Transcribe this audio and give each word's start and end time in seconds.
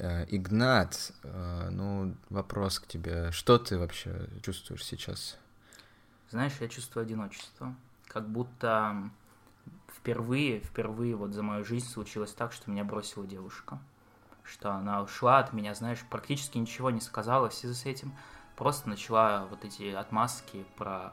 Э, 0.00 0.24
Игнат, 0.28 1.12
э, 1.22 1.68
ну, 1.70 2.14
вопрос 2.30 2.80
к 2.80 2.86
тебе. 2.86 3.30
Что 3.32 3.58
ты 3.58 3.78
вообще 3.78 4.28
чувствуешь 4.42 4.82
сейчас? 4.82 5.36
Знаешь, 6.30 6.54
я 6.60 6.68
чувствую 6.68 7.02
одиночество. 7.02 7.74
Как 8.06 8.26
будто 8.26 9.10
впервые, 9.94 10.60
впервые 10.60 11.16
вот 11.16 11.34
за 11.34 11.42
мою 11.42 11.66
жизнь 11.66 11.86
случилось 11.86 12.32
так, 12.32 12.52
что 12.54 12.70
меня 12.70 12.82
бросила 12.82 13.26
девушка. 13.26 13.78
Что 14.42 14.72
она 14.72 15.02
ушла 15.02 15.38
от 15.38 15.52
меня, 15.52 15.74
знаешь, 15.74 16.02
практически 16.08 16.56
ничего 16.56 16.90
не 16.90 17.02
сказала 17.02 17.50
в 17.50 17.54
связи 17.54 17.74
с 17.74 17.84
этим. 17.84 18.14
Просто 18.56 18.88
начала 18.88 19.44
вот 19.50 19.66
эти 19.66 19.92
отмазки 19.92 20.64
про 20.76 21.12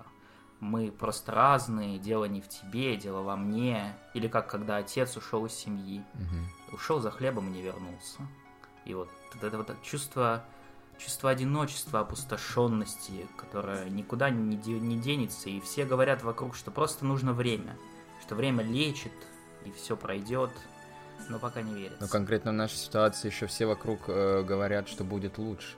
мы 0.62 0.92
просто 0.92 1.34
разные, 1.34 2.00
дело 2.00 2.24
не 2.26 2.40
в 2.42 2.48
тебе, 2.48 2.96
дело 2.96 3.22
во 3.22 3.36
мне. 3.36 3.98
Или 4.14 4.30
как 4.30 4.50
когда 4.50 4.78
отец 4.78 5.18
ушел 5.18 5.46
из 5.46 5.52
семьи, 5.54 6.04
Мгм. 6.14 6.48
ушел 6.72 7.02
за 7.02 7.12
хлебом 7.12 7.48
и 7.48 7.52
не 7.52 7.62
вернулся. 7.62 8.22
И 8.88 8.94
вот 8.94 9.10
это 9.42 9.58
вот 9.58 9.70
чувство, 9.84 10.44
чувство 10.98 11.30
одиночества, 11.30 12.00
опустошенности, 12.00 13.28
которое 13.36 13.90
никуда 13.90 14.30
не, 14.30 14.56
де- 14.56 14.80
не 14.80 14.98
денется. 14.98 15.50
И 15.50 15.60
все 15.60 15.86
говорят 15.86 16.24
вокруг, 16.24 16.56
что 16.56 16.72
просто 16.72 17.06
нужно 17.06 17.34
время, 17.34 17.78
что 18.22 18.36
время 18.36 18.64
лечит, 18.64 19.12
и 19.66 19.72
все 19.72 19.98
пройдет. 19.98 20.52
Но 21.28 21.38
пока 21.38 21.62
не 21.62 21.74
верится. 21.74 21.98
Ну, 22.00 22.08
конкретно 22.08 22.52
в 22.52 22.54
нашей 22.54 22.78
ситуации 22.78 23.28
еще 23.28 23.48
все 23.48 23.66
вокруг 23.66 24.00
э, 24.08 24.44
говорят, 24.44 24.88
что 24.88 25.04
будет 25.04 25.38
лучше. 25.38 25.76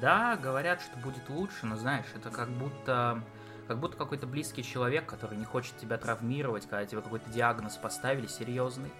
Да, 0.00 0.36
говорят, 0.36 0.80
что 0.80 0.96
будет 0.98 1.28
лучше, 1.28 1.66
но 1.66 1.76
знаешь, 1.76 2.06
это 2.14 2.30
как 2.30 2.48
будто 2.50 3.20
как 3.66 3.78
будто 3.78 3.96
какой-то 3.96 4.26
близкий 4.26 4.62
человек, 4.62 5.06
который 5.06 5.38
не 5.38 5.44
хочет 5.46 5.76
тебя 5.78 5.96
травмировать, 5.96 6.64
когда 6.68 6.84
тебе 6.84 7.00
какой-то 7.00 7.30
диагноз 7.30 7.76
поставили 7.76 8.26
серьезный, 8.26 8.90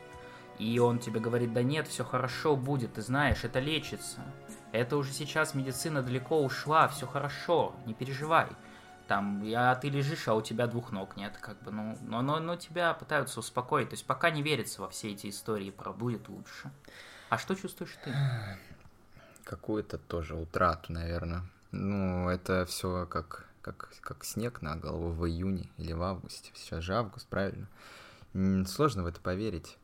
и 0.59 0.79
он 0.79 0.99
тебе 0.99 1.21
говорит, 1.21 1.53
да 1.53 1.63
нет, 1.63 1.89
все 1.89 2.05
хорошо 2.05 2.57
будет, 2.57 2.95
ты 2.95 3.03
знаешь, 3.03 3.45
это 3.45 3.59
лечится. 3.59 4.21
Это 4.73 4.97
уже 4.97 5.13
сейчас 5.13 5.55
медицина 5.55 6.03
далеко 6.03 6.43
ушла, 6.43 6.89
все 6.89 7.07
хорошо, 7.07 7.75
не 7.87 7.95
переживай. 7.95 8.49
Там, 9.07 9.45
а 9.55 9.75
ты 9.75 9.91
лежишь, 9.91 10.29
а 10.29 10.35
у 10.35 10.41
тебя 10.41 10.67
двух 10.67 10.91
ног 10.91 11.17
нет, 11.17 11.37
как 11.39 11.63
бы, 11.63 11.71
ну, 11.71 11.99
но, 12.03 12.23
но, 12.23 12.41
но 12.41 12.57
тебя 12.57 12.95
пытаются 12.95 13.41
успокоить, 13.41 13.91
то 13.91 13.95
есть 13.95 14.07
пока 14.07 14.31
не 14.31 14.43
верится 14.43 14.81
во 14.81 14.89
все 14.89 15.13
эти 15.13 15.29
истории 15.29 15.71
про 15.71 15.93
будет 15.93 16.29
лучше. 16.29 16.71
А 17.29 17.37
что 17.37 17.55
чувствуешь 17.55 17.99
ты? 18.03 18.15
Какую-то 19.45 19.99
тоже 19.99 20.35
утрату, 20.35 20.93
наверное. 20.93 21.43
Ну, 21.71 22.31
это 22.31 22.65
все 22.65 23.05
как, 23.07 23.47
как, 23.61 23.93
как 24.01 24.25
снег 24.25 24.63
на 24.63 24.77
голову 24.77 25.11
в 25.11 25.27
июне 25.27 25.69
или 25.77 25.93
в 25.93 26.03
августе. 26.03 26.51
Сейчас 26.55 26.83
же 26.83 26.95
август, 26.95 27.27
правильно? 27.27 27.67
Сложно 28.67 29.03
в 29.03 29.07
это 29.07 29.21
поверить. 29.21 29.77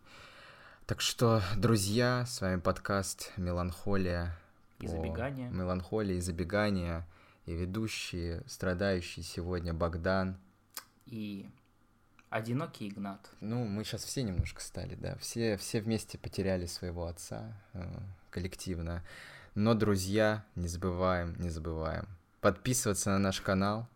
Так 0.90 1.00
что, 1.00 1.40
друзья, 1.56 2.26
с 2.26 2.40
вами 2.40 2.58
подкаст 2.58 3.30
«Меланхолия». 3.36 4.36
И 4.80 4.88
забегание. 4.88 5.48
«Меланхолия 5.48 6.16
и 6.16 6.20
забегание». 6.20 7.06
И 7.46 7.54
ведущие, 7.54 8.42
страдающий 8.48 9.22
сегодня 9.22 9.72
Богдан. 9.72 10.36
И 11.06 11.48
одинокий 12.28 12.88
Игнат. 12.88 13.20
Ну, 13.38 13.66
мы 13.66 13.84
сейчас 13.84 14.02
все 14.02 14.24
немножко 14.24 14.60
стали, 14.60 14.96
да. 14.96 15.14
Все, 15.18 15.56
все 15.58 15.80
вместе 15.80 16.18
потеряли 16.18 16.66
своего 16.66 17.06
отца 17.06 17.56
э, 17.72 17.84
коллективно. 18.30 19.04
Но, 19.54 19.74
друзья, 19.74 20.44
не 20.56 20.66
забываем, 20.66 21.36
не 21.38 21.50
забываем. 21.50 22.08
Подписываться 22.40 23.10
на 23.10 23.20
наш 23.20 23.40
канал, 23.40 23.86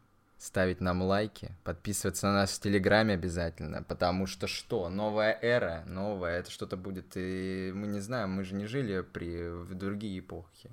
ставить 0.44 0.82
нам 0.82 1.02
лайки, 1.02 1.52
подписываться 1.64 2.26
на 2.26 2.34
нас 2.34 2.50
в 2.52 2.60
Телеграме 2.60 3.14
обязательно, 3.14 3.82
потому 3.82 4.26
что 4.26 4.46
что? 4.46 4.90
Новая 4.90 5.38
эра, 5.40 5.84
новая, 5.86 6.40
это 6.40 6.50
что-то 6.50 6.76
будет, 6.76 7.16
и 7.16 7.72
мы 7.74 7.86
не 7.86 8.00
знаем, 8.00 8.30
мы 8.30 8.44
же 8.44 8.54
не 8.54 8.66
жили 8.66 9.00
при, 9.00 9.48
в 9.48 9.74
другие 9.74 10.18
эпохи. 10.18 10.70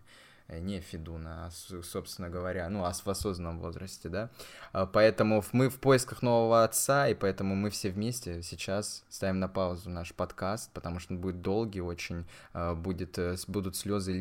Э, 0.49 0.59
Не 0.59 0.81
Федуна, 0.81 1.45
а, 1.45 1.51
собственно 1.83 2.29
говоря, 2.29 2.67
ну, 2.67 2.83
а 2.83 2.91
в 2.91 3.07
осознанном 3.07 3.59
возрасте, 3.59 4.09
да. 4.09 4.29
А, 4.73 4.85
Поэтому 4.85 5.41
мы 5.53 5.69
в 5.69 5.79
поисках 5.79 6.21
нового 6.21 6.65
отца, 6.65 7.07
и 7.07 7.13
поэтому 7.13 7.55
мы 7.55 7.69
все 7.69 7.89
вместе 7.91 8.43
сейчас 8.43 9.05
ставим 9.09 9.39
на 9.39 9.47
паузу 9.47 9.89
наш 9.89 10.13
подкаст, 10.13 10.69
потому 10.73 10.99
что 10.99 11.13
он 11.13 11.21
будет 11.21 11.41
долгий 11.41 11.81
очень, 11.81 12.25
а, 12.53 12.75
будет, 12.75 13.17
э, 13.17 13.37
будут 13.47 13.77
слезы 13.77 14.11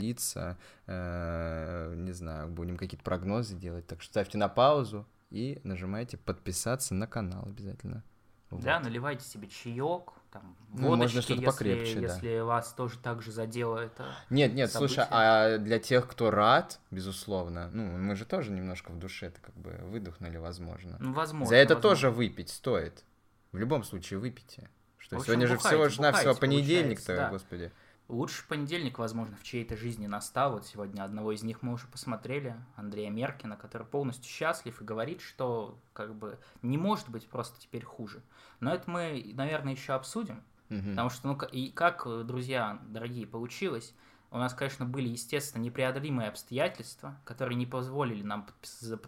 э, 0.87 1.95
не 1.97 2.13
знаю, 2.13 2.49
будем 2.49 2.77
какие-то 2.77 3.05
прогнозы 3.05 3.57
делать, 3.57 3.87
так 3.89 4.01
что 4.01 4.13
ставьте 4.13 4.39
на 4.39 4.49
паузу 4.49 5.07
и 5.31 5.61
нажимайте 5.65 6.17
подписаться 6.17 6.95
на 6.95 7.07
канал 7.07 7.45
обязательно. 7.47 8.05
Вот. 8.51 8.63
Да, 8.63 8.81
наливайте 8.81 9.25
себе 9.25 9.47
чаек, 9.49 10.11
там, 10.33 10.57
Ну, 10.73 10.89
водочки, 10.89 11.15
можно 11.15 11.23
что-то 11.23 11.41
если, 11.41 11.47
покрепче, 11.47 11.95
да. 12.01 12.15
если 12.15 12.41
вас 12.41 12.73
тоже 12.73 12.99
так 12.99 13.23
же 13.23 13.31
задело 13.31 13.79
это. 13.79 14.07
Нет, 14.29 14.55
нет, 14.55 14.73
слушай, 14.73 14.97
событие. 14.97 15.17
а 15.17 15.59
для 15.59 15.79
тех, 15.79 16.09
кто 16.09 16.33
рад, 16.33 16.81
безусловно, 16.91 17.71
ну, 17.73 17.85
мы 17.97 18.17
же 18.17 18.25
тоже 18.25 18.51
немножко 18.51 18.91
в 18.91 18.99
душе 18.99 19.27
это 19.27 19.41
как 19.41 19.55
бы 19.55 19.79
выдохнули, 19.85 20.37
возможно. 20.37 20.97
Ну, 20.99 21.13
возможно. 21.13 21.47
За 21.47 21.55
это 21.57 21.75
возможно. 21.75 21.97
тоже 21.97 22.11
выпить 22.11 22.51
стоит. 22.51 23.05
В 23.53 23.59
любом 23.59 23.85
случае 23.85 24.19
выпейте. 24.19 24.69
Что 24.99 25.17
В 25.17 25.21
общем, 25.21 25.27
сегодня 25.27 25.47
же 25.47 25.55
бухайте, 25.55 25.69
всего 25.77 25.85
лишь 25.87 25.99
навсего 25.99 26.35
бухайте, 26.35 26.41
понедельник-то, 26.41 27.17
да. 27.17 27.31
господи. 27.31 27.73
Лучший 28.11 28.45
понедельник, 28.49 28.99
возможно, 28.99 29.37
в 29.37 29.45
чьей-то 29.45 29.77
жизни 29.77 30.09
настал. 30.09 30.55
Вот 30.55 30.67
сегодня 30.67 31.05
одного 31.05 31.31
из 31.31 31.45
них 31.45 31.63
мы 31.63 31.73
уже 31.73 31.87
посмотрели, 31.87 32.57
Андрея 32.75 33.09
Меркина, 33.09 33.57
который 33.57 33.87
полностью 33.87 34.29
счастлив 34.29 34.81
и 34.81 34.85
говорит, 34.85 35.21
что 35.21 35.79
как 35.93 36.17
бы 36.17 36.41
не 36.63 36.77
может 36.77 37.09
быть 37.09 37.29
просто 37.29 37.61
теперь 37.61 37.85
хуже. 37.85 38.21
Но 38.59 38.75
это 38.75 38.91
мы, 38.91 39.33
наверное, 39.35 39.73
еще 39.73 39.93
обсудим. 39.93 40.43
Мгм. 40.71 40.91
Потому 40.91 41.11
что, 41.11 41.29
ну, 41.29 41.39
и 41.53 41.71
как, 41.71 42.07
друзья, 42.27 42.81
дорогие, 42.89 43.29
получилось, 43.29 43.95
у 44.33 44.39
нас, 44.39 44.55
конечно, 44.55 44.87
были, 44.87 45.09
естественно, 45.09 45.63
непреодолимые 45.63 46.29
обстоятельства, 46.29 47.17
которые 47.25 47.57
не 47.57 47.67
позволили 47.67 48.23
нам 48.23 48.47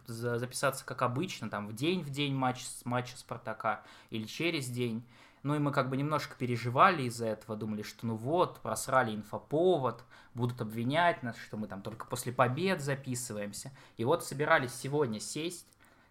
записаться, 0.06 0.84
как 0.84 1.02
обычно, 1.02 1.50
там, 1.50 1.68
в 1.68 1.74
день 1.74 2.02
в 2.02 2.10
день 2.10 2.34
матч, 2.34 2.64
матча 2.84 3.16
Спартака 3.16 3.82
или 4.10 4.24
через 4.24 4.68
день. 4.68 5.04
Ну 5.42 5.56
и 5.56 5.58
мы 5.58 5.72
как 5.72 5.90
бы 5.90 5.96
немножко 5.96 6.36
переживали 6.36 7.02
из-за 7.04 7.26
этого, 7.26 7.56
думали, 7.56 7.82
что 7.82 8.06
ну 8.06 8.14
вот, 8.14 8.60
просрали 8.60 9.14
инфоповод, 9.14 10.04
будут 10.34 10.60
обвинять 10.60 11.22
нас, 11.22 11.36
что 11.36 11.56
мы 11.56 11.66
там 11.66 11.82
только 11.82 12.06
после 12.06 12.32
побед 12.32 12.80
записываемся. 12.80 13.72
И 13.96 14.04
вот 14.04 14.24
собирались 14.24 14.72
сегодня 14.72 15.18
сесть, 15.18 15.66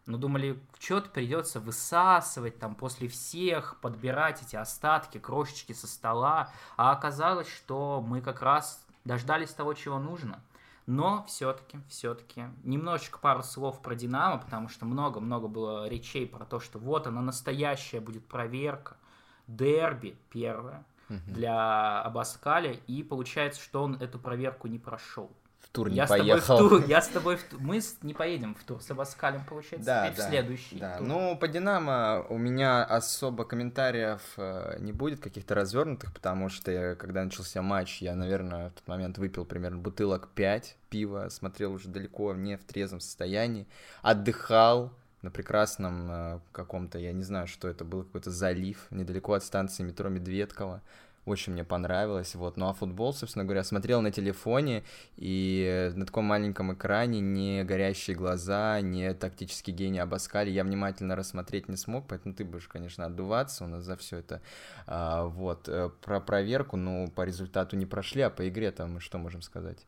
но 0.06 0.18
думали, 0.18 0.60
что-то 0.80 1.10
придется 1.10 1.60
высасывать 1.60 2.60
там 2.60 2.76
после 2.76 3.08
всех, 3.08 3.80
подбирать 3.80 4.42
эти 4.42 4.56
остатки, 4.56 5.18
крошечки 5.18 5.74
со 5.74 5.88
стола. 5.88 6.52
А 6.76 6.92
оказалось, 6.92 7.48
что 7.48 8.04
мы 8.06 8.22
как 8.22 8.42
раз 8.42 8.86
дождались 9.06 9.52
того, 9.52 9.74
чего 9.74 10.00
нужно. 10.00 10.42
Но 10.88 11.24
все-таки, 11.28 11.80
все-таки, 11.88 12.46
немножечко 12.64 13.20
пару 13.20 13.44
слов 13.44 13.82
про 13.82 13.96
Динамо, 13.96 14.40
потому 14.40 14.68
что 14.68 14.86
много-много 14.86 15.48
было 15.48 15.88
речей 15.88 16.28
про 16.28 16.44
то, 16.44 16.60
что 16.60 16.80
вот 16.80 17.08
она 17.08 17.22
настоящая 17.22 18.02
будет 18.02 18.26
проверка, 18.26 18.98
дерби 19.58 20.16
первое 20.30 20.84
для 21.28 22.02
Абаскаля, 22.04 22.72
и 22.88 23.04
получается, 23.04 23.62
что 23.62 23.84
он 23.84 23.96
эту 23.96 24.18
проверку 24.18 24.68
не 24.70 24.80
прошел. 24.80 25.30
В 25.60 25.68
тур 25.74 25.90
не 25.90 25.96
Я 25.98 26.08
поехал. 26.08 26.40
с 26.42 26.46
тобой 26.48 26.68
в 26.68 26.70
тур, 26.82 26.90
я 26.90 27.02
с 27.02 27.08
тобой 27.10 27.36
в 27.36 27.44
тур. 27.44 27.60
Мы 27.62 27.82
не 28.02 28.14
поедем 28.14 28.56
в 28.56 28.64
тур 28.64 28.82
с 28.82 28.90
Абаскалем, 28.92 29.44
получается, 29.46 29.86
Да, 29.86 30.04
теперь 30.06 30.18
да, 30.18 30.24
в 30.26 30.30
следующий 30.30 30.80
Да, 30.80 30.98
тур. 30.98 31.08
ну 31.08 31.38
по 31.38 31.48
Динамо 31.48 32.26
у 32.30 32.38
меня 32.38 32.84
особо 32.84 33.44
комментариев 33.46 34.22
э, 34.38 34.78
не 34.80 34.92
будет 34.94 35.20
каких-то 35.22 35.54
развернутых, 35.54 36.14
потому 36.14 36.48
что 36.50 36.72
я, 36.72 36.96
когда 36.96 37.24
начался 37.24 37.62
матч, 37.62 38.02
я, 38.02 38.16
наверное, 38.16 38.70
в 38.70 38.74
тот 38.74 38.88
момент 38.88 39.18
выпил 39.18 39.46
примерно 39.46 39.78
бутылок 39.78 40.30
5 40.30 40.78
пива, 40.90 41.28
смотрел 41.30 41.74
уже 41.74 41.90
далеко 41.90 42.34
не 42.34 42.58
в 42.58 42.64
трезвом 42.64 43.00
состоянии, 43.00 43.68
отдыхал 44.02 44.92
на 45.22 45.32
прекрасном 45.32 46.12
э, 46.12 46.40
каком-то, 46.52 46.98
я 47.00 47.12
не 47.14 47.24
знаю, 47.24 47.48
что 47.48 47.68
это 47.68 47.86
был, 47.86 48.04
какой-то 48.04 48.32
залив 48.32 48.88
недалеко 48.92 49.34
от 49.34 49.44
станции 49.44 49.84
метро 49.84 50.10
Медведково. 50.10 50.82
Очень 51.26 51.54
мне 51.54 51.64
понравилось, 51.64 52.34
вот. 52.34 52.58
Ну 52.58 52.68
а 52.68 52.74
футбол, 52.74 53.14
собственно 53.14 53.46
говоря, 53.46 53.64
смотрел 53.64 54.02
на 54.02 54.10
телефоне, 54.12 54.84
и 55.18 55.92
на 55.96 56.08
таком 56.08 56.26
маленьком 56.26 56.74
экране 56.74 57.20
не 57.20 57.64
горящие 57.64 58.16
глаза, 58.16 58.82
не 58.82 59.14
тактический 59.14 59.72
гений 59.72 60.00
Абаскали 60.00 60.50
я 60.50 60.64
внимательно 60.64 61.16
рассмотреть 61.16 61.70
не 61.70 61.78
смог, 61.78 62.08
поэтому 62.08 62.34
ты 62.34 62.44
будешь, 62.44 62.68
конечно, 62.68 63.06
отдуваться 63.06 63.66
у 63.66 63.68
нас 63.68 63.84
за 63.84 63.98
все 63.98 64.18
это. 64.18 64.42
А, 64.88 65.26
вот. 65.26 65.70
э, 65.70 65.92
Про 66.02 66.22
проверку, 66.22 66.76
ну, 66.76 67.08
по 67.12 67.22
результату 67.22 67.76
не 67.78 67.86
прошли, 67.86 68.24
а 68.24 68.32
по 68.32 68.48
игре-то 68.50 68.88
мы 68.88 69.00
что 69.00 69.20
можем 69.20 69.44
сказать? 69.44 69.86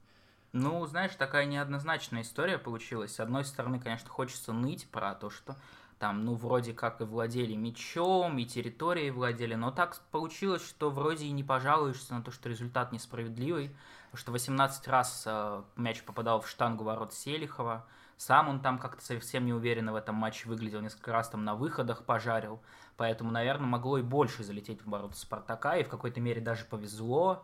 Ну, 0.54 0.86
знаешь, 0.86 1.16
такая 1.16 1.46
неоднозначная 1.46 2.22
история 2.22 2.60
получилась. 2.60 3.16
С 3.16 3.20
одной 3.20 3.44
стороны, 3.44 3.80
конечно, 3.80 4.08
хочется 4.10 4.54
ныть 4.54 4.88
про 4.88 5.16
то, 5.16 5.32
что 5.32 5.56
там, 5.98 6.26
ну, 6.26 6.36
вроде 6.36 6.74
как 6.74 7.02
и 7.02 7.06
владели 7.06 7.56
мячом, 7.56 8.38
и 8.38 8.46
территорией 8.46 9.10
владели, 9.10 9.56
но 9.56 9.72
так 9.72 10.00
получилось, 10.12 10.64
что 10.64 10.92
вроде 10.92 11.26
и 11.26 11.32
не 11.32 11.44
пожалуешься 11.44 12.14
на 12.14 12.22
то, 12.22 12.30
что 12.30 12.50
результат 12.50 12.92
несправедливый, 12.92 13.76
потому 14.12 14.20
что 14.20 14.32
18 14.32 14.88
раз 14.90 15.24
э, 15.26 15.64
мяч 15.76 16.04
попадал 16.04 16.42
в 16.42 16.48
штангу 16.48 16.84
ворот 16.84 17.14
Селихова, 17.14 17.88
сам 18.18 18.48
он 18.48 18.60
там 18.60 18.78
как-то 18.78 19.04
совсем 19.04 19.46
не 19.46 19.54
уверенно 19.54 19.92
в 19.92 19.96
этом 19.96 20.16
матче 20.16 20.48
выглядел, 20.48 20.82
несколько 20.82 21.12
раз 21.12 21.30
там 21.30 21.46
на 21.46 21.56
выходах 21.56 22.04
пожарил, 22.04 22.62
поэтому, 22.96 23.32
наверное, 23.32 23.66
могло 23.66 23.98
и 23.98 24.04
больше 24.04 24.44
залететь 24.44 24.82
в 24.82 24.90
ворота 24.90 25.18
Спартака, 25.18 25.78
и 25.78 25.84
в 25.84 25.90
какой-то 25.90 26.22
мере 26.22 26.42
даже 26.42 26.66
повезло, 26.66 27.44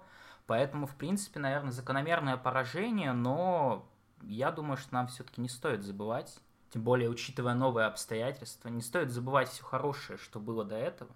Поэтому, 0.50 0.88
в 0.88 0.96
принципе, 0.96 1.40
наверное, 1.40 1.72
закономерное 1.72 2.36
поражение, 2.36 3.12
но 3.12 3.88
я 4.24 4.50
думаю, 4.52 4.78
что 4.78 4.92
нам 4.96 5.06
все-таки 5.06 5.42
не 5.42 5.48
стоит 5.48 5.84
забывать, 5.84 6.40
тем 6.72 6.82
более 6.82 7.08
учитывая 7.08 7.54
новые 7.54 7.86
обстоятельства, 7.86 8.70
не 8.70 8.82
стоит 8.82 9.12
забывать 9.12 9.50
все 9.50 9.64
хорошее, 9.64 10.18
что 10.18 10.40
было 10.40 10.66
до 10.66 10.76
этого. 10.76 11.12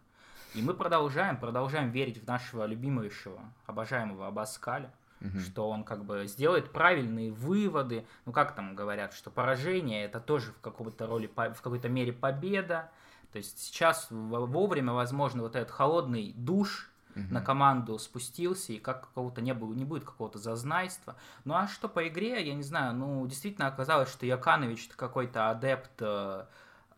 И 0.54 0.62
мы 0.62 0.76
продолжаем, 0.76 1.38
продолжаем 1.38 1.90
верить 1.90 2.24
в 2.24 2.28
нашего 2.28 2.68
любимейшего, 2.68 3.40
обожаемого 3.66 4.28
Абаскаля, 4.28 4.94
угу. 5.20 5.40
что 5.40 5.68
он 5.68 5.84
как 5.84 6.06
бы 6.06 6.28
сделает 6.28 6.72
правильные 6.72 7.32
выводы. 7.32 8.06
Ну, 8.28 8.34
как 8.34 8.54
там 8.54 8.76
говорят, 8.76 9.14
что 9.14 9.32
поражение 9.32 10.06
это 10.06 10.20
тоже 10.20 10.52
в 10.52 10.60
какой-то 10.62 11.08
роли, 11.08 11.26
в 11.26 11.60
какой-то 11.60 11.90
мере 11.90 12.14
победа. 12.14 12.92
То 13.32 13.40
есть 13.40 13.58
сейчас 13.58 14.10
вовремя, 14.12 14.94
возможно, 14.94 15.42
вот 15.42 15.56
этот 15.56 15.72
холодный 15.72 16.34
душ 16.38 16.93
угу. 17.16 17.26
на 17.30 17.42
команду 17.42 17.98
спустился, 18.00 18.74
и 18.74 18.80
как 18.80 19.08
какого-то 19.08 19.42
не, 19.42 19.54
было, 19.54 19.74
не 19.74 19.86
будет 19.86 20.04
какого-то 20.04 20.40
зазнайства. 20.40 21.16
Ну 21.46 21.54
а 21.54 21.68
что 21.68 21.88
по 21.90 22.08
игре, 22.08 22.46
я 22.46 22.54
не 22.54 22.64
знаю, 22.64 22.94
ну 22.94 23.26
действительно 23.28 23.68
оказалось, 23.68 24.10
что 24.10 24.26
Яканович 24.26 24.88
это 24.88 24.98
какой-то 24.98 25.50
адепт 25.50 25.92
э, 26.00 26.46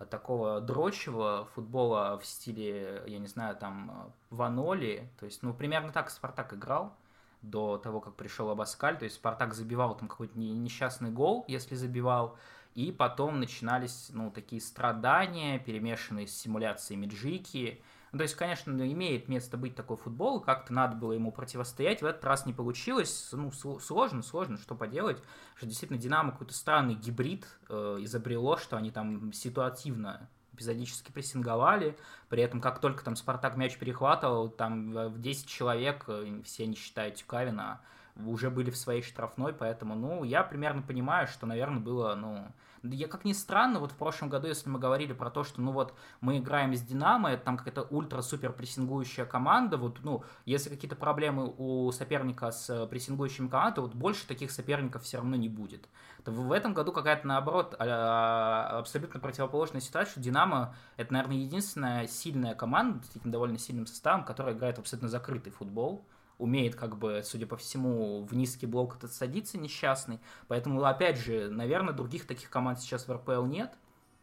такого 0.10 0.60
дрочевого 0.62 1.46
футбола 1.54 2.20
в 2.22 2.26
стиле, 2.26 3.04
я 3.08 3.20
не 3.20 3.28
знаю, 3.28 3.56
там, 3.56 4.14
Ваноли. 4.30 5.10
То 5.20 5.26
есть, 5.26 5.42
ну, 5.44 5.54
примерно 5.54 5.92
так 5.92 6.10
Спартак 6.10 6.54
играл 6.54 6.96
до 7.42 7.78
того, 7.78 8.02
как 8.02 8.16
пришел 8.16 8.50
Абаскаль. 8.50 8.98
То 8.98 9.06
есть 9.06 9.16
Спартак 9.16 9.54
забивал 9.54 9.96
там 9.96 10.08
какой-то 10.08 10.38
несчастный 10.38 11.12
гол, 11.12 11.46
если 11.48 11.76
забивал. 11.76 12.38
И 12.74 12.92
потом 12.92 13.40
начинались, 13.40 14.10
ну, 14.12 14.32
такие 14.32 14.62
страдания, 14.62 15.60
перемешанные 15.60 16.28
с 16.28 16.36
симуляцией 16.38 17.00
Меджики. 17.00 17.82
Ну, 18.16 18.20
то 18.20 18.24
есть, 18.24 18.36
конечно, 18.36 18.72
имеет 18.72 19.28
место 19.28 19.58
быть 19.58 19.76
такой 19.76 19.98
футбол, 19.98 20.40
как-то 20.40 20.72
надо 20.72 20.96
было 20.96 21.12
ему 21.12 21.34
противостоять, 21.34 22.02
в 22.02 22.06
этот 22.06 22.24
раз 22.24 22.46
не 22.46 22.54
получилось, 22.54 23.28
ну, 23.34 23.52
сложно, 23.52 24.24
сложно, 24.24 24.58
что 24.58 24.74
поделать, 24.74 25.22
что 25.58 25.66
действительно 25.66 26.00
Динамо 26.00 26.32
какой-то 26.32 26.54
странный 26.54 26.94
гибрид 26.94 27.46
э, 27.68 27.98
изобрело, 28.00 28.56
что 28.56 28.78
они 28.78 28.90
там 28.90 29.34
ситуативно 29.34 30.30
эпизодически 30.54 31.12
прессинговали, 31.12 31.98
при 32.30 32.42
этом 32.42 32.62
как 32.62 32.80
только 32.80 33.04
там 33.04 33.18
Спартак 33.18 33.58
мяч 33.58 33.78
перехватывал, 33.78 34.48
там 34.48 34.94
в 34.94 35.20
10 35.20 35.50
человек, 35.50 36.06
э, 36.08 36.40
все 36.46 36.68
не 36.68 36.78
считая 36.78 37.12
Тюкавина, 37.12 37.82
уже 38.26 38.50
были 38.50 38.72
в 38.72 38.78
своей 38.78 39.02
штрафной, 39.02 39.52
поэтому, 39.52 39.94
ну, 39.94 40.24
я 40.24 40.44
примерно 40.44 40.82
понимаю, 40.82 41.28
что, 41.28 41.46
наверное, 41.46 41.82
было, 41.82 42.16
ну, 42.16 42.48
я 42.92 43.08
как 43.08 43.26
ни 43.26 43.34
странно, 43.34 43.80
вот 43.80 43.92
в 43.92 43.96
прошлом 43.96 44.30
году, 44.30 44.48
если 44.48 44.70
мы 44.70 44.80
говорили 44.80 45.14
про 45.14 45.30
то, 45.30 45.44
что, 45.44 45.62
ну 45.62 45.72
вот, 45.72 45.94
мы 46.22 46.38
играем 46.38 46.74
с 46.76 46.82
Динамо, 46.82 47.32
это 47.32 47.44
там 47.44 47.58
какая-то 47.58 47.84
ультра-супер 47.84 48.52
прессингующая 48.52 49.26
команда, 49.26 49.78
вот, 49.78 50.00
ну, 50.04 50.24
если 50.46 50.70
какие-то 50.70 50.96
проблемы 50.96 51.54
у 51.58 51.92
соперника 51.92 52.52
с 52.52 52.70
э, 52.70 52.88
прессингующими 52.88 53.48
командой, 53.48 53.82
вот 53.82 53.96
больше 53.96 54.28
таких 54.28 54.52
соперников 54.52 55.04
все 55.04 55.18
равно 55.18 55.36
не 55.36 55.50
будет. 55.50 55.88
То 56.24 56.32
в 56.32 56.52
этом 56.52 56.74
году 56.74 56.92
какая-то, 56.92 57.28
наоборот, 57.28 57.76
а, 57.78 58.80
абсолютно 58.80 59.20
противоположная 59.20 59.82
ситуация, 59.82 60.12
что 60.12 60.22
Динамо— 60.22 60.76
это, 60.98 61.14
наверное, 61.14 61.38
единственная 61.38 62.08
сильная 62.08 62.56
команда, 62.56 63.00
действительно 63.00 63.32
довольно 63.32 63.60
сильным 63.60 63.86
составом, 63.86 64.24
которая 64.24 64.56
играет 64.56 64.80
абсолютно 64.80 65.08
закрытый 65.08 65.52
футбол, 65.52 66.04
умеет, 66.38 66.76
как 66.76 66.98
бы, 66.98 67.22
судя 67.24 67.48
по 67.48 67.58
всему, 67.58 68.24
в 68.24 68.36
низкий 68.36 68.66
блок 68.66 68.98
этот 68.98 69.14
садиться 69.14 69.58
несчастный. 69.58 70.20
Поэтому, 70.48 70.84
опять 70.84 71.18
же, 71.18 71.50
наверное, 71.50 71.94
других 71.94 72.28
таких 72.28 72.50
команд 72.50 72.80
сейчас 72.80 73.08
в 73.08 73.12
РПЛ 73.12 73.46
нет. 73.46 73.74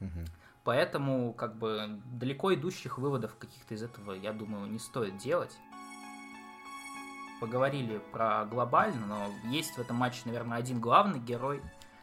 Угу. 0.01 0.25
Поэтому, 0.65 1.33
как 1.33 1.57
бы, 1.57 2.01
далеко 2.13 2.55
идущих 2.55 2.99
выводов 2.99 3.37
каких-то 3.37 3.75
из 3.75 3.83
этого, 3.83 4.13
я 4.13 4.33
думаю, 4.33 4.71
не 4.71 4.79
стоит 4.79 5.17
делать. 5.17 5.57
Поговорили 7.41 8.01
про 8.13 8.45
глобально, 8.45 9.07
но 9.07 9.51
есть 9.51 9.77
в 9.77 9.79
этом 9.81 9.97
матче, 9.97 10.21
наверное, 10.27 10.59
один 10.59 10.81
главный 10.81 11.19
герой, 11.19 11.61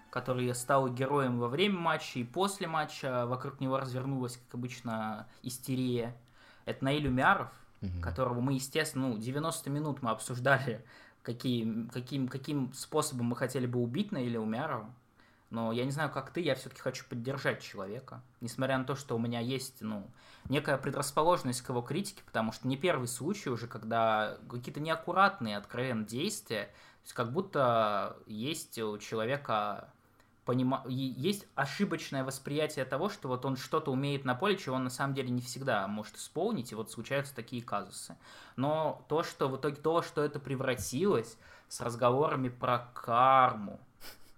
который 0.10 0.54
стал 0.54 0.90
героем 0.90 1.40
во 1.40 1.48
время 1.48 1.80
матча 1.80 2.20
и 2.20 2.26
после 2.26 2.68
матча. 2.68 3.26
Вокруг 3.26 3.62
него 3.62 3.78
развернулась, 3.78 4.36
как 4.36 4.56
обычно, 4.56 5.28
истерия. 5.42 6.18
Это 6.66 6.84
Наиль 6.84 7.08
Умяров, 7.08 7.50
угу. 7.82 8.02
которого 8.02 8.40
мы, 8.42 8.54
естественно, 8.54 9.10
ну, 9.10 9.18
90 9.18 9.70
минут 9.70 10.02
мы 10.02 10.12
обсуждали, 10.12 10.84
какие, 11.24 11.88
каким, 11.92 12.28
каким 12.28 12.74
способом 12.74 13.28
мы 13.28 13.36
хотели 13.36 13.66
бы 13.66 13.80
убить 13.80 14.12
Наиля 14.12 14.40
Умярова. 14.40 14.90
Но 15.50 15.72
я 15.72 15.84
не 15.84 15.92
знаю, 15.92 16.12
как 16.12 16.30
ты, 16.30 16.42
я 16.42 16.54
все-таки 16.54 16.82
хочу 16.82 17.06
поддержать 17.10 17.62
человека. 17.62 18.22
Несмотря 18.40 18.78
на 18.78 18.84
то, 18.84 18.96
что 18.96 19.16
у 19.16 19.20
меня 19.20 19.40
есть, 19.40 19.82
ну, 19.82 20.08
некая 20.48 20.78
предрасположенность 20.78 21.62
к 21.62 21.70
его 21.70 21.82
критике, 21.82 22.22
потому 22.26 22.52
что 22.52 22.68
не 22.68 22.78
первый 22.78 23.08
случай 23.08 23.50
уже, 23.50 23.68
когда 23.68 24.38
какие-то 24.48 24.80
неаккуратные, 24.80 25.58
откровенные 25.58 26.06
действия, 26.06 26.66
то 26.66 27.04
есть 27.04 27.14
как 27.14 27.32
будто 27.32 28.18
есть 28.28 28.78
у 28.78 29.00
человека 29.00 29.90
понима... 30.50 30.84
есть 30.88 31.46
ошибочное 31.54 32.24
восприятие 32.24 32.84
того, 32.84 33.10
что 33.10 33.28
вот 33.28 33.46
он 33.46 33.56
что-то 33.56 33.92
умеет 33.92 34.26
на 34.26 34.34
поле, 34.34 34.58
чего 34.58 34.78
он 34.78 34.84
на 34.84 34.90
самом 34.90 35.14
деле 35.14 35.30
не 35.30 35.42
всегда 35.42 35.88
может 35.88 36.16
исполнить, 36.16 36.72
и 36.72 36.76
вот 36.76 36.90
случаются 36.90 37.36
такие 37.36 37.62
казусы. 37.62 38.18
Но 38.56 39.06
то, 39.10 39.22
что 39.22 39.48
в 39.48 39.58
итоге 39.58 39.76
то, 39.76 40.02
что 40.02 40.24
это 40.24 40.40
превратилось 40.40 41.38
с 41.68 41.82
разговорами 41.82 42.50
про 42.50 42.90
карму, 42.96 43.80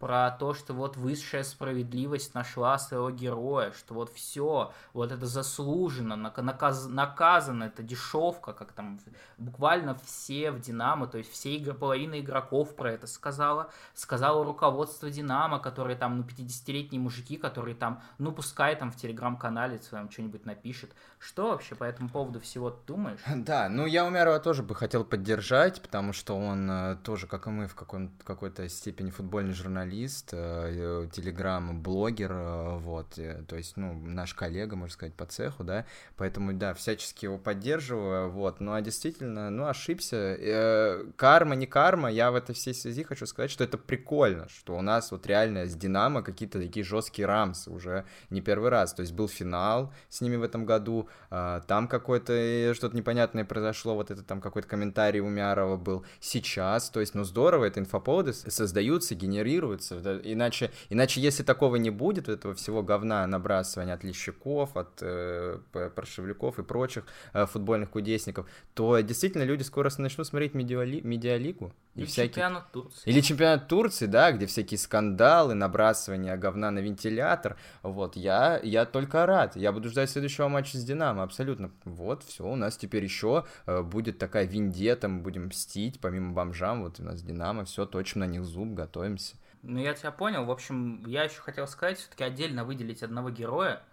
про 0.02 0.32
то, 0.32 0.56
что 0.56 0.74
вот 0.74 0.98
высшая 0.98 1.44
справедливость 1.44 2.34
нашла 2.34 2.80
своего 2.80 3.12
героя, 3.12 3.72
что 3.72 3.94
вот 3.94 4.12
все, 4.12 4.74
вот 4.94 5.12
это 5.12 5.28
заслужено, 5.28 6.16
наказ, 6.16 6.88
наказано, 6.88 7.66
это 7.66 7.84
дешевка, 7.84 8.52
как 8.52 8.72
там 8.72 9.00
буквально 9.38 9.96
все 10.04 10.50
в 10.50 10.60
Динамо, 10.60 11.06
то 11.06 11.20
есть 11.20 11.32
все 11.32 11.56
игры, 11.56 11.76
половина 11.76 12.20
игроков 12.20 12.76
про 12.76 12.92
это 12.94 13.06
сказала, 13.06 13.70
сказала 13.94 14.44
руководство 14.44 15.08
Динамо, 15.12 15.60
которые 15.60 15.96
там, 15.96 16.18
ну, 16.18 16.24
50-летние 16.24 17.00
мужики, 17.00 17.38
которые 17.38 17.76
там, 17.76 18.02
ну, 18.18 18.32
пускай 18.32 18.76
там 18.76 18.92
в 18.92 18.96
телеграм-канале 18.96 19.80
своем 19.82 20.10
что-нибудь 20.10 20.48
напишет. 20.48 20.92
Что 21.20 21.50
вообще 21.50 21.76
по 21.76 21.84
этому 21.84 22.10
поводу 22.10 22.40
всего 22.40 22.72
думаешь? 22.88 23.20
Да, 23.52 23.70
ну, 23.70 23.86
я 23.86 24.06
Умерова 24.06 24.40
тоже 24.40 24.64
бы 24.64 24.74
хотел 24.74 25.04
поддержать, 25.04 25.82
потому 25.82 26.14
что 26.14 26.36
он 26.38 26.70
э, 26.70 26.98
тоже, 27.04 27.28
как 27.28 27.46
и 27.48 27.50
мы, 27.52 27.68
в 27.68 27.76
какой-то 27.76 28.68
степени 28.70 29.12
футбольный 29.12 29.54
журналист, 29.54 29.91
журналист, 29.92 30.30
э, 30.32 31.08
телеграм-блогер, 31.12 32.32
э, 32.32 32.78
вот, 32.78 33.18
э, 33.18 33.44
то 33.48 33.58
есть, 33.58 33.78
ну, 33.78 33.94
наш 33.94 34.34
коллега, 34.34 34.76
можно 34.76 34.94
сказать, 34.94 35.14
по 35.14 35.26
цеху, 35.26 35.64
да, 35.64 35.86
поэтому, 36.18 36.54
да, 36.54 36.74
всячески 36.74 37.26
его 37.26 37.38
поддерживаю, 37.38 38.32
вот, 38.32 38.62
ну, 38.62 38.74
а 38.74 38.82
действительно, 38.82 39.50
ну, 39.50 39.66
ошибся, 39.66 41.02
карма, 41.18 41.56
не 41.56 41.68
карма, 41.68 42.10
я 42.10 42.32
в 42.32 42.36
этой 42.36 42.56
всей 42.56 42.74
связи 42.74 43.04
хочу 43.04 43.26
сказать, 43.26 43.52
что 43.52 43.64
это 43.64 43.78
прикольно, 43.78 44.48
что 44.50 44.78
у 44.78 44.82
нас 44.82 45.12
вот 45.12 45.28
реально 45.28 45.66
с 45.66 45.76
Динамо 45.76 46.22
какие-то 46.22 46.60
такие 46.60 46.86
жесткие 46.86 47.26
рамсы 47.26 47.70
уже 47.70 48.06
не 48.30 48.42
первый 48.42 48.70
раз, 48.70 48.94
то 48.94 49.02
есть 49.02 49.14
был 49.14 49.28
финал 49.28 49.94
с 50.10 50.22
ними 50.22 50.38
в 50.38 50.44
этом 50.44 50.66
году, 50.66 51.10
там 51.30 51.88
какое-то 51.88 52.74
что-то 52.76 52.96
непонятное 52.96 53.46
произошло, 53.46 53.96
вот 53.96 54.12
это 54.12 54.24
там 54.24 54.42
какой-то 54.42 54.68
комментарий 54.68 55.20
у 55.20 55.30
Мярова 55.30 55.78
был. 55.78 56.06
Сейчас, 56.20 56.90
то 56.90 57.00
есть, 57.00 57.16
ну, 57.16 57.24
здорово, 57.24 57.66
это 57.66 57.80
инфоповоды 57.80 58.34
создаются, 58.34 59.16
генерируют, 59.16 59.81
становится. 59.82 60.22
Иначе, 60.24 60.72
иначе 60.90 61.22
если 61.22 61.44
такого 61.44 61.76
не 61.76 61.90
будет, 61.90 62.30
этого 62.30 62.54
всего 62.56 62.84
говна 62.84 63.26
набрасывания 63.28 63.94
от 63.94 64.04
Лещуков, 64.04 64.76
от 64.78 65.00
э, 65.02 65.60
Паршевляков 65.72 66.60
и 66.60 66.64
прочих 66.64 67.06
э, 67.34 67.46
футбольных 67.46 67.90
кудесников, 67.90 68.48
то 68.74 69.00
действительно 69.00 69.44
люди 69.44 69.64
скоро 69.64 69.92
начнут 69.98 70.28
смотреть 70.28 70.54
медиали, 70.54 71.02
медиалигу. 71.02 71.74
И 71.94 72.00
Или 72.00 72.06
всякие... 72.06 72.30
чемпионат 72.30 72.72
Турции. 72.72 73.10
Или 73.10 73.20
чемпионат 73.20 73.68
Турции, 73.68 74.06
да, 74.06 74.32
где 74.32 74.46
всякие 74.46 74.78
скандалы, 74.78 75.54
набрасывание 75.54 76.38
говна 76.38 76.72
на 76.72 76.80
вентилятор. 76.80 77.58
Вот, 77.84 78.16
я, 78.16 78.62
я 78.64 78.86
только 78.86 79.26
рад. 79.26 79.58
Я 79.58 79.74
буду 79.74 79.90
ждать 79.90 80.10
следующего 80.10 80.48
матча 80.48 80.78
с 80.78 80.84
Динамо, 80.86 81.24
абсолютно. 81.24 81.72
Вот, 81.84 82.24
все, 82.24 82.46
у 82.46 82.56
нас 82.56 82.78
теперь 82.78 83.04
еще 83.04 83.46
э, 83.66 83.82
будет 83.82 84.20
такая 84.20 84.46
виндета, 84.46 85.10
мы 85.10 85.22
будем 85.22 85.48
мстить, 85.48 86.00
помимо 86.00 86.34
бомжам, 86.34 86.84
вот 86.84 87.00
у 87.02 87.04
нас 87.04 87.22
Динамо, 87.22 87.66
все, 87.66 87.86
точно 87.86 88.26
на 88.26 88.30
них 88.30 88.46
зуб, 88.46 88.74
готовимся. 88.74 89.36
Ну, 89.64 89.80
я 89.80 89.94
тебя 89.94 90.12
понял. 90.12 90.46
В 90.46 90.52
общем, 90.52 91.04
я 91.06 91.24
еще 91.24 91.40
хотел 91.42 91.68
сказать, 91.68 92.00
все-таки 92.00 92.24
отдельно 92.24 92.66
выделить 92.66 93.04
одного 93.04 93.30
героя, 93.30 93.84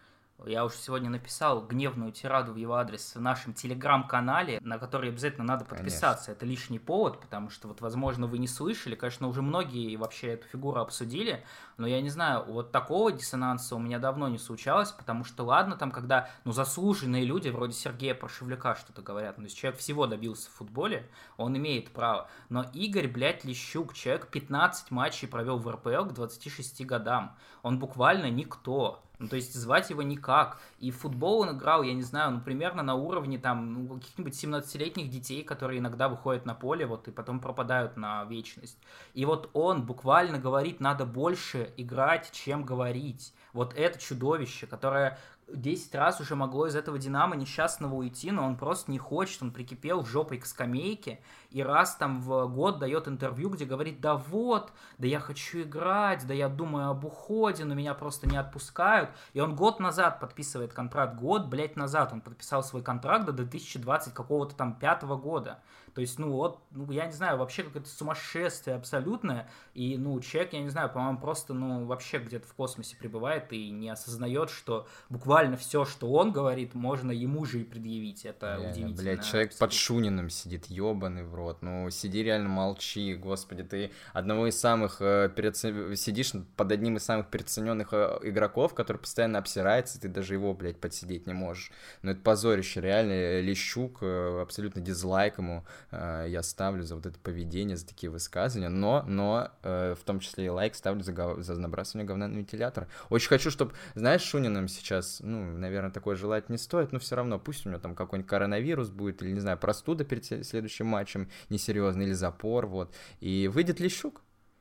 я 0.46 0.64
уже 0.64 0.76
сегодня 0.76 1.10
написал 1.10 1.66
гневную 1.66 2.12
тираду 2.12 2.52
в 2.52 2.56
его 2.56 2.74
адрес 2.74 3.14
в 3.14 3.20
нашем 3.20 3.54
телеграм-канале, 3.54 4.60
на 4.62 4.78
который 4.78 5.10
обязательно 5.10 5.44
надо 5.44 5.64
подписаться. 5.64 6.26
Конечно. 6.26 6.32
Это 6.32 6.46
лишний 6.46 6.78
повод, 6.78 7.20
потому 7.20 7.50
что, 7.50 7.68
вот, 7.68 7.80
возможно, 7.80 8.26
вы 8.26 8.38
не 8.38 8.46
слышали. 8.46 8.94
Конечно, 8.94 9.26
уже 9.26 9.42
многие 9.42 9.96
вообще 9.96 10.28
эту 10.28 10.46
фигуру 10.46 10.80
обсудили, 10.80 11.44
но 11.76 11.86
я 11.86 12.00
не 12.00 12.10
знаю, 12.10 12.44
вот 12.46 12.70
такого 12.70 13.10
диссонанса 13.10 13.74
у 13.74 13.78
меня 13.78 13.98
давно 13.98 14.28
не 14.28 14.38
случалось, 14.38 14.92
потому 14.92 15.24
что, 15.24 15.44
ладно, 15.44 15.76
там, 15.76 15.90
когда, 15.90 16.30
ну, 16.44 16.52
заслуженные 16.52 17.24
люди, 17.24 17.48
вроде 17.48 17.72
Сергея 17.72 18.14
Прошевляка 18.14 18.76
что-то 18.76 19.02
говорят, 19.02 19.38
ну, 19.38 19.44
если 19.44 19.56
человек 19.56 19.80
всего 19.80 20.06
добился 20.06 20.50
в 20.50 20.54
футболе, 20.54 21.08
он 21.36 21.56
имеет 21.56 21.90
право. 21.90 22.28
Но 22.48 22.64
Игорь, 22.72 23.08
блядь, 23.08 23.44
Лещук, 23.44 23.92
человек 23.92 24.28
15 24.28 24.90
матчей 24.92 25.26
провел 25.26 25.58
в 25.58 25.68
РПЛ 25.68 26.04
к 26.04 26.14
26 26.14 26.86
годам. 26.86 27.36
Он 27.62 27.78
буквально 27.78 28.30
никто 28.30 29.02
Ну, 29.18 29.26
то 29.26 29.36
есть 29.36 29.54
звать 29.54 29.90
его 29.90 30.02
никак. 30.02 30.60
И 30.78 30.90
в 30.90 30.98
футбол 30.98 31.40
он 31.40 31.56
играл, 31.56 31.82
я 31.82 31.92
не 31.92 32.02
знаю, 32.02 32.32
ну, 32.32 32.40
примерно 32.40 32.82
на 32.82 32.94
уровне 32.94 33.38
там 33.38 33.72
ну, 33.72 33.98
каких-нибудь 33.98 34.32
17-летних 34.32 35.10
детей, 35.10 35.42
которые 35.42 35.80
иногда 35.80 36.08
выходят 36.08 36.46
на 36.46 36.54
поле, 36.54 36.86
вот, 36.86 37.08
и 37.08 37.10
потом 37.10 37.40
пропадают 37.40 37.96
на 37.96 38.24
вечность. 38.24 38.78
И 39.14 39.24
вот 39.24 39.50
он 39.54 39.84
буквально 39.84 40.38
говорит, 40.38 40.78
надо 40.80 41.04
больше 41.04 41.72
играть, 41.76 42.30
чем 42.32 42.64
говорить. 42.64 43.34
Вот 43.52 43.74
это 43.74 43.98
чудовище, 43.98 44.66
которое 44.66 45.18
10 45.52 45.94
раз 45.94 46.20
уже 46.20 46.36
могло 46.36 46.66
из 46.66 46.76
этого 46.76 46.98
Динамо 46.98 47.36
несчастного 47.36 47.94
уйти, 47.94 48.30
но 48.30 48.44
он 48.44 48.56
просто 48.56 48.90
не 48.90 48.98
хочет, 48.98 49.42
он 49.42 49.50
прикипел 49.50 50.04
жопой 50.04 50.38
к 50.38 50.46
скамейке, 50.46 51.20
и 51.50 51.62
раз 51.62 51.96
там 51.96 52.20
в 52.20 52.46
год 52.46 52.78
дает 52.78 53.08
интервью, 53.08 53.50
где 53.50 53.64
говорит, 53.64 54.00
да 54.00 54.14
вот, 54.16 54.72
да 54.98 55.06
я 55.06 55.20
хочу 55.20 55.62
играть, 55.62 56.26
да 56.26 56.34
я 56.34 56.48
думаю 56.48 56.90
об 56.90 57.04
уходе, 57.04 57.64
но 57.64 57.74
меня 57.74 57.94
просто 57.94 58.28
не 58.28 58.36
отпускают. 58.36 59.10
И 59.32 59.40
он 59.40 59.56
год 59.56 59.80
назад 59.80 60.20
подписывает 60.20 60.72
контракт, 60.72 61.16
год, 61.16 61.46
блядь, 61.46 61.76
назад 61.76 62.12
он 62.12 62.20
подписал 62.20 62.62
свой 62.62 62.82
контракт 62.82 63.24
до 63.24 63.32
2020 63.32 64.12
какого-то 64.12 64.54
там 64.54 64.74
пятого 64.74 65.16
года. 65.16 65.60
То 65.98 66.02
есть, 66.02 66.16
ну 66.20 66.30
вот, 66.30 66.60
ну, 66.70 66.88
я 66.92 67.06
не 67.06 67.12
знаю, 67.12 67.38
вообще 67.38 67.64
какое-то 67.64 67.88
сумасшествие 67.88 68.76
абсолютное. 68.76 69.48
И, 69.74 69.96
ну, 69.98 70.20
человек, 70.20 70.52
я 70.52 70.60
не 70.60 70.68
знаю, 70.68 70.90
по-моему, 70.90 71.18
просто, 71.18 71.54
ну, 71.54 71.86
вообще 71.86 72.18
где-то 72.18 72.46
в 72.46 72.54
космосе 72.54 72.96
пребывает 72.96 73.52
и 73.52 73.70
не 73.70 73.90
осознает, 73.90 74.48
что 74.48 74.86
буквально 75.08 75.56
все, 75.56 75.84
что 75.84 76.08
он 76.12 76.30
говорит, 76.30 76.76
можно 76.76 77.10
ему 77.10 77.44
же 77.46 77.62
и 77.62 77.64
предъявить. 77.64 78.24
Это 78.24 78.46
Реально, 78.46 78.70
удивительно. 78.70 79.02
Блядь, 79.02 79.24
человек 79.24 79.58
под 79.58 79.72
Шуниным 79.72 80.30
сидит, 80.30 80.66
ебаный 80.66 81.24
в 81.24 81.34
рот. 81.34 81.62
Ну, 81.62 81.90
сиди 81.90 82.22
реально 82.22 82.48
молчи, 82.48 83.16
господи, 83.16 83.64
ты 83.64 83.90
одного 84.12 84.46
из 84.46 84.56
самых 84.56 85.02
э, 85.02 85.28
переоцен... 85.34 85.96
сидишь 85.96 86.30
под 86.56 86.70
одним 86.70 86.98
из 86.98 87.04
самых 87.04 87.26
переоцененных 87.26 87.88
э, 87.90 88.20
игроков, 88.22 88.72
который 88.72 88.98
постоянно 88.98 89.40
обсирается, 89.40 90.00
ты 90.00 90.06
даже 90.06 90.34
его, 90.34 90.54
блядь, 90.54 90.78
подсидеть 90.78 91.26
не 91.26 91.32
можешь. 91.32 91.72
Ну, 92.02 92.12
это 92.12 92.20
позорище, 92.20 92.80
реально. 92.80 93.40
Лещук, 93.40 93.98
э, 94.02 94.42
абсолютно 94.42 94.80
дизлайк 94.80 95.38
ему 95.38 95.64
э, 95.87 95.87
я 95.90 96.42
ставлю 96.42 96.82
за 96.82 96.96
вот 96.96 97.06
это 97.06 97.18
поведение, 97.18 97.76
за 97.76 97.86
такие 97.86 98.10
высказывания, 98.10 98.68
но, 98.68 99.04
но 99.06 99.50
э, 99.62 99.94
в 99.98 100.04
том 100.04 100.20
числе 100.20 100.46
и 100.46 100.48
лайк 100.48 100.74
ставлю 100.74 101.02
за, 101.02 101.12
гов... 101.12 101.42
за 101.42 101.58
набрасывание 101.58 102.06
говна 102.06 102.28
на 102.28 102.36
вентилятор. 102.36 102.88
Очень 103.08 103.28
хочу, 103.28 103.50
чтобы, 103.50 103.72
знаешь, 103.94 104.22
Шуниным 104.22 104.68
сейчас, 104.68 105.20
ну, 105.20 105.40
наверное, 105.56 105.90
такое 105.90 106.16
желать 106.16 106.50
не 106.50 106.58
стоит, 106.58 106.92
но 106.92 106.98
все 106.98 107.16
равно 107.16 107.38
пусть 107.38 107.66
у 107.66 107.70
него 107.70 107.80
там 107.80 107.94
какой-нибудь 107.94 108.28
коронавирус 108.28 108.90
будет, 108.90 109.22
или, 109.22 109.32
не 109.32 109.40
знаю, 109.40 109.58
простуда 109.58 110.04
перед 110.04 110.24
следующим 110.24 110.86
матчем 110.86 111.30
несерьезный, 111.48 112.04
или 112.04 112.12
запор, 112.12 112.66
вот, 112.66 112.94
и 113.20 113.48
выйдет 113.48 113.80
Лещук, 113.80 114.20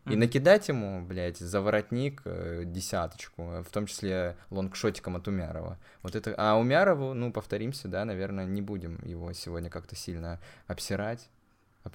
и 0.09 0.15
накидать 0.15 0.67
ему, 0.67 1.05
блядь, 1.05 1.37
за 1.37 1.61
воротник 1.61 2.21
э, 2.25 2.63
десяточку, 2.65 3.63
в 3.63 3.71
том 3.71 3.85
числе 3.87 4.37
лонгшотиком 4.49 5.15
от 5.15 5.27
Умярова. 5.27 5.77
Вот 6.03 6.15
это... 6.15 6.33
А 6.37 6.55
Умярову, 6.55 7.13
ну, 7.13 7.31
повторимся, 7.31 7.87
да, 7.87 8.05
наверное, 8.05 8.45
не 8.45 8.61
будем 8.61 8.99
его 9.03 9.33
сегодня 9.33 9.69
как-то 9.69 9.95
сильно 9.95 10.39
обсирать. 10.67 11.29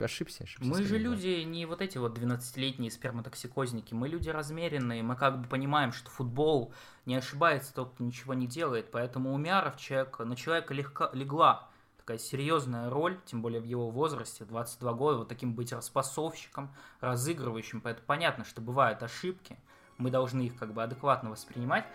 Ошибся, 0.01 0.45
ошибся. 0.45 0.71
Мы 0.71 0.83
же 0.85 0.97
люди 0.97 1.43
не 1.43 1.67
вот 1.67 1.83
эти 1.83 1.99
вот 1.99 2.17
12-летние 2.17 2.91
сперматоксикозники, 2.91 3.93
мы 3.93 4.09
люди 4.09 4.31
размеренные, 4.31 5.03
мы 5.03 5.17
как 5.17 5.43
бы 5.43 5.49
понимаем, 5.49 5.93
что 5.93 6.11
футбол 6.11 6.73
не 7.05 7.15
ошибается 7.15 7.75
тот, 7.75 7.93
кто 7.93 8.05
ничего 8.05 8.33
не 8.33 8.47
делает, 8.47 8.91
поэтому 8.91 9.35
Умяров 9.35 9.77
человек, 9.77 10.19
на 10.21 10.35
человека 10.35 10.73
легко, 10.73 11.11
легла 11.13 11.69
такая 12.03 12.19
серьезная 12.19 12.91
роль, 12.91 13.19
тем 13.27 13.43
более 13.43 13.61
в 13.61 13.65
его 13.65 13.89
возрасте, 13.89 14.45
22 14.45 14.93
года, 14.95 15.19
вот 15.19 15.29
таким 15.29 15.55
быть 15.55 15.73
распасовщиком, 15.73 16.75
разыгрывающим. 17.01 17.81
Поэтому 17.81 18.05
понятно, 18.07 18.45
что 18.45 18.61
бывают 18.61 19.03
ошибки, 19.05 19.57
мы 19.99 20.11
должны 20.11 20.43
их 20.43 20.57
как 20.57 20.73
бы 20.73 20.83
адекватно 20.83 21.31
воспринимать. 21.31 21.87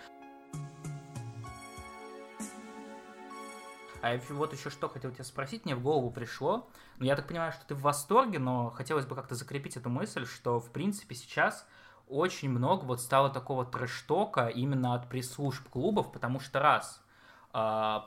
А 4.02 4.18
вот 4.30 4.54
еще 4.54 4.70
что 4.70 4.88
хотел 4.88 5.12
тебя 5.12 5.26
спросить, 5.26 5.66
мне 5.66 5.76
в 5.76 5.82
голову 5.82 6.10
пришло. 6.10 6.70
Ну, 7.00 7.06
я 7.06 7.18
так 7.18 7.28
понимаю, 7.28 7.52
что 7.52 7.66
ты 7.66 7.76
в 7.76 7.82
восторге, 7.82 8.40
но 8.40 8.70
хотелось 8.70 9.06
бы 9.06 9.16
как-то 9.16 9.36
закрепить 9.36 9.76
эту 9.76 9.90
мысль, 9.90 10.26
что, 10.26 10.62
в 10.62 10.72
принципе, 10.72 11.16
сейчас 11.16 11.68
очень 12.08 12.50
много 12.50 12.86
вот 12.86 13.02
стало 13.02 13.30
такого 13.30 13.66
трэштока 13.66 14.48
именно 14.48 14.94
от 14.94 15.10
пресс-служб 15.10 15.68
клубов, 15.68 16.14
потому 16.14 16.40
что 16.40 16.60
раз, 16.60 17.04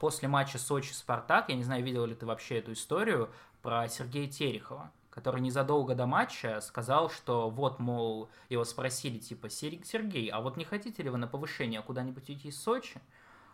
после 0.00 0.28
матча 0.28 0.58
Сочи-Спартак, 0.58 1.48
я 1.48 1.56
не 1.56 1.64
знаю, 1.64 1.82
видел 1.82 2.04
ли 2.06 2.14
ты 2.14 2.26
вообще 2.26 2.58
эту 2.58 2.72
историю, 2.72 3.30
про 3.62 3.88
Сергея 3.88 4.28
Терехова, 4.28 4.90
который 5.10 5.40
незадолго 5.40 5.94
до 5.94 6.06
матча 6.06 6.60
сказал, 6.60 7.10
что 7.10 7.50
вот, 7.50 7.78
мол, 7.78 8.28
его 8.48 8.64
спросили, 8.64 9.18
типа, 9.18 9.50
Сергей, 9.50 10.28
а 10.28 10.40
вот 10.40 10.56
не 10.56 10.64
хотите 10.64 11.02
ли 11.02 11.10
вы 11.10 11.18
на 11.18 11.26
повышение 11.26 11.82
куда-нибудь 11.82 12.28
уйти 12.28 12.48
из 12.48 12.62
Сочи? 12.62 13.00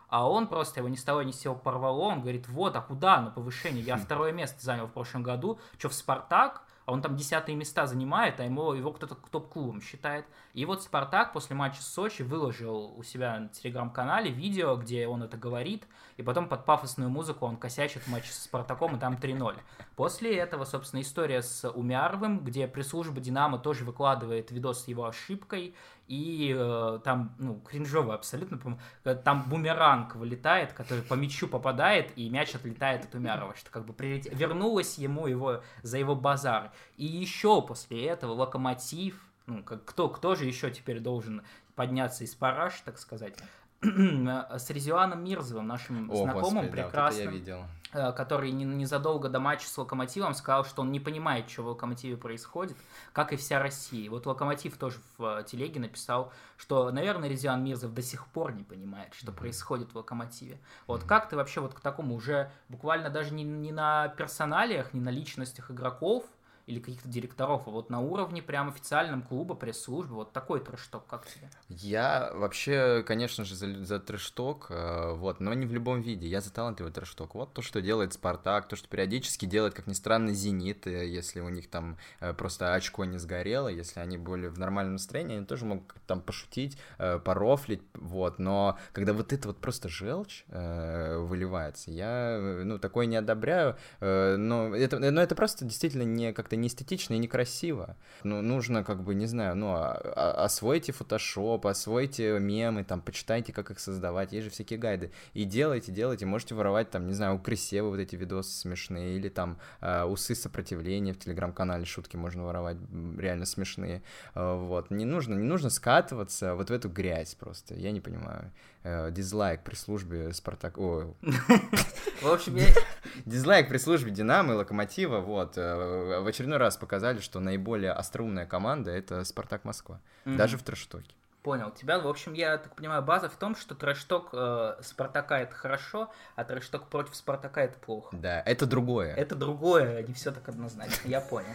А 0.08 0.28
он 0.28 0.46
просто 0.46 0.80
его 0.80 0.88
ни 0.88 0.94
с 0.94 1.02
того 1.02 1.22
ни 1.22 1.32
с 1.32 1.40
сего 1.40 1.54
порвало, 1.54 2.02
он 2.02 2.20
говорит, 2.20 2.46
вот, 2.48 2.76
а 2.76 2.80
куда 2.80 3.20
на 3.20 3.30
повышение? 3.30 3.82
Я 3.82 3.96
второе 3.96 4.32
место 4.32 4.64
занял 4.64 4.86
в 4.86 4.92
прошлом 4.92 5.22
году, 5.22 5.58
что 5.78 5.88
в 5.88 5.94
Спартак? 5.94 6.62
А 6.86 6.92
он 6.92 7.02
там 7.02 7.16
десятые 7.16 7.56
места 7.56 7.86
занимает, 7.86 8.40
а 8.40 8.44
ему, 8.44 8.72
его 8.72 8.92
кто-то 8.92 9.16
топ-клубом 9.16 9.82
считает. 9.82 10.24
И 10.54 10.64
вот 10.64 10.82
Спартак 10.82 11.32
после 11.32 11.56
матча 11.56 11.82
с 11.82 11.86
Сочи 11.86 12.22
выложил 12.22 12.94
у 12.96 13.02
себя 13.02 13.38
на 13.40 13.48
телеграм-канале 13.48 14.30
видео, 14.30 14.76
где 14.76 15.08
он 15.08 15.24
это 15.24 15.36
говорит, 15.36 15.86
и 16.16 16.22
потом 16.22 16.48
под 16.48 16.64
пафосную 16.64 17.10
музыку 17.10 17.44
он 17.44 17.56
косячит 17.56 18.04
в 18.04 18.08
матче 18.08 18.30
со 18.30 18.42
Спартаком, 18.42 18.96
и 18.96 19.00
там 19.00 19.14
3-0. 19.14 19.56
После 19.96 20.36
этого, 20.36 20.66
собственно, 20.66 21.00
история 21.00 21.40
с 21.40 21.66
Умяровым, 21.70 22.44
где 22.44 22.68
пресс-служба 22.68 23.18
Динамо 23.18 23.58
тоже 23.58 23.82
выкладывает 23.82 24.50
видос 24.50 24.84
с 24.84 24.88
его 24.88 25.06
ошибкой, 25.06 25.74
и 26.06 26.54
э, 26.54 27.00
там, 27.02 27.34
ну, 27.38 27.58
кринжово 27.60 28.12
абсолютно, 28.12 28.78
там 29.24 29.48
бумеранг 29.48 30.14
вылетает, 30.16 30.74
который 30.74 31.02
по 31.02 31.14
мячу 31.14 31.48
попадает, 31.48 32.12
и 32.16 32.28
мяч 32.28 32.54
отлетает 32.54 33.06
от 33.06 33.14
Умярова, 33.14 33.56
что 33.56 33.70
как 33.70 33.86
бы 33.86 33.94
прилет... 33.94 34.26
вернулось 34.30 34.98
ему 34.98 35.26
его 35.26 35.62
за 35.82 35.96
его 35.96 36.14
базар. 36.14 36.72
И 36.98 37.06
еще 37.06 37.62
после 37.62 38.04
этого 38.04 38.32
Локомотив, 38.32 39.18
ну, 39.46 39.62
как, 39.62 39.86
кто, 39.86 40.10
кто 40.10 40.34
же 40.34 40.44
еще 40.44 40.70
теперь 40.70 41.00
должен 41.00 41.40
подняться 41.74 42.22
из 42.22 42.34
параш, 42.34 42.82
так 42.84 42.98
сказать, 42.98 43.38
с 43.82 44.70
Резианом 44.70 45.24
Мирзовым, 45.24 45.66
нашим 45.66 46.10
О, 46.10 46.16
знакомым, 46.16 46.66
господи, 46.66 46.68
прекрасным, 46.68 47.44
да, 47.44 47.52
э, 47.52 47.64
который 47.92 48.50
незадолго 48.50 49.28
до 49.28 49.38
матча 49.38 49.68
с 49.68 49.78
Локомотивом 49.78 50.34
сказал, 50.34 50.64
что 50.64 50.82
он 50.82 50.92
не 50.92 51.00
понимает, 51.00 51.48
что 51.48 51.62
в 51.62 51.68
Локомотиве 51.68 52.16
происходит, 52.16 52.76
как 53.12 53.32
и 53.32 53.36
вся 53.36 53.60
Россия. 53.60 54.10
Вот 54.10 54.26
Локомотив 54.26 54.76
тоже 54.76 54.98
в 55.16 55.40
э, 55.40 55.44
телеге 55.44 55.80
написал, 55.80 56.32
что, 56.56 56.90
наверное, 56.90 57.28
Резиан 57.28 57.62
Мирзов 57.64 57.94
до 57.94 58.02
сих 58.02 58.26
пор 58.26 58.52
не 58.52 58.64
понимает, 58.64 59.14
что 59.14 59.32
происходит 59.32 59.92
в 59.92 59.96
Локомотиве. 59.96 60.58
Вот 60.86 61.04
как 61.04 61.28
ты 61.28 61.36
вообще 61.36 61.60
вот 61.60 61.74
к 61.74 61.80
такому 61.80 62.14
уже 62.14 62.50
буквально 62.68 63.08
даже 63.08 63.32
не, 63.32 63.44
не 63.44 63.72
на 63.72 64.08
персоналиях, 64.08 64.92
не 64.92 65.00
на 65.00 65.10
личностях 65.10 65.70
игроков, 65.70 66.24
или 66.66 66.80
каких-то 66.80 67.08
директоров, 67.08 67.68
а 67.68 67.70
вот 67.70 67.90
на 67.90 68.00
уровне 68.00 68.42
прям 68.42 68.68
официальном 68.68 69.22
клуба, 69.22 69.54
пресс-службы, 69.54 70.16
вот 70.16 70.32
такой 70.32 70.58
трэшток, 70.58 71.06
как 71.06 71.24
тебе? 71.26 71.48
Я 71.68 72.32
вообще, 72.34 73.04
конечно 73.06 73.44
же, 73.44 73.54
за, 73.54 73.84
за 73.84 74.00
трэшток, 74.00 74.66
э, 74.70 75.12
вот, 75.14 75.38
но 75.38 75.54
не 75.54 75.64
в 75.64 75.72
любом 75.72 76.00
виде, 76.00 76.26
я 76.26 76.40
за 76.40 76.52
талантливый 76.52 76.92
трэшток. 76.92 77.36
Вот 77.36 77.54
то, 77.54 77.62
что 77.62 77.80
делает 77.80 78.14
Спартак, 78.14 78.66
то, 78.66 78.74
что 78.74 78.88
периодически 78.88 79.46
делает, 79.46 79.74
как 79.74 79.86
ни 79.86 79.92
странно, 79.92 80.32
Зенит, 80.32 80.88
э, 80.88 81.06
если 81.08 81.38
у 81.40 81.48
них 81.50 81.70
там 81.70 81.98
э, 82.18 82.34
просто 82.34 82.74
очко 82.74 83.04
не 83.04 83.18
сгорело, 83.18 83.68
если 83.68 84.00
они 84.00 84.18
были 84.18 84.48
в 84.48 84.58
нормальном 84.58 84.94
настроении, 84.94 85.36
они 85.36 85.46
тоже 85.46 85.66
могут 85.66 85.92
там 86.06 86.20
пошутить, 86.20 86.78
порофлить, 86.96 87.82
вот, 87.94 88.40
но 88.40 88.78
когда 88.92 89.12
вот 89.12 89.32
это 89.32 89.48
вот 89.48 89.58
просто 89.58 89.88
желчь 89.88 90.44
выливается, 90.48 91.90
я, 91.90 92.38
ну, 92.64 92.78
такое 92.78 93.06
не 93.06 93.16
одобряю, 93.16 93.76
но 94.00 94.74
это, 94.74 94.98
но 94.98 95.20
это 95.20 95.34
просто 95.34 95.64
действительно 95.64 96.02
не 96.02 96.32
как-то 96.32 96.55
это 96.56 96.62
не 96.62 96.68
эстетично 96.68 97.14
и 97.14 97.18
некрасиво. 97.18 97.96
Ну, 98.24 98.42
нужно, 98.42 98.82
как 98.82 99.02
бы, 99.02 99.14
не 99.14 99.26
знаю, 99.26 99.56
ну, 99.56 99.74
а, 99.74 99.92
а, 100.16 100.44
освойте 100.44 100.92
фотошоп, 100.92 101.66
освойте 101.66 102.38
мемы, 102.38 102.84
там, 102.84 103.00
почитайте, 103.00 103.52
как 103.52 103.70
их 103.70 103.78
создавать, 103.78 104.32
есть 104.32 104.44
же 104.44 104.50
всякие 104.50 104.78
гайды. 104.78 105.10
И 105.34 105.44
делайте, 105.44 105.92
делайте, 105.92 106.26
можете 106.26 106.54
воровать, 106.54 106.90
там, 106.90 107.06
не 107.06 107.12
знаю, 107.12 107.36
у 107.36 107.38
Крысевы 107.38 107.90
вот 107.90 108.00
эти 108.00 108.16
видосы 108.16 108.50
смешные, 108.50 109.16
или 109.16 109.28
там 109.28 109.58
э, 109.80 110.04
усы 110.04 110.34
сопротивления 110.34 111.12
в 111.12 111.18
телеграм-канале, 111.18 111.84
шутки 111.84 112.16
можно 112.16 112.44
воровать, 112.44 112.78
реально 113.18 113.44
смешные. 113.44 114.02
Э, 114.34 114.56
вот, 114.56 114.90
не 114.90 115.04
нужно, 115.04 115.34
не 115.34 115.46
нужно 115.46 115.70
скатываться 115.70 116.54
вот 116.54 116.70
в 116.70 116.72
эту 116.72 116.88
грязь 116.88 117.34
просто, 117.34 117.74
я 117.74 117.92
не 117.92 118.00
понимаю. 118.00 118.50
Э, 118.88 119.10
дизлайк 119.10 119.64
при 119.64 119.74
службе 119.74 120.32
Спартак... 120.32 120.78
О, 120.78 121.12
в 122.22 122.28
общем, 122.28 122.56
Дизлайк 123.26 123.68
при 123.68 123.78
службе 123.78 124.12
Динамо 124.12 124.52
и 124.52 124.56
Локомотива, 124.56 125.18
вот, 125.18 125.58
э, 125.58 126.20
в 126.20 126.24
очередной 126.24 126.58
раз 126.58 126.76
показали, 126.76 127.18
что 127.18 127.40
наиболее 127.40 127.90
остроумная 127.90 128.46
команда— 128.46 128.90
это 128.92 129.24
Спартак 129.24 129.64
Москва, 129.64 130.00
даже 130.24 130.56
в 130.56 130.62
трэштоке. 130.62 131.16
Понял. 131.42 131.72
Тебя, 131.72 131.98
в 131.98 132.06
общем, 132.06 132.32
я 132.34 132.58
так 132.58 132.76
понимаю, 132.76 133.02
база 133.02 133.28
в 133.28 133.34
том, 133.34 133.56
что 133.56 133.74
трэшток 133.74 134.28
э, 134.32 134.76
Спартака 134.82 135.40
это 135.40 135.56
хорошо, 135.56 136.12
а 136.36 136.44
трэшток 136.44 136.86
против 136.86 137.16
Спартака 137.16 137.62
это 137.62 137.80
плохо. 137.80 138.16
Да, 138.16 138.40
это 138.42 138.66
другое. 138.66 139.14
Это 139.14 139.34
другое, 139.34 140.04
не 140.06 140.14
все 140.14 140.30
так 140.30 140.48
однозначно, 140.48 141.08
я 141.08 141.20
понял. 141.20 141.54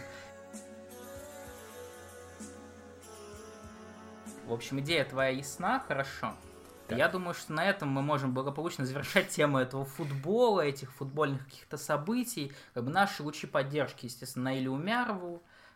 В 4.46 4.52
общем, 4.52 4.80
идея 4.80 5.06
твоя 5.06 5.30
ясна, 5.30 5.82
хорошо. 5.88 6.34
Так. 6.92 6.98
Я 6.98 7.08
думаю, 7.08 7.34
что 7.34 7.52
на 7.52 7.64
этом 7.64 7.88
мы 7.88 8.02
можем 8.02 8.32
благополучно 8.32 8.84
завершать 8.86 9.28
тему 9.28 9.58
этого 9.58 9.84
футбола, 9.84 10.60
этих 10.60 10.92
футбольных 10.92 11.44
каких-то 11.44 11.76
событий. 11.76 12.52
Как 12.74 12.84
бы 12.84 12.90
наши 12.90 13.22
лучи 13.22 13.46
поддержки, 13.46 14.06
естественно, 14.06 14.44
на 14.46 14.58
Илью 14.58 14.78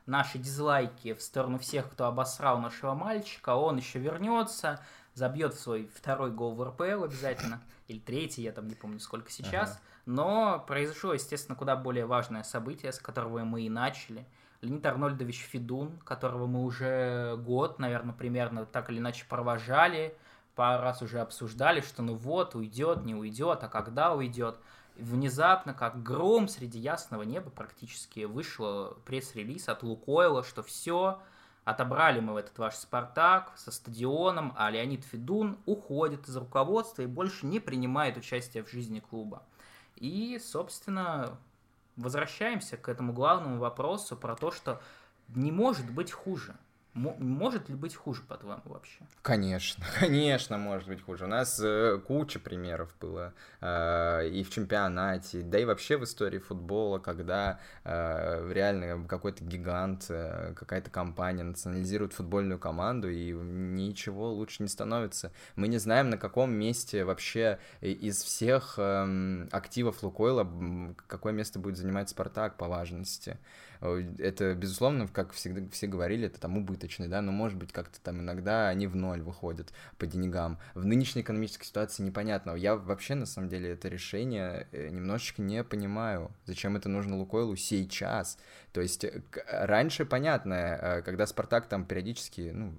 наши 0.06 0.38
дизлайки 0.38 1.14
в 1.14 1.20
сторону 1.20 1.58
всех, 1.58 1.90
кто 1.90 2.06
обосрал 2.06 2.60
нашего 2.60 2.94
мальчика. 2.94 3.56
Он 3.56 3.76
еще 3.76 3.98
вернется, 3.98 4.80
забьет 5.14 5.54
свой 5.54 5.90
второй 5.94 6.30
гол 6.30 6.54
в 6.54 6.62
РПЛ 6.62 7.04
обязательно. 7.04 7.60
Или 7.88 7.98
третий, 7.98 8.42
я 8.42 8.52
там 8.52 8.68
не 8.68 8.74
помню, 8.74 9.00
сколько 9.00 9.30
сейчас. 9.30 9.70
Ага. 9.70 9.80
Но 10.06 10.64
произошло, 10.66 11.12
естественно, 11.12 11.56
куда 11.56 11.76
более 11.76 12.06
важное 12.06 12.44
событие, 12.44 12.92
с 12.92 12.98
которого 12.98 13.42
мы 13.44 13.62
и 13.62 13.68
начали. 13.68 14.26
Леонид 14.60 14.86
Арнольдович 14.86 15.40
Федун, 15.50 15.98
которого 15.98 16.46
мы 16.46 16.64
уже 16.64 17.36
год, 17.38 17.78
наверное, 17.78 18.14
примерно 18.14 18.64
так 18.64 18.90
или 18.90 18.98
иначе 18.98 19.26
провожали, 19.28 20.16
пару 20.56 20.82
раз 20.82 21.02
уже 21.02 21.20
обсуждали, 21.20 21.80
что 21.80 22.02
ну 22.02 22.14
вот, 22.16 22.56
уйдет, 22.56 23.04
не 23.04 23.14
уйдет, 23.14 23.62
а 23.62 23.68
когда 23.68 24.12
уйдет. 24.14 24.58
Внезапно, 24.96 25.74
как 25.74 26.02
гром 26.02 26.48
среди 26.48 26.78
ясного 26.78 27.22
неба 27.22 27.50
практически, 27.50 28.24
вышел 28.24 28.96
пресс-релиз 29.04 29.68
от 29.68 29.82
Лукойла, 29.82 30.42
что 30.42 30.62
все, 30.62 31.20
отобрали 31.64 32.20
мы 32.20 32.32
в 32.32 32.36
этот 32.36 32.56
ваш 32.58 32.76
Спартак 32.76 33.52
со 33.56 33.70
стадионом, 33.70 34.54
а 34.56 34.70
Леонид 34.70 35.04
Федун 35.04 35.58
уходит 35.66 36.26
из 36.26 36.36
руководства 36.36 37.02
и 37.02 37.06
больше 37.06 37.44
не 37.44 37.60
принимает 37.60 38.16
участие 38.16 38.64
в 38.64 38.70
жизни 38.70 39.00
клуба. 39.00 39.42
И, 39.96 40.40
собственно, 40.42 41.36
возвращаемся 41.96 42.78
к 42.78 42.88
этому 42.88 43.12
главному 43.12 43.58
вопросу 43.58 44.16
про 44.16 44.34
то, 44.34 44.50
что 44.50 44.80
не 45.28 45.52
может 45.52 45.90
быть 45.90 46.12
хуже. 46.12 46.56
Может 46.96 47.68
ли 47.68 47.74
быть 47.74 47.94
хуже, 47.94 48.22
по-твоему, 48.22 48.62
вообще? 48.64 49.00
Конечно, 49.20 49.84
конечно, 50.00 50.56
может 50.56 50.88
быть 50.88 51.02
хуже. 51.02 51.24
У 51.24 51.28
нас 51.28 51.60
э, 51.62 52.00
куча 52.06 52.38
примеров 52.38 52.94
было 52.98 53.34
э, 53.60 54.28
и 54.28 54.42
в 54.42 54.50
чемпионате, 54.50 55.42
да 55.42 55.58
и 55.58 55.66
вообще 55.66 55.98
в 55.98 56.04
истории 56.04 56.38
футбола, 56.38 56.98
когда 56.98 57.60
э, 57.84 58.50
реально 58.50 59.06
какой-то 59.06 59.44
гигант, 59.44 60.06
э, 60.08 60.54
какая-то 60.56 60.90
компания 60.90 61.42
национализирует 61.42 62.14
футбольную 62.14 62.58
команду, 62.58 63.10
и 63.10 63.32
ничего 63.32 64.32
лучше 64.32 64.62
не 64.62 64.68
становится. 64.68 65.32
Мы 65.54 65.68
не 65.68 65.78
знаем, 65.78 66.08
на 66.08 66.16
каком 66.16 66.50
месте 66.52 67.04
вообще 67.04 67.58
из 67.82 68.22
всех 68.22 68.76
э, 68.78 69.46
активов 69.52 70.02
Лукойла 70.02 70.46
какое 71.06 71.32
место 71.32 71.58
будет 71.58 71.76
занимать 71.76 72.08
Спартак 72.08 72.56
по 72.56 72.68
важности. 72.68 73.38
Э, 73.80 74.02
это, 74.18 74.54
безусловно, 74.54 75.08
как 75.08 75.32
всегда 75.32 75.62
все 75.70 75.86
говорили, 75.86 76.26
это 76.26 76.40
там 76.40 76.56
убыточный, 76.56 77.08
да, 77.08 77.22
но 77.22 77.32
может 77.32 77.58
быть 77.58 77.72
как-то 77.72 78.00
там 78.00 78.20
иногда 78.20 78.68
они 78.68 78.86
в 78.86 78.96
ноль 78.96 79.22
выходят 79.22 79.72
по 79.98 80.06
деньгам. 80.06 80.58
В 80.74 80.84
нынешней 80.84 81.22
экономической 81.22 81.66
ситуации 81.66 82.02
непонятно. 82.02 82.54
Я 82.54 82.76
вообще, 82.76 83.14
на 83.14 83.26
самом 83.26 83.48
деле, 83.48 83.70
это 83.70 83.88
решение 83.88 84.68
э, 84.72 84.88
немножечко 84.88 85.42
не 85.42 85.62
понимаю, 85.64 86.30
зачем 86.44 86.76
это 86.76 86.88
нужно 86.88 87.16
Лукойлу 87.16 87.56
сейчас. 87.56 88.38
То 88.72 88.80
есть 88.80 89.04
э, 89.04 89.22
раньше, 89.50 90.04
понятно, 90.04 91.02
когда 91.04 91.26
Спартак 91.26 91.66
там 91.66 91.84
периодически, 91.84 92.50
ну, 92.54 92.74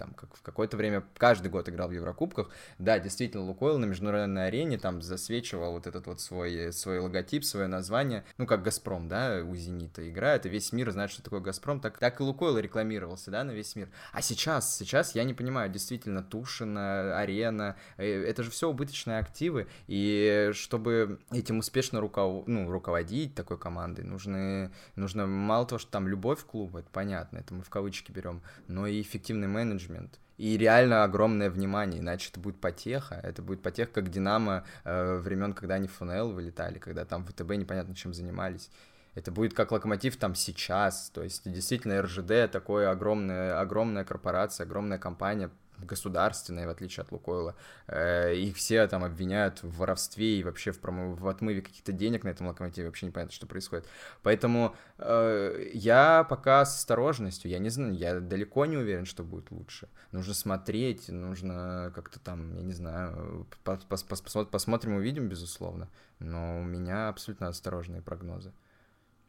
там 0.00 0.14
как 0.14 0.34
в 0.34 0.40
какое-то 0.40 0.78
время 0.78 1.04
каждый 1.18 1.50
год 1.50 1.68
играл 1.68 1.88
в 1.88 1.92
Еврокубках, 1.92 2.48
да, 2.78 2.98
действительно, 2.98 3.44
Лукойл 3.44 3.78
на 3.78 3.84
международной 3.84 4.46
арене 4.46 4.78
там 4.78 5.02
засвечивал 5.02 5.72
вот 5.72 5.86
этот 5.86 6.06
вот 6.06 6.22
свой, 6.22 6.72
свой 6.72 6.98
логотип, 7.00 7.44
свое 7.44 7.66
название, 7.66 8.24
ну, 8.38 8.46
как 8.46 8.62
Газпром, 8.62 9.08
да, 9.08 9.42
у 9.44 9.54
Зенита 9.54 10.08
играет, 10.08 10.46
и 10.46 10.48
весь 10.48 10.72
мир 10.72 10.90
знает, 10.90 11.10
что 11.10 11.22
такое 11.22 11.40
Газпром, 11.40 11.80
так, 11.80 11.98
так 11.98 12.18
и 12.18 12.22
Лукойл 12.22 12.56
рекламировался, 12.56 13.30
да, 13.30 13.44
на 13.44 13.50
весь 13.50 13.76
мир. 13.76 13.90
А 14.12 14.22
сейчас, 14.22 14.78
сейчас 14.78 15.14
я 15.14 15.24
не 15.24 15.34
понимаю, 15.34 15.70
действительно, 15.70 16.22
Тушина, 16.22 17.18
Арена, 17.18 17.76
э, 17.98 18.24
это 18.24 18.42
же 18.42 18.50
все 18.50 18.70
убыточные 18.70 19.18
активы, 19.18 19.68
и 19.86 20.50
чтобы 20.54 21.20
этим 21.30 21.58
успешно 21.58 22.00
руков... 22.00 22.46
ну, 22.46 22.70
руководить 22.70 23.34
такой 23.34 23.58
командой, 23.58 24.04
нужны, 24.04 24.72
нужно 24.96 25.26
мало 25.26 25.66
того, 25.66 25.78
что 25.78 25.90
там 25.90 26.08
любовь 26.08 26.40
к 26.40 26.46
клубу, 26.46 26.78
это 26.78 26.88
понятно, 26.90 27.36
это 27.36 27.52
мы 27.52 27.62
в 27.62 27.68
кавычки 27.68 28.10
берем, 28.12 28.40
но 28.66 28.86
и 28.86 29.02
эффективный 29.02 29.48
менеджмент, 29.48 29.89
менеджмент. 29.90 30.18
И 30.38 30.56
реально 30.56 31.04
огромное 31.04 31.50
внимание, 31.50 32.00
иначе 32.00 32.30
это 32.30 32.40
будет 32.40 32.60
потеха. 32.60 33.20
Это 33.22 33.42
будет 33.42 33.62
потеха, 33.62 33.92
как 33.92 34.08
Динамо 34.08 34.64
э, 34.84 35.16
времен, 35.18 35.52
когда 35.52 35.74
они 35.74 35.86
в 35.86 35.92
ФНЛ 35.92 36.32
вылетали, 36.32 36.78
когда 36.78 37.04
там 37.04 37.26
ВТБ 37.26 37.50
непонятно 37.56 37.94
чем 37.94 38.14
занимались. 38.14 38.70
Это 39.14 39.32
будет 39.32 39.52
как 39.54 39.72
локомотив 39.72 40.16
там 40.16 40.34
сейчас. 40.34 41.10
То 41.10 41.22
есть 41.22 41.50
действительно 41.50 42.00
РЖД 42.00 42.50
такое 42.50 42.90
огромная, 42.90 43.60
огромная 43.60 44.04
корпорация, 44.04 44.64
огромная 44.64 44.98
компания, 44.98 45.50
государственные, 45.84 46.66
в 46.66 46.70
отличие 46.70 47.02
от 47.02 47.12
Лукойла. 47.12 47.56
Э, 47.86 48.34
их 48.34 48.56
все 48.56 48.86
там 48.86 49.04
обвиняют 49.04 49.62
в 49.62 49.78
воровстве 49.78 50.38
и 50.38 50.42
вообще 50.42 50.72
в, 50.72 50.80
промо... 50.80 51.14
в 51.14 51.28
отмыве 51.28 51.62
каких-то 51.62 51.92
денег 51.92 52.24
на 52.24 52.28
этом 52.28 52.46
локомотиве. 52.46 52.86
Вообще 52.86 53.06
непонятно, 53.06 53.32
что 53.32 53.46
происходит. 53.46 53.86
Поэтому 54.22 54.74
э, 54.98 55.70
я 55.74 56.24
пока 56.24 56.64
с 56.64 56.76
осторожностью. 56.76 57.50
Я 57.50 57.58
не 57.58 57.70
знаю, 57.70 57.94
я 57.94 58.20
далеко 58.20 58.66
не 58.66 58.76
уверен, 58.76 59.04
что 59.04 59.22
будет 59.22 59.50
лучше. 59.50 59.88
Нужно 60.12 60.34
смотреть, 60.34 61.08
нужно 61.08 61.92
как-то 61.94 62.20
там, 62.20 62.54
я 62.56 62.62
не 62.62 62.72
знаю, 62.72 63.46
пос 63.64 64.02
пос 64.02 64.22
посмотрим, 64.46 64.94
увидим, 64.94 65.28
безусловно. 65.28 65.88
Но 66.18 66.60
у 66.60 66.64
меня 66.64 67.08
абсолютно 67.08 67.48
осторожные 67.48 68.02
прогнозы. 68.02 68.52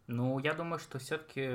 Ну, 0.08 0.40
я 0.40 0.54
думаю, 0.54 0.80
что 0.80 1.00
все-таки 1.00 1.48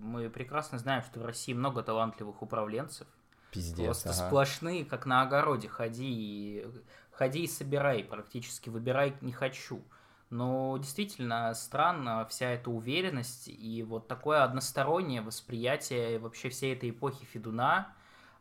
мы 0.00 0.30
прекрасно 0.30 0.78
знаем, 0.78 1.02
что 1.02 1.18
в 1.18 1.24
России 1.24 1.52
много 1.52 1.82
талантливых 1.82 2.42
управленцев, 2.42 3.08
Пиздец, 3.54 4.02
Просто 4.02 4.10
ага. 4.10 4.26
сплошные, 4.28 4.84
как 4.84 5.06
на 5.06 5.22
огороде, 5.22 5.68
ходи 5.68 6.10
и, 6.10 6.66
ходи 7.12 7.44
и 7.44 7.46
собирай 7.46 8.02
практически, 8.02 8.68
выбирай 8.68 9.14
не 9.20 9.32
хочу. 9.32 9.80
Но 10.30 10.76
действительно 10.78 11.54
странно 11.54 12.26
вся 12.28 12.50
эта 12.50 12.68
уверенность 12.68 13.46
и 13.46 13.84
вот 13.84 14.08
такое 14.08 14.42
одностороннее 14.42 15.22
восприятие 15.22 16.18
вообще 16.18 16.48
всей 16.48 16.74
этой 16.74 16.90
эпохи 16.90 17.24
Федуна, 17.26 17.94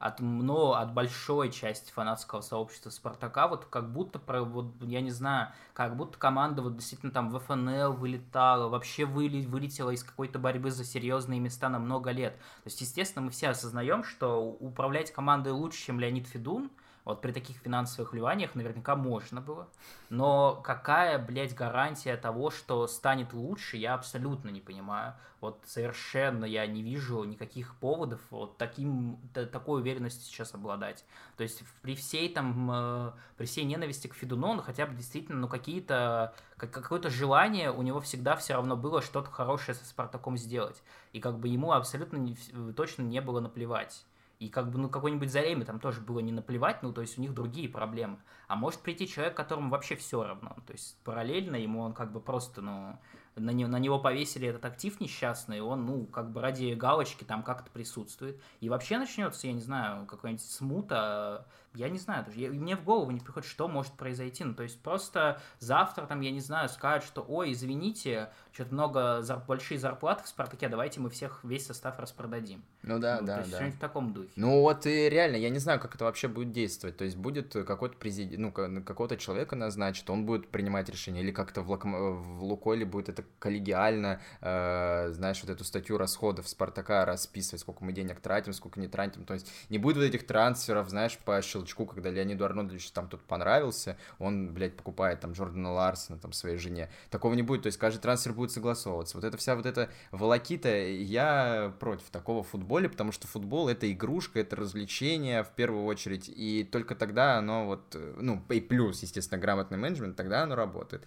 от, 0.03 0.19
но 0.19 0.73
от 0.73 0.93
большой 0.93 1.49
части 1.49 1.89
фанатского 1.89 2.41
сообщества 2.41 2.89
Спартака, 2.89 3.47
вот 3.47 3.63
как 3.65 3.93
будто, 3.93 4.19
про, 4.19 4.43
вот, 4.43 4.65
я 4.81 4.99
не 4.99 5.11
знаю, 5.11 5.53
как 5.73 5.95
будто 5.95 6.17
команда 6.17 6.61
вот 6.61 6.75
действительно 6.75 7.13
там 7.13 7.29
в 7.29 7.39
ФНЛ 7.39 7.93
вылетала, 7.93 8.67
вообще 8.67 9.05
выли, 9.05 9.45
вылетела 9.45 9.91
из 9.91 10.03
какой-то 10.03 10.39
борьбы 10.39 10.71
за 10.71 10.83
серьезные 10.83 11.39
места 11.39 11.69
на 11.69 11.79
много 11.79 12.11
лет. 12.11 12.35
То 12.35 12.67
есть, 12.67 12.81
естественно, 12.81 13.25
мы 13.25 13.31
все 13.31 13.47
осознаем, 13.47 14.03
что 14.03 14.43
управлять 14.43 15.13
командой 15.13 15.53
лучше, 15.53 15.85
чем 15.85 16.01
Леонид 16.01 16.27
Федун– 16.27 16.69
вот 17.05 17.21
при 17.21 17.31
таких 17.31 17.57
финансовых 17.57 18.13
вливаниях 18.13 18.55
наверняка 18.55 18.95
можно 18.95 19.41
было. 19.41 19.67
Но 20.09 20.55
какая, 20.63 21.19
блядь, 21.19 21.53
гарантия 21.53 22.15
того, 22.15 22.49
что 22.49 22.87
станет 22.87 23.33
лучше, 23.33 23.77
я 23.77 23.95
абсолютно 23.95 24.49
не 24.49 24.61
понимаю. 24.61 25.13
Вот 25.41 25.61
совершенно 25.65 26.45
я 26.45 26.65
не 26.65 26.81
вижу 26.81 27.25
никаких 27.25 27.75
поводов 27.75 28.21
вот 28.29 28.57
таким, 28.57 29.19
такой 29.33 29.81
уверенностью 29.81 30.23
сейчас 30.23 30.53
обладать. 30.53 31.03
То 31.35 31.43
есть 31.43 31.63
при 31.81 31.95
всей 31.95 32.33
там, 32.33 32.69
э, 32.71 33.11
при 33.35 33.45
всей 33.45 33.65
ненависти 33.65 34.07
к 34.07 34.13
Федуну, 34.13 34.47
он 34.47 34.61
хотя 34.61 34.85
бы 34.85 34.95
действительно, 34.95 35.39
ну 35.39 35.49
какие-то, 35.49 36.33
какое-то 36.55 37.09
желание 37.09 37.71
у 37.71 37.81
него 37.81 37.99
всегда 37.99 38.37
все 38.37 38.53
равно 38.53 38.77
было 38.77 39.01
что-то 39.01 39.29
хорошее 39.29 39.75
со 39.75 39.83
Спартаком 39.83 40.37
сделать. 40.37 40.81
И 41.11 41.19
как 41.19 41.37
бы 41.37 41.49
ему 41.49 41.73
абсолютно 41.73 42.15
не, 42.15 42.37
точно 42.73 43.01
не 43.01 43.19
было 43.19 43.41
наплевать. 43.41 44.05
И 44.39 44.49
как 44.49 44.71
бы, 44.71 44.79
ну, 44.79 44.89
какой-нибудь 44.89 45.31
Зареме 45.31 45.65
там 45.65 45.79
тоже 45.79 46.01
было 46.01 46.19
не 46.19 46.31
наплевать, 46.31 46.83
ну, 46.83 46.91
то 46.91 47.01
есть 47.01 47.17
у 47.17 47.21
них 47.21 47.33
другие 47.33 47.69
проблемы. 47.69 48.17
А 48.47 48.55
может 48.55 48.81
прийти 48.81 49.07
человек, 49.07 49.35
которому 49.35 49.69
вообще 49.69 49.95
все 49.95 50.23
равно. 50.23 50.55
То 50.65 50.73
есть 50.73 50.97
параллельно 51.03 51.55
ему 51.55 51.81
он 51.81 51.93
как 51.93 52.11
бы 52.11 52.19
просто, 52.19 52.61
ну, 52.61 52.99
на, 53.35 53.51
не, 53.51 53.65
на 53.65 53.79
него 53.79 53.99
повесили 53.99 54.47
этот 54.47 54.65
актив 54.65 54.99
несчастный, 54.99 55.61
он, 55.61 55.85
ну, 55.85 56.05
как 56.05 56.31
бы 56.31 56.41
ради 56.41 56.73
галочки 56.73 57.23
там 57.23 57.43
как-то 57.43 57.71
присутствует. 57.71 58.39
И 58.59 58.69
вообще 58.69 58.97
начнется, 58.97 59.47
я 59.47 59.53
не 59.53 59.61
знаю, 59.61 60.05
какая-нибудь 60.05 60.45
смута, 60.45 61.45
я 61.75 61.89
не 61.89 61.97
знаю 61.97 62.23
даже, 62.25 62.39
я, 62.39 62.49
мне 62.49 62.75
в 62.75 62.83
голову 62.83 63.09
не 63.11 63.19
приходит, 63.19 63.49
что 63.49 63.67
может 63.67 63.93
произойти. 63.93 64.43
Ну, 64.43 64.53
то 64.53 64.63
есть 64.63 64.79
просто 64.79 65.41
завтра 65.59 66.05
там, 66.05 66.21
я 66.21 66.31
не 66.31 66.39
знаю, 66.39 66.69
скажут, 66.69 67.07
что, 67.07 67.25
ой, 67.27 67.51
извините, 67.53 68.29
что-то 68.51 68.73
много, 68.73 69.21
зар... 69.21 69.43
большие 69.47 69.79
зарплаты 69.79 70.23
в 70.23 70.27
«Спартаке», 70.27 70.69
давайте 70.69 70.99
мы 70.99 71.09
всех, 71.09 71.43
весь 71.43 71.65
состав 71.65 71.99
распродадим. 71.99 72.63
Ну 72.83 72.99
да, 72.99 73.19
ну, 73.19 73.27
да, 73.27 73.33
то 73.35 73.39
есть 73.39 73.51
да. 73.51 73.57
что-нибудь 73.57 73.77
в 73.77 73.81
таком 73.81 74.13
духе. 74.13 74.29
Ну 74.35 74.61
вот 74.61 74.85
и 74.85 75.09
реально, 75.09 75.37
я 75.37 75.49
не 75.49 75.59
знаю, 75.59 75.79
как 75.79 75.95
это 75.95 76.05
вообще 76.05 76.27
будет 76.27 76.51
действовать. 76.51 76.97
То 76.97 77.05
есть 77.05 77.17
будет 77.17 77.53
какой-то 77.53 77.97
президент, 77.97 78.39
ну, 78.39 78.83
какого-то 78.83 79.17
человека 79.17 79.55
назначит, 79.55 80.07
он 80.09 80.25
будет 80.25 80.49
принимать 80.49 80.89
решение, 80.89 81.23
или 81.23 81.31
как-то 81.31 81.61
в, 81.61 81.69
Локом... 81.71 82.21
в 82.21 82.43
Лукойле 82.43 82.85
будет 82.85 83.09
эта 83.09 83.22
как-то 83.23 83.33
коллегиально, 83.39 84.21
э, 84.41 85.11
знаешь, 85.11 85.41
вот 85.43 85.49
эту 85.49 85.63
статью 85.63 85.97
расходов 85.97 86.47
Спартака 86.47 87.05
расписывать, 87.05 87.61
сколько 87.61 87.83
мы 87.83 87.91
денег 87.91 88.19
тратим, 88.21 88.53
сколько 88.53 88.79
не 88.79 88.87
тратим. 88.87 89.25
То 89.25 89.33
есть 89.33 89.51
не 89.69 89.77
будет 89.77 89.97
вот 89.97 90.03
этих 90.03 90.25
трансферов, 90.25 90.89
знаешь, 90.89 91.17
по 91.17 91.41
щелчку, 91.41 91.85
когда 91.85 92.09
Леониду 92.09 92.45
Арнольдовичу 92.45 92.91
там 92.93 93.09
тут 93.09 93.21
понравился, 93.21 93.97
он, 94.19 94.53
блядь, 94.53 94.77
покупает 94.77 95.19
там 95.19 95.33
Джордана 95.33 95.73
Ларсона 95.73 96.17
там 96.19 96.31
своей 96.31 96.57
жене. 96.57 96.89
Такого 97.09 97.33
не 97.33 97.43
будет, 97.43 97.63
то 97.63 97.67
есть 97.67 97.77
каждый 97.77 97.99
трансфер 97.99 98.33
будет 98.33 98.51
согласовываться. 98.51 99.17
Вот 99.17 99.23
эта 99.23 99.37
вся 99.37 99.55
вот 99.55 99.65
эта 99.65 99.89
волокита, 100.11 100.69
я 100.69 101.73
против 101.79 102.09
такого 102.09 102.43
в 102.43 102.47
футболе, 102.47 102.89
потому 102.89 103.11
что 103.11 103.27
футбол— 103.27 103.67
это 103.69 103.91
игрушка, 103.91 104.39
это 104.39 104.55
развлечение 104.55 105.43
в 105.43 105.49
первую 105.49 105.85
очередь, 105.85 106.29
и 106.29 106.63
только 106.63 106.95
тогда 106.95 107.37
оно 107.37 107.65
вот, 107.65 107.97
ну, 108.17 108.41
и 108.49 108.61
плюс, 108.61 109.01
естественно, 109.01 109.39
грамотный 109.39 109.77
менеджмент, 109.77 110.15
тогда 110.15 110.43
оно 110.43 110.55
работает. 110.55 111.05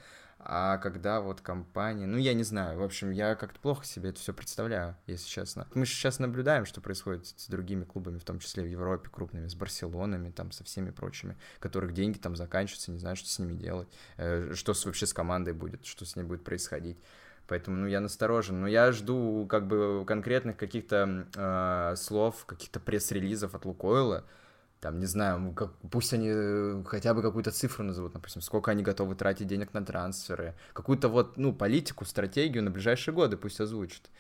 А 0.48 0.78
когда 0.78 1.20
вот 1.20 1.40
компания, 1.40 2.06
ну 2.06 2.18
я 2.18 2.32
не 2.32 2.44
знаю, 2.44 2.78
в 2.78 2.82
общем, 2.84 3.10
я 3.10 3.34
как-то 3.34 3.58
плохо 3.58 3.84
себе 3.84 4.10
это 4.10 4.20
все 4.20 4.32
представляю, 4.32 4.96
если 5.08 5.26
честно. 5.26 5.66
Мы 5.74 5.86
сейчас 5.86 6.20
наблюдаем, 6.20 6.66
что 6.66 6.80
происходит 6.80 7.26
с 7.26 7.48
другими 7.48 7.82
клубами, 7.82 8.18
в 8.18 8.24
том 8.24 8.38
числе 8.38 8.62
в 8.62 8.66
Европе 8.66 9.08
крупными, 9.10 9.48
с 9.48 9.56
Барселонами, 9.56 10.30
там, 10.30 10.52
со 10.52 10.62
всеми 10.62 10.90
прочими, 10.90 11.36
которых 11.58 11.94
деньги 11.94 12.18
там 12.18 12.36
заканчиваются, 12.36 12.92
не 12.92 13.00
знаю, 13.00 13.16
что 13.16 13.28
с 13.28 13.40
ними 13.40 13.54
делать, 13.54 13.88
э, 14.18 14.52
что 14.54 14.72
вообще 14.84 15.06
с 15.06 15.12
командой 15.12 15.52
будет, 15.52 15.84
что 15.84 16.04
с 16.04 16.14
ней 16.14 16.22
будет 16.22 16.44
происходить. 16.44 16.98
Поэтому, 17.48 17.78
ну, 17.78 17.86
я 17.88 18.00
насторожен. 18.00 18.60
Но 18.60 18.68
я 18.68 18.92
жду, 18.92 19.46
как 19.48 19.66
бы, 19.66 20.04
конкретных 20.06 20.56
каких-то 20.56 21.26
э, 21.34 21.96
слов, 21.96 22.44
каких-то 22.46 22.78
пресс-релизов 22.78 23.56
от 23.56 23.64
Лукойла, 23.64 24.24
там, 24.80 24.98
не 24.98 25.06
знаю, 25.06 25.52
как, 25.52 25.72
пусть 25.90 26.12
они 26.12 26.28
э, 26.30 26.82
хотя 26.86 27.14
бы 27.14 27.22
какую-то 27.22 27.50
цифру 27.50 27.84
назовут, 27.84 28.14
например, 28.14 28.42
сколько 28.42 28.70
они 28.70 28.82
готовы 28.82 29.14
тратить 29.14 29.46
денег 29.46 29.72
на 29.72 29.84
трансферы, 29.84 30.54
какую-то 30.72 31.08
вот, 31.08 31.36
ну, 31.36 31.52
политику, 31.52 32.04
стратегию 32.04 32.62
на 32.62 32.70
ближайшие 32.70 33.14
годы 33.14 33.36
пусть 33.36 33.60
озвучат. 33.60 34.10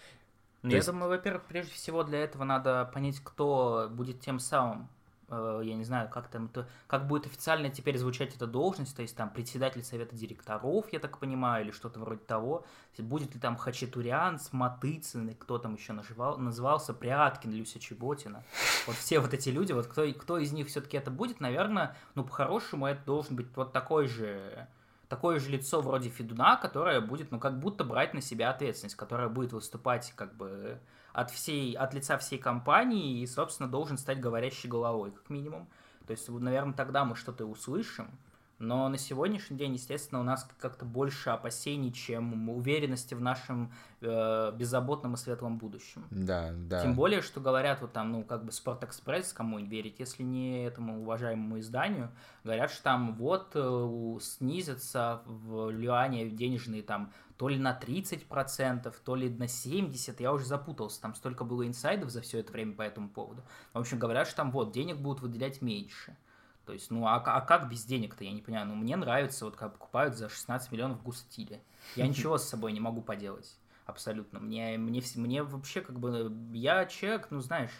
Ну, 0.62 0.70
я 0.70 0.76
есть... 0.76 0.88
думаю, 0.88 1.08
во-первых, 1.10 1.44
прежде 1.44 1.72
всего 1.72 2.02
для 2.02 2.18
этого 2.20 2.44
надо 2.44 2.90
понять, 2.92 3.20
кто 3.22 3.88
будет 3.90 4.20
тем 4.20 4.38
самым 4.38 4.88
я 5.28 5.74
не 5.74 5.84
знаю, 5.84 6.08
как 6.08 6.28
там 6.28 6.46
это, 6.46 6.68
как 6.86 7.06
будет 7.06 7.26
официально 7.26 7.68
теперь 7.68 7.98
звучать 7.98 8.34
эта 8.34 8.46
должность, 8.46 8.94
то 8.94 9.02
есть 9.02 9.16
там 9.16 9.30
председатель 9.30 9.82
совета 9.82 10.14
директоров, 10.14 10.92
я 10.92 11.00
так 11.00 11.18
понимаю, 11.18 11.64
или 11.64 11.72
что-то 11.72 11.98
вроде 11.98 12.20
того, 12.20 12.64
будет 12.98 13.34
ли 13.34 13.40
там 13.40 13.56
Хачатурян, 13.56 14.38
Сматыцын, 14.38 15.34
кто 15.34 15.58
там 15.58 15.74
еще 15.74 15.92
наживал, 15.92 16.38
назывался, 16.38 16.94
Пряткин, 16.94 17.52
Люся 17.52 17.80
Чеботина, 17.80 18.44
вот 18.86 18.96
все 18.96 19.18
вот 19.18 19.34
эти 19.34 19.48
люди, 19.48 19.72
вот 19.72 19.86
кто, 19.86 20.06
кто 20.12 20.38
из 20.38 20.52
них 20.52 20.68
все-таки 20.68 20.96
это 20.96 21.10
будет, 21.10 21.40
наверное, 21.40 21.96
ну, 22.14 22.24
по-хорошему, 22.24 22.86
это 22.86 23.04
должен 23.04 23.36
быть 23.36 23.48
вот 23.56 23.72
такой 23.72 24.06
же 24.06 24.68
такое 25.08 25.38
же 25.38 25.50
лицо 25.50 25.80
вроде 25.80 26.08
Федуна, 26.08 26.56
которое 26.56 27.00
будет, 27.00 27.30
ну, 27.30 27.38
как 27.38 27.58
будто 27.60 27.84
брать 27.84 28.14
на 28.14 28.20
себя 28.20 28.50
ответственность, 28.50 28.96
которая 28.96 29.28
будет 29.28 29.52
выступать, 29.52 30.12
как 30.16 30.34
бы, 30.34 30.80
от, 31.16 31.30
всей, 31.30 31.72
от 31.72 31.94
лица 31.94 32.18
всей 32.18 32.38
компании 32.38 33.22
и, 33.22 33.26
собственно, 33.26 33.70
должен 33.70 33.96
стать 33.96 34.20
говорящей 34.20 34.68
головой, 34.68 35.12
как 35.12 35.30
минимум. 35.30 35.66
То 36.06 36.10
есть, 36.10 36.28
наверное, 36.28 36.74
тогда 36.74 37.06
мы 37.06 37.16
что-то 37.16 37.46
услышим. 37.46 38.10
Но 38.58 38.88
на 38.88 38.98
сегодняшний 38.98 39.56
день, 39.56 39.74
естественно, 39.74 40.20
у 40.20 40.24
нас 40.24 40.46
как-то 40.58 40.84
больше 40.84 41.30
опасений, 41.30 41.92
чем 41.92 42.50
уверенности 42.50 43.14
в 43.14 43.20
нашем 43.20 43.72
э, 44.02 44.52
беззаботном 44.52 45.14
и 45.14 45.16
светлом 45.16 45.56
будущем. 45.56 46.06
Да, 46.10 46.52
да. 46.52 46.82
Тем 46.82 46.94
более, 46.94 47.22
что 47.22 47.40
говорят 47.40 47.80
вот 47.80 47.92
там, 47.92 48.12
ну, 48.12 48.22
как 48.22 48.44
бы 48.44 48.52
Спортэкспресс, 48.52 49.32
кому 49.32 49.58
верить, 49.58 49.96
если 49.98 50.22
не 50.22 50.64
этому 50.64 51.00
уважаемому 51.00 51.60
изданию, 51.60 52.10
говорят, 52.44 52.70
что 52.70 52.82
там 52.82 53.14
вот 53.14 53.52
э, 53.54 54.18
снизятся 54.20 55.22
в 55.24 55.70
Люане 55.70 56.28
денежные 56.28 56.82
там 56.82 57.12
то 57.36 57.48
ли 57.48 57.58
на 57.58 57.78
30%, 57.78 58.94
то 59.04 59.14
ли 59.14 59.28
на 59.28 59.44
70%, 59.44 60.16
я 60.20 60.32
уже 60.32 60.46
запутался, 60.46 61.00
там 61.00 61.14
столько 61.14 61.44
было 61.44 61.66
инсайдов 61.66 62.10
за 62.10 62.20
все 62.20 62.38
это 62.38 62.52
время 62.52 62.74
по 62.74 62.82
этому 62.82 63.08
поводу. 63.08 63.42
В 63.72 63.78
общем, 63.78 63.98
говорят, 63.98 64.26
что 64.26 64.36
там 64.36 64.50
вот, 64.50 64.72
денег 64.72 64.96
будут 64.96 65.22
выделять 65.22 65.60
меньше. 65.60 66.16
То 66.64 66.72
есть, 66.72 66.90
ну, 66.90 67.06
а, 67.06 67.16
а 67.16 67.40
как 67.42 67.68
без 67.68 67.84
денег-то, 67.84 68.24
я 68.24 68.32
не 68.32 68.42
понимаю. 68.42 68.66
Ну, 68.66 68.74
мне 68.74 68.96
нравится, 68.96 69.44
вот 69.44 69.56
как 69.56 69.74
покупают 69.74 70.16
за 70.16 70.28
16 70.28 70.72
миллионов 70.72 71.02
густиле. 71.02 71.62
Я 71.94 72.06
ничего 72.08 72.38
с 72.38 72.48
собой 72.48 72.72
не 72.72 72.80
могу 72.80 73.02
поделать. 73.02 73.56
Абсолютно. 73.84 74.40
Мне, 74.40 74.76
мне, 74.76 75.00
мне 75.14 75.42
вообще 75.44 75.80
как 75.80 76.00
бы... 76.00 76.36
Я 76.52 76.86
человек, 76.86 77.28
ну, 77.30 77.38
знаешь, 77.38 77.70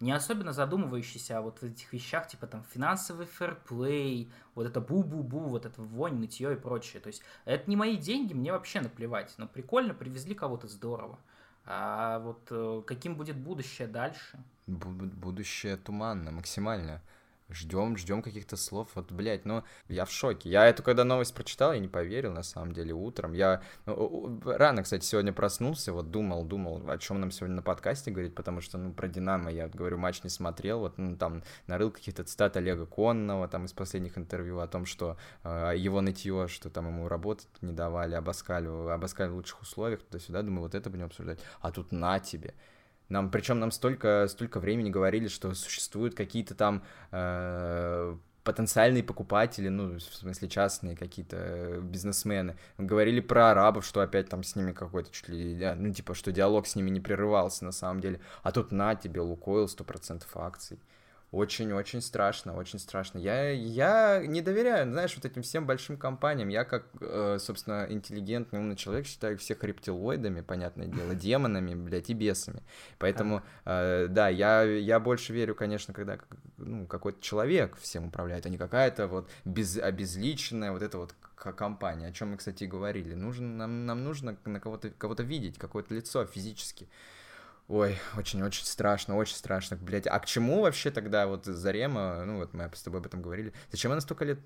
не 0.00 0.12
особенно 0.12 0.52
задумывающийся 0.52 1.38
о 1.38 1.42
вот 1.42 1.62
этих 1.62 1.92
вещах, 1.92 2.28
типа 2.28 2.46
там 2.46 2.62
финансовый 2.64 3.26
фэрплей, 3.26 4.30
вот 4.54 4.66
это 4.66 4.80
бу-бу-бу, 4.80 5.48
вот 5.48 5.66
это 5.66 5.80
вонь, 5.82 6.18
нытье 6.18 6.52
и 6.52 6.56
прочее. 6.56 7.00
То 7.00 7.08
есть 7.08 7.22
это 7.44 7.68
не 7.68 7.76
мои 7.76 7.96
деньги, 7.96 8.34
мне 8.34 8.52
вообще 8.52 8.80
наплевать. 8.80 9.34
Но 9.38 9.46
прикольно, 9.46 9.94
привезли 9.94 10.34
кого-то 10.34 10.68
здорово. 10.68 11.18
А 11.64 12.20
вот 12.20 12.46
э, 12.50 12.82
каким 12.86 13.16
будет 13.16 13.36
будущее 13.36 13.88
дальше? 13.88 14.38
Будущее 14.66 15.76
туманно, 15.76 16.30
максимально 16.30 17.02
ждем, 17.50 17.96
ждем 17.96 18.22
каких-то 18.22 18.56
слов. 18.56 18.88
Вот, 18.94 19.12
блядь, 19.12 19.44
ну, 19.44 19.64
я 19.88 20.04
в 20.04 20.10
шоке. 20.10 20.50
Я 20.50 20.66
эту, 20.66 20.82
когда 20.82 21.04
новость 21.04 21.34
прочитал, 21.34 21.72
я 21.72 21.78
не 21.78 21.88
поверил, 21.88 22.32
на 22.32 22.42
самом 22.42 22.72
деле, 22.72 22.92
утром. 22.92 23.32
Я 23.32 23.62
ну, 23.84 24.40
рано, 24.44 24.82
кстати, 24.82 25.04
сегодня 25.04 25.32
проснулся, 25.32 25.92
вот 25.92 26.10
думал, 26.10 26.44
думал, 26.44 26.88
о 26.88 26.98
чем 26.98 27.20
нам 27.20 27.30
сегодня 27.30 27.56
на 27.56 27.62
подкасте 27.62 28.10
говорить, 28.10 28.34
потому 28.34 28.60
что, 28.60 28.78
ну, 28.78 28.92
про 28.92 29.08
Динамо 29.08 29.50
я, 29.50 29.68
говорю, 29.68 29.98
матч 29.98 30.22
не 30.24 30.30
смотрел, 30.30 30.80
вот, 30.80 30.98
ну, 30.98 31.16
там, 31.16 31.42
нарыл 31.66 31.90
каких-то 31.90 32.24
цитат 32.24 32.56
Олега 32.56 32.86
Конного, 32.86 33.48
там, 33.48 33.64
из 33.64 33.72
последних 33.72 34.18
интервью 34.18 34.58
о 34.58 34.68
том, 34.68 34.86
что 34.86 35.16
э, 35.44 35.74
его 35.76 36.00
нытье, 36.00 36.48
что 36.48 36.70
там 36.70 36.86
ему 36.88 37.08
работать 37.08 37.48
не 37.60 37.72
давали, 37.72 38.14
обоскали, 38.14 38.66
обоскали 38.92 39.28
в 39.28 39.34
лучших 39.34 39.62
условиях, 39.62 40.02
туда-сюда, 40.02 40.42
думаю, 40.42 40.62
вот 40.62 40.74
это 40.74 40.90
будем 40.90 41.06
обсуждать. 41.06 41.38
А 41.60 41.70
тут 41.70 41.92
на 41.92 42.18
тебе. 42.18 42.54
Нам, 43.08 43.30
причем 43.30 43.60
нам 43.60 43.70
столько, 43.70 44.26
столько 44.28 44.60
времени 44.60 44.90
говорили, 44.90 45.28
что 45.28 45.54
существуют 45.54 46.14
какие-то 46.14 46.54
там 46.54 46.82
э, 47.12 48.16
потенциальные 48.46 49.02
покупатели, 49.02 49.68
ну, 49.68 49.96
в 49.96 50.00
смысле 50.00 50.48
частные 50.48 50.96
какие-то 50.96 51.36
э, 51.36 51.80
бизнесмены. 51.80 52.56
Говорили 52.78 53.20
про 53.20 53.50
арабов, 53.50 53.84
что 53.84 54.00
опять 54.00 54.28
там 54.28 54.42
с 54.44 54.56
ними 54.56 54.72
какой-то 54.72 55.10
чуть 55.10 55.28
ли, 55.28 55.74
ну, 55.76 55.92
типа, 55.92 56.14
что 56.14 56.32
диалог 56.32 56.66
с 56.66 56.76
ними 56.76 56.90
не 56.90 57.00
прерывался 57.00 57.64
на 57.64 57.72
самом 57.72 58.00
деле. 58.00 58.20
А 58.42 58.52
тут 58.52 58.72
на 58.72 58.94
тебе, 58.94 59.20
Лукойл, 59.20 59.66
100% 59.66 60.24
акций. 60.34 60.78
Очень-очень 61.32 62.00
страшно, 62.00 62.56
очень 62.56 62.78
страшно. 62.78 63.18
Я, 63.18 63.50
я 63.50 64.24
не 64.24 64.42
доверяю, 64.42 64.90
знаешь, 64.90 65.14
вот 65.16 65.24
этим 65.24 65.42
всем 65.42 65.66
большим 65.66 65.96
компаниям. 65.96 66.48
Я 66.48 66.64
как, 66.64 66.86
э, 67.00 67.38
собственно, 67.40 67.86
интеллигентный, 67.88 68.60
умный 68.60 68.76
человек 68.76 69.06
считаю 69.06 69.36
всех 69.36 69.64
рептилоидами, 69.64 70.40
понятное 70.40 70.86
дело, 70.86 71.14
демонами, 71.16 71.74
блядь, 71.74 72.10
и 72.10 72.14
бесами. 72.14 72.62
Поэтому, 72.98 73.42
э, 73.64 74.06
да, 74.08 74.28
я, 74.28 74.62
я 74.62 75.00
больше 75.00 75.32
верю, 75.32 75.56
конечно, 75.56 75.92
когда 75.92 76.18
ну, 76.58 76.86
какой-то 76.86 77.20
человек 77.20 77.76
всем 77.76 78.06
управляет, 78.06 78.46
а 78.46 78.48
не 78.48 78.56
какая-то 78.58 79.08
вот 79.08 79.28
без, 79.44 79.76
обезличенная 79.78 80.70
вот 80.70 80.82
эта 80.82 80.96
вот 80.96 81.14
компания, 81.34 82.06
о 82.06 82.12
чем 82.12 82.30
мы, 82.30 82.36
кстати, 82.36 82.64
говорили. 82.64 83.14
Нужно, 83.14 83.46
нам, 83.46 83.84
нам 83.84 84.04
нужно 84.04 84.36
на 84.44 84.60
кого-то 84.60 84.90
кого 84.90 85.14
видеть, 85.14 85.58
какое-то 85.58 85.94
лицо 85.94 86.24
физически. 86.24 86.88
Ой, 87.68 87.98
очень-очень 88.16 88.64
страшно, 88.64 89.16
очень 89.16 89.34
страшно. 89.34 89.76
Блять, 89.76 90.06
а 90.06 90.20
к 90.20 90.26
чему 90.26 90.62
вообще 90.62 90.92
тогда 90.92 91.26
вот 91.26 91.46
Зарема, 91.46 92.24
ну 92.24 92.36
вот 92.38 92.54
мы 92.54 92.70
с 92.72 92.82
тобой 92.82 93.00
об 93.00 93.06
этом 93.06 93.22
говорили, 93.22 93.52
зачем 93.72 93.90
она 93.90 94.00
столько 94.00 94.24
лет 94.24 94.38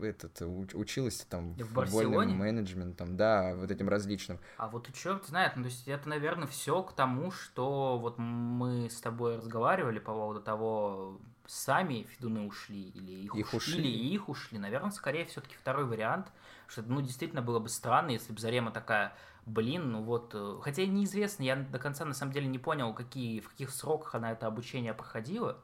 этот, 0.00 0.40
училась 0.74 1.26
там 1.28 1.54
в 1.54 1.64
футбольным 1.64 2.36
менеджментом, 2.36 3.16
да, 3.16 3.54
вот 3.56 3.70
этим 3.70 3.88
различным. 3.88 4.38
А 4.58 4.68
вот 4.68 4.88
и 4.88 4.92
черт 4.92 5.26
знает, 5.26 5.56
ну 5.56 5.64
то 5.64 5.70
есть 5.70 5.88
это, 5.88 6.08
наверное, 6.08 6.46
все 6.46 6.82
к 6.84 6.94
тому, 6.94 7.32
что 7.32 7.98
вот 7.98 8.18
мы 8.18 8.88
с 8.88 9.00
тобой 9.00 9.38
разговаривали 9.38 9.98
по 9.98 10.12
поводу 10.12 10.40
того, 10.40 11.20
сами 11.46 12.06
Федуны 12.14 12.46
ушли 12.46 12.90
или 12.90 13.24
их, 13.24 13.34
их 13.34 13.54
ушли, 13.54 13.72
ушли, 13.74 13.90
или 13.90 14.14
их 14.14 14.28
ушли. 14.28 14.58
Наверное, 14.58 14.90
скорее 14.92 15.24
все-таки 15.24 15.56
второй 15.56 15.84
вариант, 15.84 16.28
что 16.68 16.82
ну 16.82 17.00
действительно 17.00 17.42
было 17.42 17.58
бы 17.58 17.68
странно, 17.68 18.10
если 18.10 18.32
бы 18.32 18.40
Зарема 18.40 18.70
такая 18.70 19.14
блин, 19.46 19.92
ну 19.92 20.02
вот, 20.02 20.32
э, 20.34 20.58
хотя 20.62 20.86
неизвестно, 20.86 21.42
я 21.42 21.56
до 21.56 21.78
конца 21.78 22.04
на 22.04 22.14
самом 22.14 22.32
деле 22.32 22.46
не 22.46 22.58
понял, 22.58 22.94
какие, 22.94 23.40
в 23.40 23.48
каких 23.50 23.70
сроках 23.70 24.14
она 24.14 24.32
это 24.32 24.46
обучение 24.46 24.94
проходила. 24.94 25.58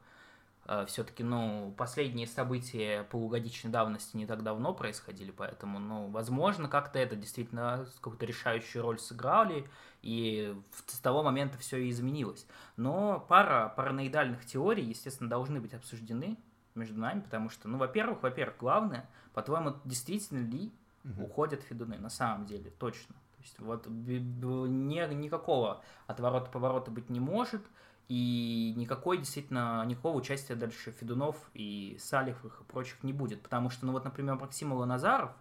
Э, 0.65 0.85
Все-таки, 0.87 1.23
ну, 1.23 1.73
последние 1.77 2.27
события 2.27 3.03
полугодичной 3.05 3.71
давности 3.71 4.17
не 4.17 4.25
так 4.25 4.43
давно 4.43 4.73
происходили, 4.73 5.31
поэтому, 5.31 5.79
ну, 5.79 6.07
возможно, 6.09 6.67
как-то 6.67 6.99
это 6.99 7.15
действительно 7.15 7.85
какую-то 8.01 8.25
решающую 8.25 8.81
роль 8.81 8.99
сыграли, 8.99 9.69
и 10.01 10.55
с 10.85 10.99
того 10.99 11.23
момента 11.23 11.57
все 11.57 11.77
и 11.77 11.89
изменилось. 11.89 12.45
Но 12.77 13.25
пара 13.27 13.73
параноидальных 13.75 14.45
теорий, 14.45 14.83
естественно, 14.83 15.29
должны 15.29 15.59
быть 15.59 15.73
обсуждены 15.73 16.37
между 16.75 16.99
нами, 16.99 17.21
потому 17.21 17.49
что, 17.49 17.67
ну, 17.67 17.77
во-первых, 17.77 18.23
во-первых, 18.23 18.57
главное, 18.57 19.09
по-твоему, 19.33 19.75
действительно 19.85 20.45
ли 20.45 20.71
угу. 21.03 21.23
уходят 21.23 21.61
федуны 21.61 21.97
на 21.97 22.09
самом 22.09 22.45
деле, 22.45 22.71
точно. 22.71 23.15
То 23.39 23.43
есть 23.43 23.59
вот 23.59 23.87
не, 23.87 25.07
никакого 25.15 25.81
отворота-поворота 26.07 26.91
быть 26.91 27.09
не 27.09 27.21
может, 27.21 27.61
и 28.09 28.73
никакой 28.75 29.19
действительно, 29.19 29.85
никакого 29.85 30.17
участия 30.17 30.55
дальше 30.55 30.91
Федунов 30.91 31.37
и 31.53 31.95
Салиховых 32.01 32.59
и 32.59 32.63
прочих 32.65 33.01
не 33.03 33.13
будет. 33.13 33.41
Потому 33.41 33.69
что, 33.69 33.85
ну 33.85 33.93
вот, 33.93 34.03
например, 34.03 34.35
Максимова 34.35 34.83
Назаров 34.83 35.31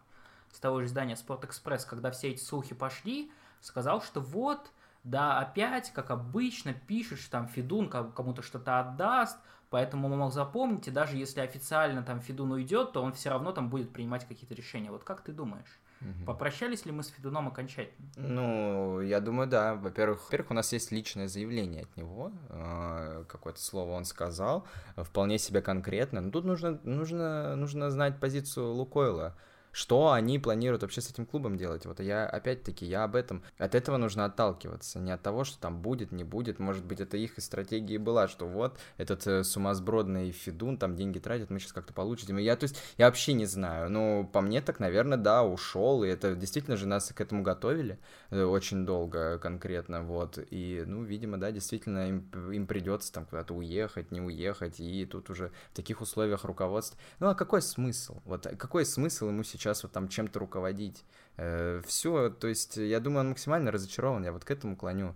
с 0.53 0.61
того 0.61 0.81
же 0.81 0.87
издания 0.87 1.17
Спортэкспресс, 1.17 1.85
когда 1.85 2.13
все 2.13 2.29
эти 2.29 2.41
слухи 2.43 2.75
пошли, 2.75 3.33
сказал, 3.61 4.01
что 4.01 4.21
вот, 4.21 4.71
да, 5.03 5.41
опять, 5.41 5.91
как 5.93 6.13
обычно, 6.13 6.73
пишешь, 6.73 7.27
там 7.27 7.49
Федун 7.49 7.89
кому-то 7.89 8.43
что-то 8.43 8.79
отдаст, 8.79 9.39
поэтому, 9.71 10.09
мол, 10.09 10.31
запомните, 10.31 10.93
даже 10.93 11.17
если 11.17 11.41
официально 11.41 12.03
там 12.05 12.21
Федун 12.21 12.53
уйдет, 12.53 12.93
то 12.93 13.03
он 13.03 13.13
все 13.13 13.31
равно 13.31 13.51
там 13.51 13.71
будет 13.71 13.93
принимать 13.93 14.29
какие-то 14.29 14.55
решения. 14.55 14.93
Вот 14.93 15.03
как 15.03 15.23
ты 15.23 15.33
думаешь? 15.33 15.81
Угу. 16.01 16.27
Попрощались 16.27 16.87
ли 16.87 16.93
мы 16.93 17.03
с 17.03 17.09
Федуном 17.09 17.49
окончательно? 17.49 18.09
Ну, 18.17 19.01
я 19.01 19.21
думаю, 19.21 19.49
да. 19.49 19.75
Во-первых, 19.75 20.23
во-первых, 20.25 20.51
у 20.51 20.55
нас 20.55 20.73
есть 20.73 20.93
личное 20.93 21.29
заявление 21.29 21.83
от 21.83 21.97
него. 21.97 22.33
Э, 22.51 23.25
какое-то 23.29 23.61
слово 23.61 23.93
он 23.93 24.05
сказал, 24.05 24.67
вполне 24.97 25.39
себе 25.39 25.61
конкретно. 25.61 26.21
Но 26.21 26.31
тут 26.31 26.45
нужно, 26.45 26.79
нужно, 26.85 27.57
нужно 27.57 27.91
знать 27.91 28.21
позицию 28.21 28.73
Лукойла 28.73 29.37
что 29.73 30.13
они 30.13 30.39
планируют 30.39 30.83
вообще 30.83 31.01
с 31.01 31.11
этим 31.11 31.27
клубом 31.27 31.57
делать. 31.57 31.87
Вот 31.87 32.01
я, 32.01 32.27
опять-таки, 32.27 32.87
я 32.87 33.05
об 33.05 33.17
этом. 33.17 33.43
От 33.59 33.75
этого 33.75 33.97
нужно 33.97 34.25
отталкиваться, 34.25 34.99
не 34.99 35.11
от 35.11 35.23
того, 35.23 35.45
что 35.45 35.59
там 35.59 35.81
будет, 35.81 36.13
не 36.13 36.25
будет. 36.25 36.59
Может 36.59 36.85
быть, 36.85 37.01
это 37.01 37.17
их 37.17 37.35
стратегия 37.39 37.99
была, 37.99 38.29
что 38.29 38.47
вот 38.47 38.79
этот 38.97 39.27
э, 39.27 39.45
сумасбродный 39.45 40.33
Федун 40.33 40.79
там 40.79 40.97
деньги 40.97 41.19
тратит, 41.19 41.51
мы 41.51 41.61
сейчас 41.61 41.73
как-то 41.73 41.93
получим. 41.93 42.37
Я, 42.39 42.57
то 42.57 42.65
есть, 42.65 42.81
я 42.97 43.07
вообще 43.07 43.33
не 43.33 43.47
знаю. 43.47 43.91
Ну, 43.91 44.29
по 44.33 44.41
мне 44.41 44.61
так, 44.61 44.81
наверное, 44.81 45.19
да, 45.19 45.45
ушел, 45.45 46.03
и 46.05 46.09
это 46.09 46.35
действительно 46.35 46.77
же 46.77 46.87
нас 46.87 47.13
к 47.15 47.21
этому 47.21 47.43
готовили 47.43 47.99
э, 48.31 48.43
очень 48.43 48.87
долго 48.87 49.39
конкретно, 49.39 50.03
вот. 50.03 50.39
И, 50.51 50.83
ну, 50.87 51.03
видимо, 51.03 51.39
да, 51.39 51.53
действительно, 51.53 52.09
им, 52.09 52.31
им 52.51 52.67
придется 52.67 53.13
там 53.13 53.27
куда-то 53.27 53.55
уехать, 53.55 54.11
не 54.11 54.21
уехать, 54.21 54.81
и 54.81 55.05
тут 55.07 55.31
уже 55.31 55.53
в 55.73 55.77
таких 55.77 56.01
условиях 56.01 56.45
руководства. 56.45 56.99
Ну, 57.21 57.29
а 57.29 57.35
какой 57.35 57.63
смысл? 57.63 58.21
Вот 58.25 58.47
какой 58.59 58.85
смысл 58.85 59.29
ему 59.29 59.43
сейчас 59.43 59.58
сейчас 59.59 59.83
вот 59.83 59.93
там 59.93 60.09
чем-то 60.09 60.39
руководить. 60.39 61.05
Э, 61.37 61.83
все, 61.87 62.31
то 62.31 62.49
есть 62.49 62.77
я 62.77 63.01
думаю, 63.01 63.21
он 63.21 63.29
максимально 63.31 63.71
разочарован, 63.71 64.25
я 64.25 64.33
вот 64.33 64.45
к 64.45 64.51
этому 64.51 64.77
клоню. 64.77 65.15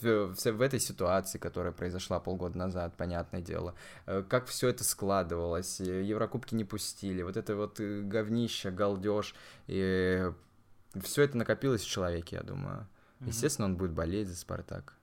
В, 0.00 0.34
в, 0.34 0.44
в 0.44 0.60
этой 0.60 0.80
ситуации, 0.80 1.38
которая 1.38 1.72
произошла 1.72 2.20
полгода 2.20 2.58
назад, 2.58 2.94
понятное 2.96 3.40
дело, 3.40 3.74
э, 4.06 4.22
как 4.28 4.46
все 4.46 4.68
это 4.68 4.84
складывалось, 4.84 5.80
э, 5.80 6.02
Еврокубки 6.02 6.54
не 6.54 6.64
пустили, 6.64 7.22
вот 7.22 7.36
это 7.36 7.56
вот 7.56 7.80
говнище, 7.80 8.70
галдеж, 8.70 9.34
и 9.66 10.30
все 11.02 11.22
это 11.22 11.38
накопилось 11.38 11.82
в 11.82 11.88
человеке, 11.88 12.36
я 12.36 12.42
думаю. 12.42 12.86
Естественно, 13.20 13.66
он 13.66 13.76
будет 13.76 13.92
болеть 13.92 14.28
за 14.28 14.36
Спартак 14.36 14.94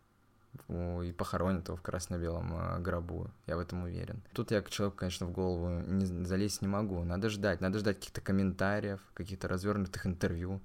и 0.68 1.12
похоронят 1.12 1.68
его 1.68 1.78
в 1.78 1.82
красно-белом 1.82 2.54
а, 2.54 2.80
гробу. 2.80 3.30
Я 3.48 3.58
в 3.58 3.60
этом 3.60 3.84
уверен. 3.84 4.22
Тут 4.34 4.52
я 4.52 4.62
к 4.62 4.70
человеку, 4.70 4.98
конечно, 4.98 5.26
в 5.26 5.32
голову 5.32 5.70
не 5.82 6.06
залезть 6.26 6.62
не 6.62 6.68
могу. 6.68 7.04
Надо 7.04 7.30
ждать. 7.30 7.62
Надо 7.62 7.80
ждать 7.80 7.98
каких-то 7.98 8.22
комментариев, 8.22 9.00
каких-то 9.14 9.48
развернутых 9.48 10.06
интервью, 10.06 10.62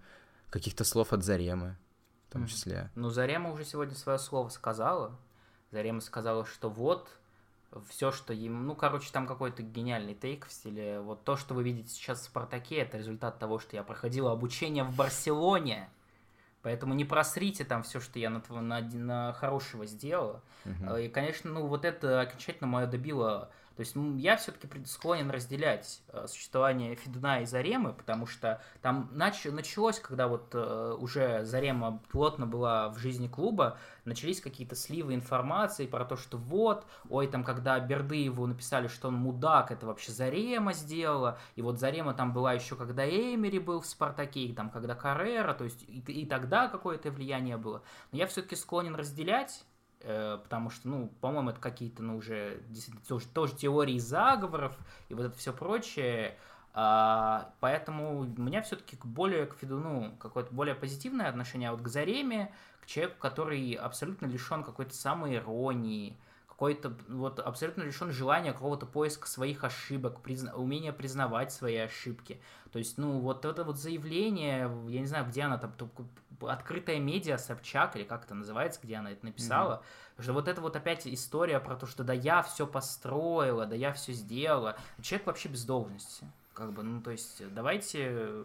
каких-то 0.50 0.84
слов 0.84 1.12
от 1.12 1.24
Заремы 1.24 1.76
в 2.28 2.32
том 2.32 2.46
числе. 2.46 2.90
Ну, 2.94 3.10
Зарема 3.10 3.52
уже 3.52 3.64
сегодня 3.64 3.94
свое 3.94 4.18
слово 4.18 4.48
сказала. 4.48 5.16
Зарема 5.70 6.00
сказала, 6.00 6.44
что 6.44 6.68
вот 6.68 7.08
все, 7.88 8.10
что 8.10 8.32
им... 8.32 8.66
Ну, 8.66 8.74
короче, 8.74 9.10
там 9.12 9.26
какой-то 9.26 9.62
гениальный 9.62 10.14
тейк 10.14 10.46
в 10.46 10.52
стиле... 10.52 11.00
Вот 11.00 11.24
то, 11.24 11.36
что 11.36 11.54
вы 11.54 11.62
видите 11.62 11.90
сейчас 11.90 12.20
в 12.20 12.24
«Спартаке», 12.24 12.76
это 12.76 12.98
результат 12.98 13.38
того, 13.38 13.58
что 13.58 13.76
я 13.76 13.82
проходила 13.82 14.32
обучение 14.32 14.84
в 14.84 14.94
Барселоне. 14.96 15.88
Поэтому 16.66 16.94
не 16.94 17.04
просрите 17.04 17.62
там 17.62 17.84
все, 17.84 18.00
что 18.00 18.18
я 18.18 18.28
на, 18.28 18.42
на, 18.60 18.80
на 18.80 19.32
хорошего 19.34 19.86
сделала. 19.86 20.42
Uh-huh. 20.64 21.04
И, 21.04 21.08
конечно, 21.08 21.48
ну 21.48 21.64
вот 21.68 21.84
это 21.84 22.22
окончательно 22.22 22.66
мое 22.66 22.88
добило 22.88 23.52
то 23.76 23.80
есть 23.80 23.94
я 24.16 24.38
все-таки 24.38 24.84
склонен 24.86 25.30
разделять 25.30 26.00
э, 26.08 26.26
существование 26.28 26.94
Федуна 26.94 27.42
и 27.42 27.44
Заремы, 27.44 27.92
потому 27.92 28.26
что 28.26 28.62
там 28.80 29.10
нач 29.12 29.44
началось, 29.44 30.00
когда 30.00 30.28
вот 30.28 30.54
э, 30.54 30.96
уже 30.98 31.44
Зарема 31.44 32.02
плотно 32.10 32.46
была 32.46 32.88
в 32.88 32.98
жизни 32.98 33.28
клуба, 33.28 33.76
начались 34.06 34.40
какие-то 34.40 34.74
сливы 34.74 35.14
информации 35.14 35.86
про 35.86 36.06
то, 36.06 36.16
что 36.16 36.38
вот, 36.38 36.86
ой, 37.10 37.26
там, 37.26 37.44
когда 37.44 37.78
Бердыеву 37.78 38.46
написали, 38.46 38.88
что 38.88 39.08
он 39.08 39.14
мудак, 39.14 39.70
это 39.70 39.84
вообще 39.84 40.10
Зарема 40.10 40.72
сделала, 40.72 41.38
и 41.54 41.60
вот 41.60 41.78
Зарема 41.78 42.14
там 42.14 42.32
была 42.32 42.54
еще, 42.54 42.76
когда 42.76 43.04
Эймери 43.04 43.58
был 43.58 43.82
в 43.82 43.86
Спартаке, 43.86 44.40
и 44.40 44.54
там, 44.54 44.70
когда 44.70 44.94
Каррера, 44.94 45.52
то 45.52 45.64
есть 45.64 45.82
и, 45.82 46.00
и 46.00 46.24
тогда 46.24 46.68
какое-то 46.68 47.10
влияние 47.10 47.58
было. 47.58 47.82
Но 48.10 48.16
я 48.16 48.26
все-таки 48.26 48.56
склонен 48.56 48.94
разделять 48.94 49.66
потому 50.42 50.70
что, 50.70 50.88
ну, 50.88 51.08
по-моему, 51.20 51.50
это 51.50 51.60
какие-то, 51.60 52.02
ну, 52.02 52.16
уже 52.16 52.62
действительно 52.68 53.04
тоже, 53.06 53.26
тоже 53.28 53.56
теории 53.56 53.98
заговоров 53.98 54.76
и 55.08 55.14
вот 55.14 55.26
это 55.26 55.36
все 55.36 55.52
прочее. 55.52 56.36
А, 56.78 57.52
поэтому 57.60 58.20
у 58.20 58.24
меня 58.40 58.60
все-таки 58.62 58.98
более 59.02 59.46
к 59.46 59.54
Федуну 59.56 60.14
какое-то 60.20 60.52
более 60.52 60.74
позитивное 60.74 61.28
отношение, 61.28 61.70
а 61.70 61.72
вот 61.72 61.80
к 61.80 61.88
Зареме, 61.88 62.52
к 62.82 62.86
человеку, 62.86 63.16
который 63.18 63.72
абсолютно 63.72 64.26
лишен 64.26 64.62
какой-то 64.62 64.94
самой 64.94 65.36
иронии, 65.36 66.18
какой-то 66.56 66.96
вот 67.08 67.38
абсолютно 67.38 67.82
лишен 67.82 68.10
желания 68.12 68.54
какого-то 68.54 68.86
поиска 68.86 69.28
своих 69.28 69.62
ошибок, 69.62 70.22
призна... 70.22 70.54
умения 70.54 70.90
признавать 70.90 71.52
свои 71.52 71.76
ошибки. 71.76 72.40
То 72.72 72.78
есть, 72.78 72.96
ну, 72.96 73.18
вот 73.18 73.44
это 73.44 73.62
вот 73.62 73.78
заявление, 73.78 74.70
я 74.88 75.00
не 75.00 75.06
знаю, 75.06 75.26
где 75.26 75.42
она 75.42 75.58
там, 75.58 75.74
открытая 76.40 76.98
медиа, 76.98 77.36
Собчак, 77.36 77.96
или 77.96 78.04
как 78.04 78.24
это 78.24 78.34
называется, 78.34 78.80
где 78.82 78.96
она 78.96 79.12
это 79.12 79.26
написала, 79.26 79.82
mm-hmm. 80.16 80.22
что 80.22 80.32
вот 80.32 80.48
это 80.48 80.62
вот 80.62 80.76
опять 80.76 81.06
история 81.06 81.60
про 81.60 81.76
то, 81.76 81.86
что 81.86 82.04
да 82.04 82.14
я 82.14 82.42
все 82.42 82.66
построила, 82.66 83.66
да 83.66 83.76
я 83.76 83.92
все 83.92 84.14
сделала. 84.14 84.78
Человек 85.02 85.26
вообще 85.26 85.50
без 85.50 85.62
должности. 85.66 86.24
Как 86.54 86.72
бы, 86.72 86.82
ну, 86.82 87.02
то 87.02 87.10
есть, 87.10 87.42
давайте 87.52 88.44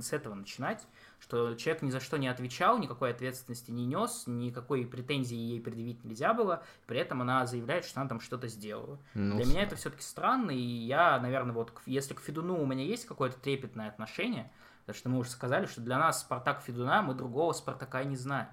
с 0.00 0.14
этого 0.14 0.32
начинать 0.32 0.86
что 1.20 1.54
человек 1.54 1.82
ни 1.82 1.90
за 1.90 2.00
что 2.00 2.16
не 2.16 2.28
отвечал, 2.28 2.78
никакой 2.78 3.10
ответственности 3.10 3.70
не 3.70 3.86
нес, 3.86 4.24
никакой 4.26 4.86
претензии 4.86 5.36
ей 5.36 5.60
предъявить 5.60 6.02
нельзя 6.02 6.34
было, 6.34 6.62
при 6.86 6.98
этом 6.98 7.20
она 7.20 7.46
заявляет, 7.46 7.84
что 7.84 8.00
она 8.00 8.08
там 8.08 8.20
что-то 8.20 8.48
сделала. 8.48 8.98
Ну, 9.14 9.36
Для 9.36 9.44
меня 9.44 9.62
это 9.62 9.76
все-таки 9.76 10.02
странно, 10.02 10.50
и 10.50 10.60
я, 10.60 11.20
наверное, 11.20 11.52
вот 11.52 11.72
если 11.86 12.14
к 12.14 12.20
Федуну 12.20 12.60
у 12.60 12.66
меня 12.66 12.84
есть 12.84 13.06
какое-то 13.06 13.38
трепетное 13.38 13.88
отношение, 13.88 14.50
потому 14.80 14.98
что 14.98 15.08
мы 15.10 15.18
уже 15.18 15.30
сказали, 15.30 15.66
что 15.66 15.82
для 15.82 15.98
нас 15.98 16.20
Спартак 16.22 16.62
Федуна, 16.62 17.02
мы 17.02 17.14
другого 17.14 17.52
Спартака 17.52 18.02
не 18.02 18.16
знаем. 18.16 18.48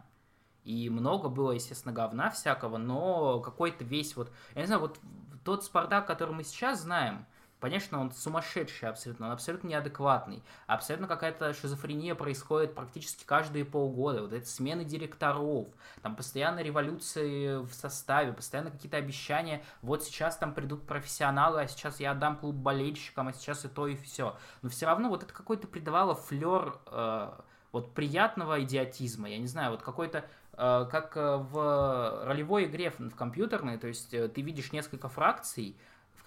И 0.63 0.89
много 0.89 1.29
было, 1.29 1.53
естественно, 1.53 1.93
говна 1.93 2.29
всякого, 2.29 2.77
но 2.77 3.39
какой-то 3.39 3.85
весь 3.85 4.17
вот... 4.17 4.29
Я 4.53 4.61
не 4.61 4.67
знаю, 4.67 4.81
вот 4.81 4.99
тот 5.45 5.63
Спартак, 5.63 6.05
который 6.05 6.35
мы 6.35 6.43
сейчас 6.43 6.81
знаем, 6.81 7.25
Конечно, 7.59 7.99
он 7.99 8.11
сумасшедший 8.11 8.87
абсолютно, 8.87 9.27
он 9.27 9.31
абсолютно 9.31 9.67
неадекватный. 9.67 10.43
Абсолютно 10.67 11.07
какая-то 11.07 11.53
шизофрения 11.53 12.13
происходит 12.13 12.75
практически 12.75 13.25
каждые 13.25 13.65
полгода. 13.65 14.21
Вот 14.21 14.33
эти 14.33 14.45
смены 14.45 14.85
директоров, 14.85 15.67
там 16.03 16.15
постоянно 16.15 16.61
революции 16.61 17.57
в 17.57 17.73
составе, 17.73 18.31
постоянно 18.31 18.69
какие-то 18.69 18.97
обещания. 18.97 19.63
Вот 19.81 20.03
сейчас 20.03 20.37
там 20.37 20.53
придут 20.53 20.85
профессионалы, 20.85 21.61
а 21.61 21.67
сейчас 21.67 21.99
я 21.99 22.11
отдам 22.11 22.37
клуб 22.37 22.55
болельщикам, 22.55 23.29
а 23.29 23.33
сейчас 23.33 23.65
и 23.65 23.69
то, 23.69 23.87
и 23.87 23.95
все. 23.95 24.37
Но 24.61 24.69
все 24.69 24.85
равно 24.85 25.09
вот 25.09 25.23
это 25.23 25.33
какой-то 25.33 25.67
придавало 25.67 26.13
флер 26.13 26.77
э, 26.85 27.31
вот 27.71 27.93
приятного 27.93 28.61
идиотизма. 28.63 29.29
Я 29.29 29.39
не 29.39 29.47
знаю, 29.47 29.71
вот 29.71 29.81
какой-то 29.81 30.25
э, 30.53 30.87
как 30.91 31.17
э, 31.17 31.37
в 31.37 32.25
ролевой 32.25 32.65
игре 32.65 32.91
в 32.91 33.15
компьютерной, 33.15 33.77
то 33.79 33.87
есть 33.87 34.13
э, 34.13 34.27
ты 34.27 34.41
видишь 34.41 34.71
несколько 34.71 35.09
фракций, 35.09 35.75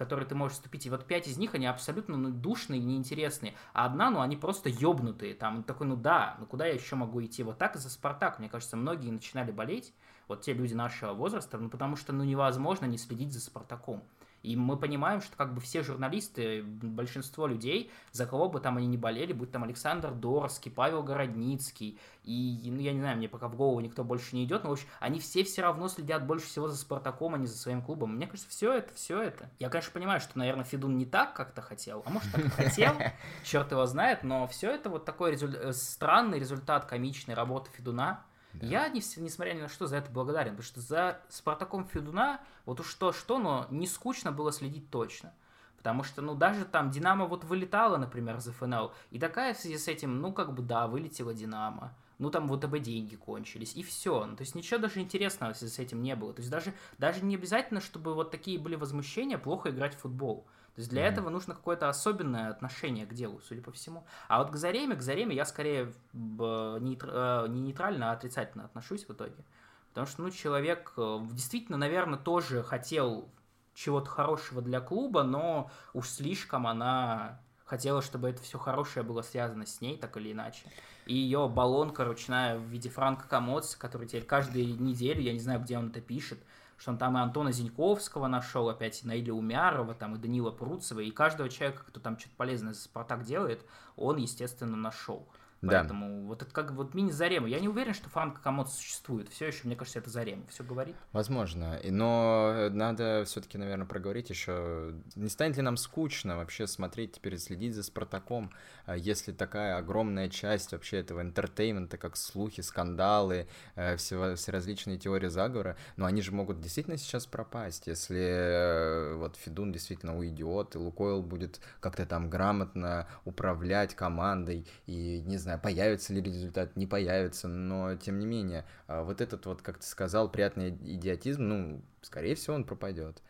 которые 0.01 0.27
ты 0.27 0.33
можешь 0.33 0.57
вступить. 0.57 0.87
И 0.87 0.89
вот 0.89 1.05
пять 1.05 1.27
из 1.27 1.37
них, 1.37 1.53
они 1.53 1.67
абсолютно 1.67 2.17
ну, 2.17 2.31
душные, 2.31 2.81
неинтересные. 2.81 3.53
А 3.71 3.85
одна, 3.85 4.09
ну, 4.09 4.21
они 4.21 4.35
просто 4.35 4.67
ёбнутые. 4.67 5.35
Там 5.35 5.61
такой, 5.61 5.85
ну 5.85 5.95
да, 5.95 6.37
ну 6.39 6.47
куда 6.47 6.65
я 6.65 6.73
еще 6.73 6.95
могу 6.95 7.23
идти? 7.23 7.43
Вот 7.43 7.59
так 7.59 7.75
за 7.75 7.87
Спартак, 7.87 8.39
мне 8.39 8.49
кажется, 8.49 8.75
многие 8.77 9.11
начинали 9.11 9.51
болеть, 9.51 9.93
вот 10.27 10.41
те 10.41 10.53
люди 10.53 10.73
нашего 10.73 11.13
возраста, 11.13 11.59
ну 11.59 11.69
потому 11.69 11.97
что, 11.97 12.13
ну, 12.13 12.23
невозможно 12.23 12.85
не 12.85 12.97
следить 12.97 13.31
за 13.31 13.41
Спартаком. 13.41 14.01
И 14.43 14.55
мы 14.55 14.77
понимаем, 14.77 15.21
что 15.21 15.35
как 15.37 15.53
бы 15.53 15.61
все 15.61 15.83
журналисты, 15.83 16.63
большинство 16.63 17.47
людей, 17.47 17.91
за 18.11 18.25
кого 18.25 18.49
бы 18.49 18.59
там 18.59 18.77
они 18.77 18.87
ни 18.87 18.97
болели, 18.97 19.33
будь 19.33 19.51
там 19.51 19.63
Александр 19.63 20.11
Дорский, 20.11 20.71
Павел 20.71 21.03
Городницкий, 21.03 21.99
и, 22.23 22.69
ну, 22.71 22.79
я 22.79 22.93
не 22.93 22.99
знаю, 22.99 23.17
мне 23.17 23.27
пока 23.27 23.47
в 23.47 23.55
голову 23.55 23.79
никто 23.79 24.03
больше 24.03 24.35
не 24.35 24.45
идет, 24.45 24.63
но, 24.63 24.69
в 24.69 24.73
общем, 24.73 24.87
они 24.99 25.19
все 25.19 25.43
все 25.43 25.63
равно 25.63 25.87
следят 25.87 26.25
больше 26.25 26.45
всего 26.45 26.67
за 26.67 26.77
Спартаком, 26.77 27.33
а 27.33 27.37
не 27.37 27.47
за 27.47 27.57
своим 27.57 27.81
клубом. 27.81 28.15
Мне 28.15 28.27
кажется, 28.27 28.49
все 28.49 28.73
это, 28.73 28.93
все 28.93 29.21
это. 29.21 29.49
Я, 29.59 29.69
конечно, 29.69 29.91
понимаю, 29.91 30.19
что, 30.19 30.37
наверное, 30.37 30.63
Федун 30.63 30.97
не 30.97 31.05
так 31.05 31.33
как-то 31.33 31.61
хотел, 31.61 32.03
а 32.05 32.09
может, 32.09 32.31
так 32.31 32.45
и 32.45 32.49
хотел, 32.49 32.95
черт 33.43 33.71
его 33.71 33.85
знает, 33.85 34.23
но 34.23 34.47
все 34.47 34.71
это 34.71 34.89
вот 34.89 35.05
такой 35.05 35.31
результ... 35.31 35.75
странный 35.75 36.39
результат 36.39 36.85
комичной 36.85 37.33
работы 37.33 37.71
Федуна, 37.71 38.23
да. 38.53 38.67
Я, 38.67 38.89
несмотря 38.89 39.53
ни 39.53 39.61
на 39.61 39.69
что, 39.69 39.87
за 39.87 39.97
это 39.97 40.11
благодарен, 40.11 40.51
потому 40.51 40.65
что 40.65 40.81
за 40.81 41.21
Спартаком 41.29 41.85
Федуна, 41.87 42.41
вот 42.65 42.79
уж 42.79 42.87
что-что, 42.89 43.39
но 43.39 43.67
не 43.69 43.87
скучно 43.87 44.31
было 44.31 44.51
следить 44.51 44.89
точно. 44.89 45.33
Потому 45.77 46.03
что, 46.03 46.21
ну, 46.21 46.35
даже 46.35 46.65
там 46.65 46.91
Динамо 46.91 47.25
вот 47.25 47.43
вылетала, 47.43 47.97
например, 47.97 48.39
за 48.39 48.53
ФНЛ, 48.53 48.93
и 49.09 49.17
такая 49.17 49.55
в 49.55 49.57
связи 49.57 49.79
с 49.79 49.87
этим, 49.87 50.21
ну, 50.21 50.31
как 50.31 50.53
бы, 50.53 50.61
да, 50.61 50.87
вылетела 50.87 51.33
Динамо. 51.33 51.95
ну 52.19 52.29
там 52.29 52.47
в 52.47 52.55
ВТБ 52.55 52.77
деньги 52.79 53.15
кончились, 53.15 53.75
и 53.75 53.81
все. 53.81 54.25
Ну, 54.25 54.35
то 54.35 54.41
есть 54.41 54.53
ничего 54.53 54.79
даже 54.79 54.99
интересного 54.99 55.53
с 55.53 55.79
этим 55.79 56.03
не 56.03 56.15
было. 56.15 56.33
То 56.33 56.41
есть 56.41 56.51
даже, 56.51 56.73
даже 56.99 57.25
не 57.25 57.33
обязательно, 57.35 57.81
чтобы 57.81 58.13
вот 58.13 58.29
такие 58.29 58.59
были 58.59 58.75
возмущения, 58.75 59.39
плохо 59.39 59.71
играть 59.71 59.95
в 59.95 60.01
футбол. 60.01 60.45
То 60.81 60.83
есть 60.83 60.89
для 60.89 61.03
mm-hmm. 61.03 61.11
этого 61.11 61.29
нужно 61.29 61.53
какое-то 61.53 61.89
особенное 61.89 62.49
отношение 62.49 63.05
к 63.05 63.13
делу, 63.13 63.39
судя 63.47 63.61
по 63.61 63.71
всему. 63.71 64.03
А 64.27 64.39
вот 64.39 64.49
к 64.49 64.55
Зареме, 64.55 64.95
к 64.95 65.03
Зареме 65.03 65.35
я 65.35 65.45
скорее 65.45 65.93
нейтр... 66.11 67.45
не 67.49 67.61
нейтрально, 67.61 68.09
а 68.09 68.13
отрицательно 68.13 68.65
отношусь 68.65 69.05
в 69.05 69.11
итоге. 69.11 69.45
Потому 69.89 70.07
что, 70.07 70.23
ну, 70.23 70.31
человек 70.31 70.93
э, 70.97 71.19
действительно, 71.33 71.77
наверное, 71.77 72.17
тоже 72.17 72.63
хотел 72.63 73.29
чего-то 73.75 74.09
хорошего 74.09 74.63
для 74.63 74.81
клуба, 74.81 75.21
но 75.21 75.69
уж 75.93 76.09
слишком 76.09 76.65
она 76.65 77.39
хотела, 77.63 78.01
чтобы 78.01 78.29
это 78.29 78.41
все 78.41 78.57
хорошее 78.57 79.05
было 79.05 79.21
связано 79.21 79.67
с 79.67 79.81
ней, 79.81 79.99
так 79.99 80.17
или 80.17 80.31
иначе. 80.31 80.63
И 81.05 81.13
ее 81.13 81.47
баллонка 81.47 82.05
ручная 82.05 82.57
в 82.57 82.63
виде 82.63 82.89
Франка 82.89 83.27
Комоца, 83.27 83.77
который 83.77 84.07
теперь 84.07 84.25
каждую 84.25 84.81
неделю, 84.81 85.21
я 85.21 85.33
не 85.33 85.39
знаю, 85.39 85.59
где 85.59 85.77
он 85.77 85.89
это 85.89 86.01
пишет, 86.01 86.39
что 86.81 86.89
он 86.89 86.97
там 86.97 87.15
и 87.15 87.21
Антона 87.21 87.51
Зиньковского 87.51 88.25
нашел, 88.25 88.67
опять 88.67 89.03
и 89.03 89.07
Наиля 89.07 89.33
Умярова, 89.33 89.93
там 89.93 90.15
и 90.15 90.17
Данила 90.17 90.49
Пруцева, 90.49 90.99
и 91.01 91.11
каждого 91.11 91.47
человека, 91.47 91.83
кто 91.85 91.99
там 91.99 92.17
что-то 92.17 92.35
полезное 92.37 92.73
за 92.73 92.81
Спартак 92.81 93.23
делает, 93.23 93.63
он, 93.95 94.17
естественно, 94.17 94.75
нашел. 94.75 95.27
Да. 95.61 95.79
Поэтому 95.79 96.25
вот 96.25 96.41
это 96.41 96.51
как 96.51 96.71
вот 96.71 96.93
мини-зарема. 96.93 97.47
Я 97.47 97.59
не 97.59 97.67
уверен, 97.67 97.93
что 97.93 98.09
Франко 98.09 98.41
Комод 98.41 98.71
существует. 98.71 99.29
Все 99.29 99.47
еще, 99.47 99.61
мне 99.65 99.75
кажется, 99.75 99.99
это 99.99 100.09
зарема. 100.09 100.43
Все 100.47 100.63
говорит. 100.63 100.95
Возможно. 101.11 101.79
Но 101.83 102.69
надо 102.71 103.23
все-таки, 103.25 103.57
наверное, 103.57 103.85
проговорить 103.85 104.29
еще. 104.29 104.95
Не 105.15 105.29
станет 105.29 105.57
ли 105.57 105.61
нам 105.61 105.77
скучно 105.77 106.37
вообще 106.37 106.65
смотреть 106.65 107.13
теперь, 107.13 107.37
следить 107.37 107.75
за 107.75 107.83
Спартаком, 107.83 108.51
а 108.85 108.97
если 108.97 109.31
такая 109.31 109.77
огромная 109.77 110.29
часть 110.29 110.71
вообще 110.71 110.97
этого 110.97 111.21
entertainment 111.21 111.87
а, 111.87 111.97
как 111.97 112.17
слухи, 112.17 112.61
скандалы, 112.61 113.47
э, 113.75 113.95
все, 113.97 114.35
все 114.35 114.51
различные 114.51 114.97
теории 114.97 115.27
заговора, 115.27 115.77
но 115.97 116.05
они 116.05 116.21
же 116.21 116.31
могут 116.31 116.59
действительно 116.59 116.97
сейчас 116.97 117.25
пропасть, 117.25 117.87
если 117.87 118.19
э, 118.19 119.15
вот 119.15 119.35
Федун 119.35 119.71
действительно 119.71 120.17
уйдет, 120.17 120.75
и 120.75 120.77
Лукойл 120.77 121.21
будет 121.21 121.59
как-то 121.79 122.05
там 122.05 122.29
грамотно 122.29 123.07
управлять 123.25 123.95
командой, 123.95 124.67
и 124.87 125.21
не 125.25 125.37
знаю, 125.37 125.50
знаю, 125.51 125.61
появится 125.61 126.13
ли 126.13 126.21
результат, 126.21 126.75
не 126.77 126.87
появится, 126.87 127.47
но 127.47 127.95
тем 127.95 128.19
не 128.19 128.25
менее, 128.25 128.65
а, 128.87 129.03
вот 129.03 129.19
этот 129.19 129.45
вот, 129.45 129.61
как 129.61 129.79
ты 129.79 129.85
сказал, 129.85 130.31
приятный 130.31 130.69
идиотизм, 130.69 131.43
ну, 131.43 131.81
скорее 132.01 132.35
всего, 132.35 132.55
он 132.55 132.63
пропадет. 132.63 133.21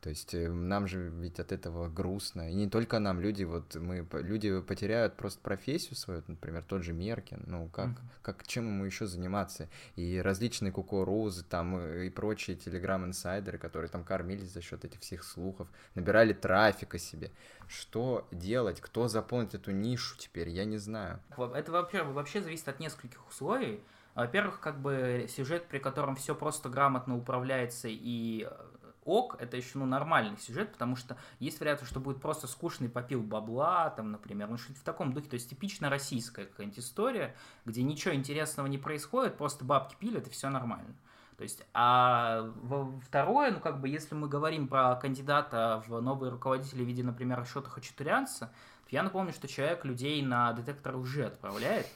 То 0.00 0.10
есть 0.10 0.34
э, 0.34 0.48
нам 0.48 0.86
же 0.86 1.08
ведь 1.08 1.40
от 1.40 1.52
этого 1.52 1.88
грустно. 1.88 2.50
И 2.50 2.54
не 2.54 2.68
только 2.68 2.98
нам, 2.98 3.20
люди 3.20 3.44
вот 3.44 3.74
мы 3.74 4.06
люди 4.22 4.60
потеряют 4.60 5.16
просто 5.16 5.40
профессию 5.40 5.96
свою, 5.96 6.22
например, 6.26 6.62
тот 6.64 6.82
же 6.82 6.92
Меркин. 6.92 7.44
Ну 7.46 7.68
как, 7.68 7.88
mm-hmm. 7.88 8.22
как 8.22 8.46
чем 8.46 8.66
ему 8.66 8.84
еще 8.84 9.06
заниматься? 9.06 9.68
И 9.96 10.18
различные 10.18 10.72
кукурузы 10.72 11.44
там 11.44 11.78
и 11.78 12.10
прочие 12.10 12.56
телеграм-инсайдеры, 12.56 13.58
которые 13.58 13.88
там 13.88 14.04
кормились 14.04 14.52
за 14.52 14.60
счет 14.60 14.84
этих 14.84 15.00
всех 15.00 15.24
слухов, 15.24 15.68
набирали 15.94 16.32
трафика 16.32 16.98
себе. 16.98 17.30
Что 17.66 18.26
делать? 18.30 18.80
Кто 18.80 19.08
заполнит 19.08 19.54
эту 19.54 19.72
нишу 19.72 20.16
теперь? 20.18 20.48
Я 20.50 20.64
не 20.64 20.78
знаю. 20.78 21.20
Это 21.54 21.72
вообще, 21.72 22.02
вообще 22.02 22.42
зависит 22.42 22.68
от 22.68 22.80
нескольких 22.80 23.26
условий. 23.28 23.80
Во-первых, 24.16 24.60
как 24.60 24.80
бы 24.80 25.26
сюжет, 25.28 25.66
при 25.66 25.78
котором 25.78 26.16
все 26.16 26.34
просто 26.34 26.70
грамотно 26.70 27.18
управляется 27.18 27.88
и 27.90 28.48
ок, 29.06 29.36
это 29.40 29.56
еще 29.56 29.78
ну, 29.78 29.86
нормальный 29.86 30.36
сюжет, 30.38 30.72
потому 30.72 30.96
что 30.96 31.16
есть 31.38 31.60
вероятность, 31.60 31.90
что 31.90 32.00
будет 32.00 32.20
просто 32.20 32.46
скучный 32.46 32.88
попил 32.88 33.22
бабла, 33.22 33.90
там, 33.90 34.12
например, 34.12 34.48
ну 34.48 34.58
что-то 34.58 34.80
в 34.80 34.82
таком 34.82 35.12
духе, 35.12 35.28
то 35.28 35.34
есть 35.34 35.48
типично 35.48 35.88
российская 35.88 36.46
какая-нибудь 36.46 36.80
история, 36.80 37.34
где 37.64 37.82
ничего 37.82 38.14
интересного 38.14 38.66
не 38.66 38.78
происходит, 38.78 39.36
просто 39.36 39.64
бабки 39.64 39.96
пилят 39.98 40.26
и 40.26 40.30
все 40.30 40.50
нормально. 40.50 40.94
То 41.36 41.42
есть, 41.42 41.62
а 41.74 42.50
второе, 43.04 43.52
ну, 43.52 43.60
как 43.60 43.80
бы, 43.80 43.88
если 43.88 44.14
мы 44.14 44.26
говорим 44.26 44.68
про 44.68 44.96
кандидата 44.96 45.82
в 45.86 46.00
новые 46.00 46.30
руководители 46.30 46.82
в 46.82 46.86
виде, 46.86 47.02
например, 47.02 47.38
Ашота 47.40 47.68
Хачатурянца, 47.68 48.50
я 48.88 49.02
напомню, 49.02 49.32
что 49.32 49.46
человек 49.46 49.84
людей 49.84 50.22
на 50.22 50.52
детектор 50.54 50.96
уже 50.96 51.26
отправляет, 51.26 51.86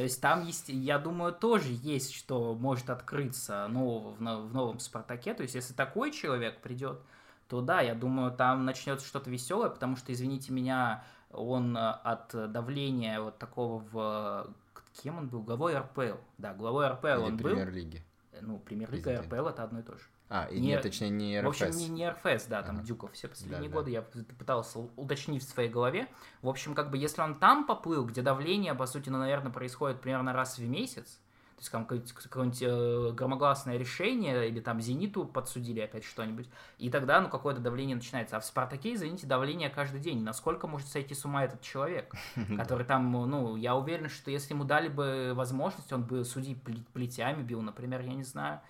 то 0.00 0.04
есть 0.04 0.22
там 0.22 0.46
есть, 0.46 0.70
я 0.70 0.98
думаю, 0.98 1.30
тоже 1.30 1.66
есть, 1.82 2.14
что 2.14 2.54
может 2.54 2.88
открыться 2.88 3.68
нового 3.68 4.12
в, 4.12 4.16
в 4.16 4.54
новом 4.54 4.78
Спартаке. 4.78 5.34
То 5.34 5.42
есть 5.42 5.54
если 5.54 5.74
такой 5.74 6.10
человек 6.10 6.62
придет, 6.62 7.02
то 7.48 7.60
да, 7.60 7.82
я 7.82 7.94
думаю, 7.94 8.32
там 8.32 8.64
начнется 8.64 9.06
что-то 9.06 9.28
веселое, 9.28 9.68
потому 9.68 9.96
что, 9.96 10.10
извините 10.10 10.54
меня, 10.54 11.04
он 11.30 11.76
э, 11.76 11.80
от 11.80 12.30
давления 12.50 13.20
вот 13.20 13.36
такого 13.36 13.84
в... 13.92 14.54
Кем 15.02 15.18
он 15.18 15.28
был? 15.28 15.42
Главой 15.42 15.76
РПЛ. 15.76 16.16
Да, 16.38 16.54
главой 16.54 16.88
РПЛ 16.88 17.06
Или 17.06 17.16
он 17.18 17.36
был. 17.36 17.50
премьер-лиги. 17.50 18.02
Ну, 18.40 18.58
премьер-лига 18.58 19.12
и 19.12 19.16
РПЛ 19.16 19.48
это 19.48 19.64
одно 19.64 19.80
и 19.80 19.82
то 19.82 19.98
же. 19.98 20.04
А, 20.32 20.44
и 20.44 20.60
не, 20.60 20.68
нет, 20.68 20.82
точнее, 20.82 21.10
не 21.10 21.40
РФС. 21.40 21.60
В 21.60 21.62
общем, 21.64 21.76
не, 21.76 21.88
не 21.88 22.08
РФС, 22.08 22.46
да, 22.46 22.62
там 22.62 22.76
ага. 22.76 22.86
Дюков. 22.86 23.12
Все 23.14 23.26
последние 23.26 23.68
да, 23.68 23.74
годы 23.74 23.90
да. 23.90 23.96
я 23.98 24.24
пытался 24.38 24.78
уточнить 24.94 25.44
в 25.44 25.48
своей 25.48 25.68
голове. 25.68 26.06
В 26.40 26.48
общем, 26.48 26.76
как 26.76 26.90
бы, 26.90 26.98
если 26.98 27.20
он 27.20 27.34
там 27.34 27.66
поплыл, 27.66 28.06
где 28.06 28.22
давление, 28.22 28.74
по 28.74 28.86
сути, 28.86 29.08
ну, 29.10 29.18
наверное, 29.18 29.50
происходит 29.50 30.00
примерно 30.00 30.32
раз 30.32 30.56
в 30.56 30.62
месяц, 30.62 31.18
то 31.56 31.62
есть 31.62 31.70
какое-нибудь, 31.70 32.12
какое-нибудь 32.12 32.62
э, 32.62 33.12
громогласное 33.12 33.76
решение, 33.76 34.48
или 34.48 34.60
там 34.60 34.80
«Зениту» 34.80 35.24
подсудили 35.24 35.80
опять 35.80 36.04
что-нибудь, 36.04 36.48
и 36.78 36.90
тогда, 36.90 37.20
ну, 37.20 37.28
какое-то 37.28 37.60
давление 37.60 37.96
начинается. 37.96 38.36
А 38.36 38.40
в 38.40 38.44
«Спартаке», 38.44 38.94
извините, 38.94 39.26
давление 39.26 39.68
каждый 39.68 39.98
день. 39.98 40.22
Насколько 40.22 40.68
может 40.68 40.86
сойти 40.86 41.12
с 41.12 41.24
ума 41.24 41.44
этот 41.44 41.60
человек, 41.60 42.14
который 42.56 42.86
там, 42.86 43.10
ну, 43.10 43.56
я 43.56 43.74
уверен, 43.74 44.08
что 44.08 44.30
если 44.30 44.54
ему 44.54 44.62
дали 44.62 44.86
бы 44.86 45.32
возможность, 45.34 45.92
он 45.92 46.04
бы 46.04 46.24
судей 46.24 46.54
плетями 46.94 47.42
бил, 47.42 47.62
например, 47.62 48.00
я 48.02 48.14
не 48.14 48.22
знаю, 48.22 48.60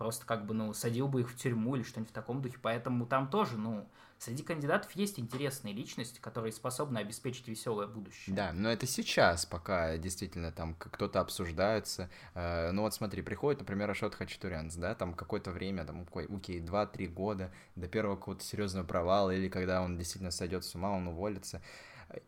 просто 0.00 0.24
как 0.24 0.46
бы, 0.46 0.54
ну, 0.54 0.72
садил 0.72 1.08
бы 1.08 1.20
их 1.20 1.30
в 1.30 1.36
тюрьму 1.36 1.76
или 1.76 1.82
что-нибудь 1.82 2.10
в 2.10 2.14
таком 2.14 2.40
духе. 2.40 2.56
Поэтому 2.62 3.04
там 3.04 3.28
тоже, 3.28 3.58
ну, 3.58 3.86
среди 4.16 4.42
кандидатов 4.42 4.90
есть 4.92 5.20
интересные 5.20 5.74
личности, 5.74 6.20
которые 6.20 6.52
способны 6.52 6.96
обеспечить 6.96 7.46
веселое 7.48 7.86
будущее. 7.86 8.34
Да, 8.34 8.52
но 8.54 8.70
это 8.72 8.86
сейчас, 8.86 9.44
пока 9.44 9.98
действительно 9.98 10.52
там 10.52 10.74
кто-то 10.78 11.20
обсуждается. 11.20 12.08
Э, 12.34 12.70
ну 12.70 12.80
вот 12.80 12.94
смотри, 12.94 13.20
приходит, 13.20 13.60
например, 13.60 13.90
Ашот 13.90 14.14
Хачатурянц, 14.14 14.76
да, 14.76 14.94
там 14.94 15.12
какое-то 15.12 15.50
время, 15.50 15.84
там, 15.84 16.06
окей, 16.14 16.62
2-3 16.62 17.06
года 17.08 17.52
до 17.76 17.86
первого 17.86 18.16
какого-то 18.16 18.42
серьезного 18.42 18.86
провала, 18.86 19.32
или 19.32 19.50
когда 19.50 19.82
он 19.82 19.98
действительно 19.98 20.30
сойдет 20.30 20.64
с 20.64 20.74
ума, 20.74 20.92
он 20.92 21.08
уволится. 21.08 21.60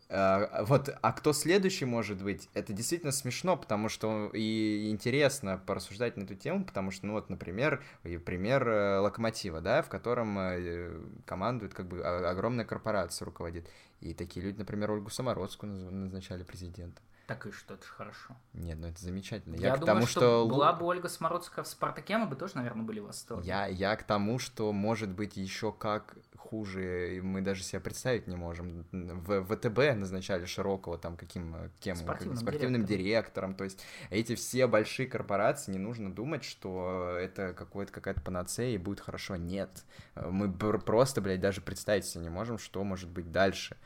А, 0.09 0.63
вот, 0.65 0.89
а 1.01 1.11
кто 1.11 1.33
следующий 1.33 1.85
может 1.85 2.21
быть? 2.21 2.49
Это 2.53 2.73
действительно 2.73 3.11
смешно, 3.11 3.57
потому 3.57 3.89
что 3.89 4.29
и 4.33 4.89
интересно 4.89 5.61
порассуждать 5.65 6.17
на 6.17 6.23
эту 6.23 6.35
тему, 6.35 6.65
потому 6.65 6.91
что, 6.91 7.05
ну 7.07 7.13
вот, 7.13 7.29
например, 7.29 7.83
пример 8.25 8.67
э, 8.67 8.99
Локомотива, 8.99 9.61
да, 9.61 9.81
в 9.81 9.89
котором 9.89 10.37
э, 10.39 10.91
командует 11.25 11.73
как 11.73 11.87
бы 11.87 12.03
огромная 12.03 12.65
корпорация 12.65 13.25
руководит. 13.25 13.67
И 14.01 14.13
такие 14.13 14.45
люди, 14.45 14.57
например, 14.57 14.91
Ольгу 14.91 15.09
Самородскую 15.09 15.71
назначали 15.71 16.43
президентом. 16.43 17.03
Так 17.25 17.45
и 17.45 17.51
что, 17.51 17.75
это 17.75 17.85
же 17.85 17.91
хорошо. 17.91 18.35
Нет, 18.51 18.77
ну 18.77 18.87
это 18.87 18.99
замечательно. 18.99 19.55
Я, 19.55 19.69
я 19.69 19.75
к 19.75 19.79
думаю, 19.79 19.95
тому, 19.95 20.07
что, 20.07 20.19
что 20.19 20.47
была 20.47 20.73
бы 20.73 20.85
Ольга 20.85 21.07
Смородская 21.07 21.63
в 21.63 21.67
Спартаке, 21.69 22.17
мы 22.17 22.27
бы 22.27 22.35
тоже, 22.35 22.57
наверное, 22.57 22.83
были 22.83 22.99
в 22.99 23.05
восторге. 23.05 23.47
Я, 23.47 23.65
я 23.67 23.95
к 23.95 24.03
тому, 24.03 24.39
что 24.39 24.73
может 24.73 25.09
быть 25.09 25.37
еще 25.37 25.71
как 25.71 26.17
хуже, 26.35 27.21
мы 27.23 27.41
даже 27.41 27.63
себе 27.63 27.79
представить 27.79 28.27
не 28.27 28.35
можем. 28.35 28.85
В 28.91 29.45
ВТБ 29.45 29.97
назначали 29.97 30.43
Широкого 30.45 30.97
там 30.97 31.15
каким 31.15 31.71
кем 31.79 31.95
спортивным, 31.95 32.35
спортивным 32.35 32.85
директором. 32.85 33.05
директором. 33.05 33.55
То 33.55 33.63
есть 33.63 33.85
эти 34.09 34.35
все 34.35 34.67
большие 34.67 35.07
корпорации, 35.07 35.71
не 35.71 35.79
нужно 35.79 36.13
думать, 36.13 36.43
что 36.43 37.15
это 37.17 37.53
какое-то 37.53 37.93
какая-то 37.93 38.19
панацея 38.19 38.75
и 38.75 38.77
будет 38.77 38.99
хорошо. 38.99 39.37
Нет. 39.37 39.85
Мы 40.15 40.51
просто, 40.51 41.21
блядь, 41.21 41.39
даже 41.39 41.61
представить 41.61 42.05
себе 42.05 42.25
не 42.25 42.29
можем, 42.29 42.57
что 42.57 42.83
может 42.83 43.09
быть 43.09 43.31
дальше. 43.31 43.77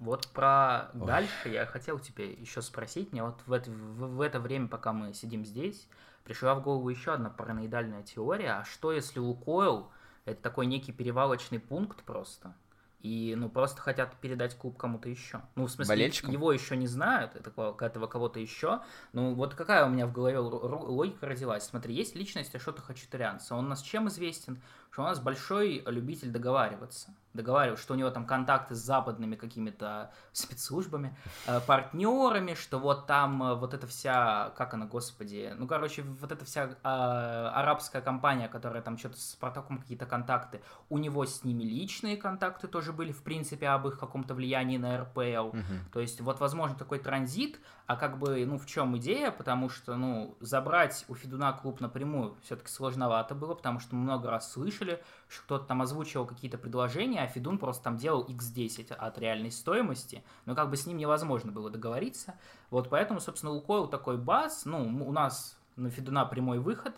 Вот 0.00 0.28
про 0.28 0.90
Ой. 0.94 1.06
дальше 1.06 1.50
я 1.50 1.66
хотел 1.66 1.98
тебе 1.98 2.32
еще 2.32 2.62
спросить. 2.62 3.12
Мне 3.12 3.22
вот 3.22 3.40
в 3.46 3.52
это, 3.52 3.70
в, 3.70 4.16
в 4.16 4.20
это 4.22 4.40
время, 4.40 4.66
пока 4.66 4.94
мы 4.94 5.12
сидим 5.12 5.44
здесь, 5.44 5.86
пришла 6.24 6.54
в 6.54 6.62
голову 6.62 6.88
еще 6.88 7.12
одна 7.12 7.28
параноидальная 7.28 8.02
теория. 8.02 8.60
А 8.60 8.64
что 8.64 8.92
если 8.92 9.18
Лукойл 9.18 9.90
это 10.24 10.40
такой 10.42 10.64
некий 10.66 10.92
перевалочный 10.92 11.60
пункт 11.60 12.02
просто? 12.02 12.54
И, 13.00 13.34
ну, 13.36 13.48
просто 13.48 13.80
хотят 13.80 14.14
передать 14.16 14.56
клуб 14.56 14.76
кому-то 14.76 15.08
еще. 15.08 15.40
Ну, 15.54 15.66
в 15.66 15.70
смысле, 15.70 15.94
Болельщикам? 15.94 16.32
его 16.32 16.52
еще 16.52 16.76
не 16.76 16.86
знают, 16.86 17.34
этого, 17.34 17.74
этого 17.80 18.06
кого-то 18.06 18.38
еще. 18.40 18.80
Ну, 19.14 19.34
вот 19.34 19.54
какая 19.54 19.86
у 19.86 19.88
меня 19.88 20.06
в 20.06 20.12
голове 20.12 20.38
логика 20.38 21.26
родилась. 21.26 21.64
Смотри, 21.64 21.94
есть 21.94 22.14
личность 22.14 22.54
Ашота 22.54 22.82
Хачатурянца. 22.82 23.54
Он 23.54 23.70
нас 23.70 23.80
чем 23.80 24.08
известен? 24.08 24.60
Что 24.90 25.02
у 25.02 25.04
нас 25.04 25.20
большой 25.20 25.82
любитель 25.86 26.30
договариваться 26.30 27.14
договаривался, 27.34 27.82
что 27.82 27.94
у 27.94 27.96
него 27.96 28.10
там 28.10 28.26
контакты 28.26 28.74
с 28.74 28.78
западными 28.78 29.36
какими-то 29.36 30.10
спецслужбами, 30.32 31.16
э, 31.46 31.60
партнерами, 31.60 32.54
что 32.54 32.78
вот 32.78 33.06
там 33.06 33.42
э, 33.42 33.54
вот 33.54 33.74
эта 33.74 33.86
вся, 33.86 34.50
как 34.56 34.74
она, 34.74 34.86
господи, 34.86 35.54
ну, 35.56 35.66
короче, 35.66 36.02
вот 36.02 36.32
эта 36.32 36.44
вся 36.44 36.64
э, 36.64 36.74
арабская 36.82 38.02
компания, 38.02 38.48
которая 38.48 38.82
там 38.82 38.98
что-то 38.98 39.16
с 39.16 39.30
Спартаком 39.30 39.78
какие-то 39.78 40.06
контакты, 40.06 40.60
у 40.88 40.98
него 40.98 41.24
с 41.24 41.44
ними 41.44 41.62
личные 41.62 42.16
контакты 42.16 42.66
тоже 42.66 42.92
были, 42.92 43.12
в 43.12 43.22
принципе, 43.22 43.68
об 43.68 43.86
их 43.86 43.98
каком-то 43.98 44.34
влиянии 44.34 44.78
на 44.78 45.02
РПЛ. 45.02 45.56
Угу. 45.56 45.64
То 45.92 46.00
есть 46.00 46.20
вот, 46.20 46.40
возможно, 46.40 46.76
такой 46.76 46.98
транзит, 46.98 47.60
а 47.86 47.96
как 47.96 48.18
бы, 48.18 48.44
ну, 48.46 48.58
в 48.58 48.66
чем 48.66 48.96
идея? 48.98 49.30
Потому 49.30 49.68
что, 49.68 49.96
ну, 49.96 50.36
забрать 50.40 51.04
у 51.08 51.14
Федуна 51.14 51.52
клуб 51.52 51.80
напрямую 51.80 52.36
все-таки 52.42 52.70
сложновато 52.70 53.34
было, 53.34 53.54
потому 53.54 53.80
что 53.80 53.94
много 53.94 54.30
раз 54.30 54.52
слышали, 54.80 55.02
что 55.28 55.42
кто-то 55.42 55.64
там 55.66 55.82
озвучивал 55.82 56.26
какие-то 56.26 56.58
предложения, 56.58 57.22
а 57.22 57.26
Федун 57.26 57.58
просто 57.58 57.84
там 57.84 57.96
делал 57.96 58.24
x10 58.24 58.92
от 58.92 59.18
реальной 59.18 59.50
стоимости, 59.50 60.22
но 60.46 60.54
как 60.54 60.70
бы 60.70 60.76
с 60.76 60.86
ним 60.86 60.96
невозможно 60.96 61.52
было 61.52 61.70
договориться. 61.70 62.34
Вот 62.70 62.88
поэтому, 62.88 63.20
собственно, 63.20 63.52
Лукойл 63.52 63.86
такой 63.86 64.16
бас, 64.16 64.64
ну, 64.64 64.82
у 65.06 65.12
нас 65.12 65.58
на 65.76 65.90
Федуна 65.90 66.24
прямой 66.24 66.58
выход, 66.58 66.94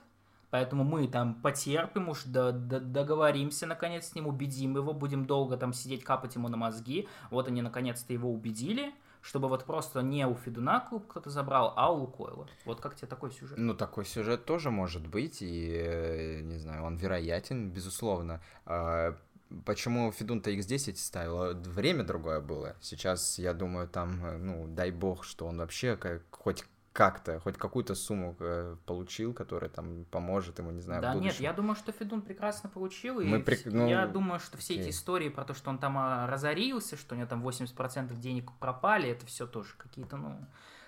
Поэтому 0.50 0.84
мы 0.84 1.08
там 1.08 1.36
потерпим, 1.36 2.10
уж 2.10 2.24
до, 2.24 2.52
до, 2.52 2.78
договоримся 2.78 3.66
наконец 3.66 4.08
с 4.08 4.14
ним, 4.14 4.26
убедим 4.26 4.76
его, 4.76 4.92
будем 4.92 5.24
долго 5.24 5.56
там 5.56 5.72
сидеть, 5.72 6.04
капать 6.04 6.34
ему 6.34 6.48
на 6.48 6.58
мозги. 6.58 7.08
Вот 7.30 7.48
они 7.48 7.62
наконец-то 7.62 8.12
его 8.12 8.30
убедили 8.30 8.92
чтобы 9.22 9.48
вот 9.48 9.64
просто 9.64 10.02
не 10.02 10.26
у 10.26 10.34
Федуна 10.34 10.80
клуб 10.80 11.06
кто-то 11.06 11.30
забрал, 11.30 11.72
а 11.76 11.92
у 11.92 12.00
Лукойла. 12.00 12.48
Вот 12.64 12.80
как 12.80 12.96
тебе 12.96 13.08
такой 13.08 13.30
сюжет? 13.30 13.56
Ну, 13.56 13.74
такой 13.74 14.04
сюжет 14.04 14.44
тоже 14.44 14.70
может 14.70 15.06
быть, 15.06 15.40
и, 15.40 15.72
э, 15.72 16.40
не 16.40 16.58
знаю, 16.58 16.84
он 16.84 16.96
вероятен, 16.96 17.70
безусловно. 17.70 18.42
А, 18.66 19.16
почему 19.64 20.10
Федун-то 20.10 20.50
X10 20.50 20.96
ставил? 20.96 21.54
Время 21.54 22.02
другое 22.02 22.40
было. 22.40 22.76
Сейчас, 22.80 23.38
я 23.38 23.54
думаю, 23.54 23.88
там, 23.88 24.24
э, 24.24 24.36
ну, 24.38 24.66
дай 24.66 24.90
бог, 24.90 25.24
что 25.24 25.46
он 25.46 25.58
вообще 25.58 25.96
как, 25.96 26.22
хоть 26.30 26.64
как-то, 26.92 27.40
хоть 27.40 27.56
какую-то 27.56 27.94
сумму 27.94 28.36
э, 28.38 28.76
получил, 28.84 29.32
которая 29.32 29.70
там 29.70 30.04
поможет 30.10 30.58
ему, 30.58 30.70
не 30.70 30.80
знаю, 30.80 31.00
Да 31.00 31.14
нет, 31.14 31.40
я 31.40 31.52
думаю, 31.52 31.74
что 31.74 31.90
Федун 31.92 32.20
прекрасно 32.20 32.68
получил, 32.68 33.20
и 33.20 33.24
Мы 33.24 33.40
при... 33.40 33.58
ну, 33.64 33.88
я 33.88 34.06
думаю, 34.06 34.40
что 34.40 34.58
все 34.58 34.74
окей. 34.74 34.84
эти 34.84 34.90
истории 34.90 35.30
про 35.30 35.44
то, 35.44 35.54
что 35.54 35.70
он 35.70 35.78
там 35.78 35.96
а, 35.96 36.26
разорился, 36.26 36.96
что 36.96 37.14
у 37.14 37.18
него 37.18 37.28
там 37.28 37.46
80% 37.46 38.14
денег 38.16 38.52
пропали, 38.60 39.08
это 39.08 39.24
все 39.24 39.46
тоже 39.46 39.70
какие-то, 39.78 40.16
ну, 40.18 40.36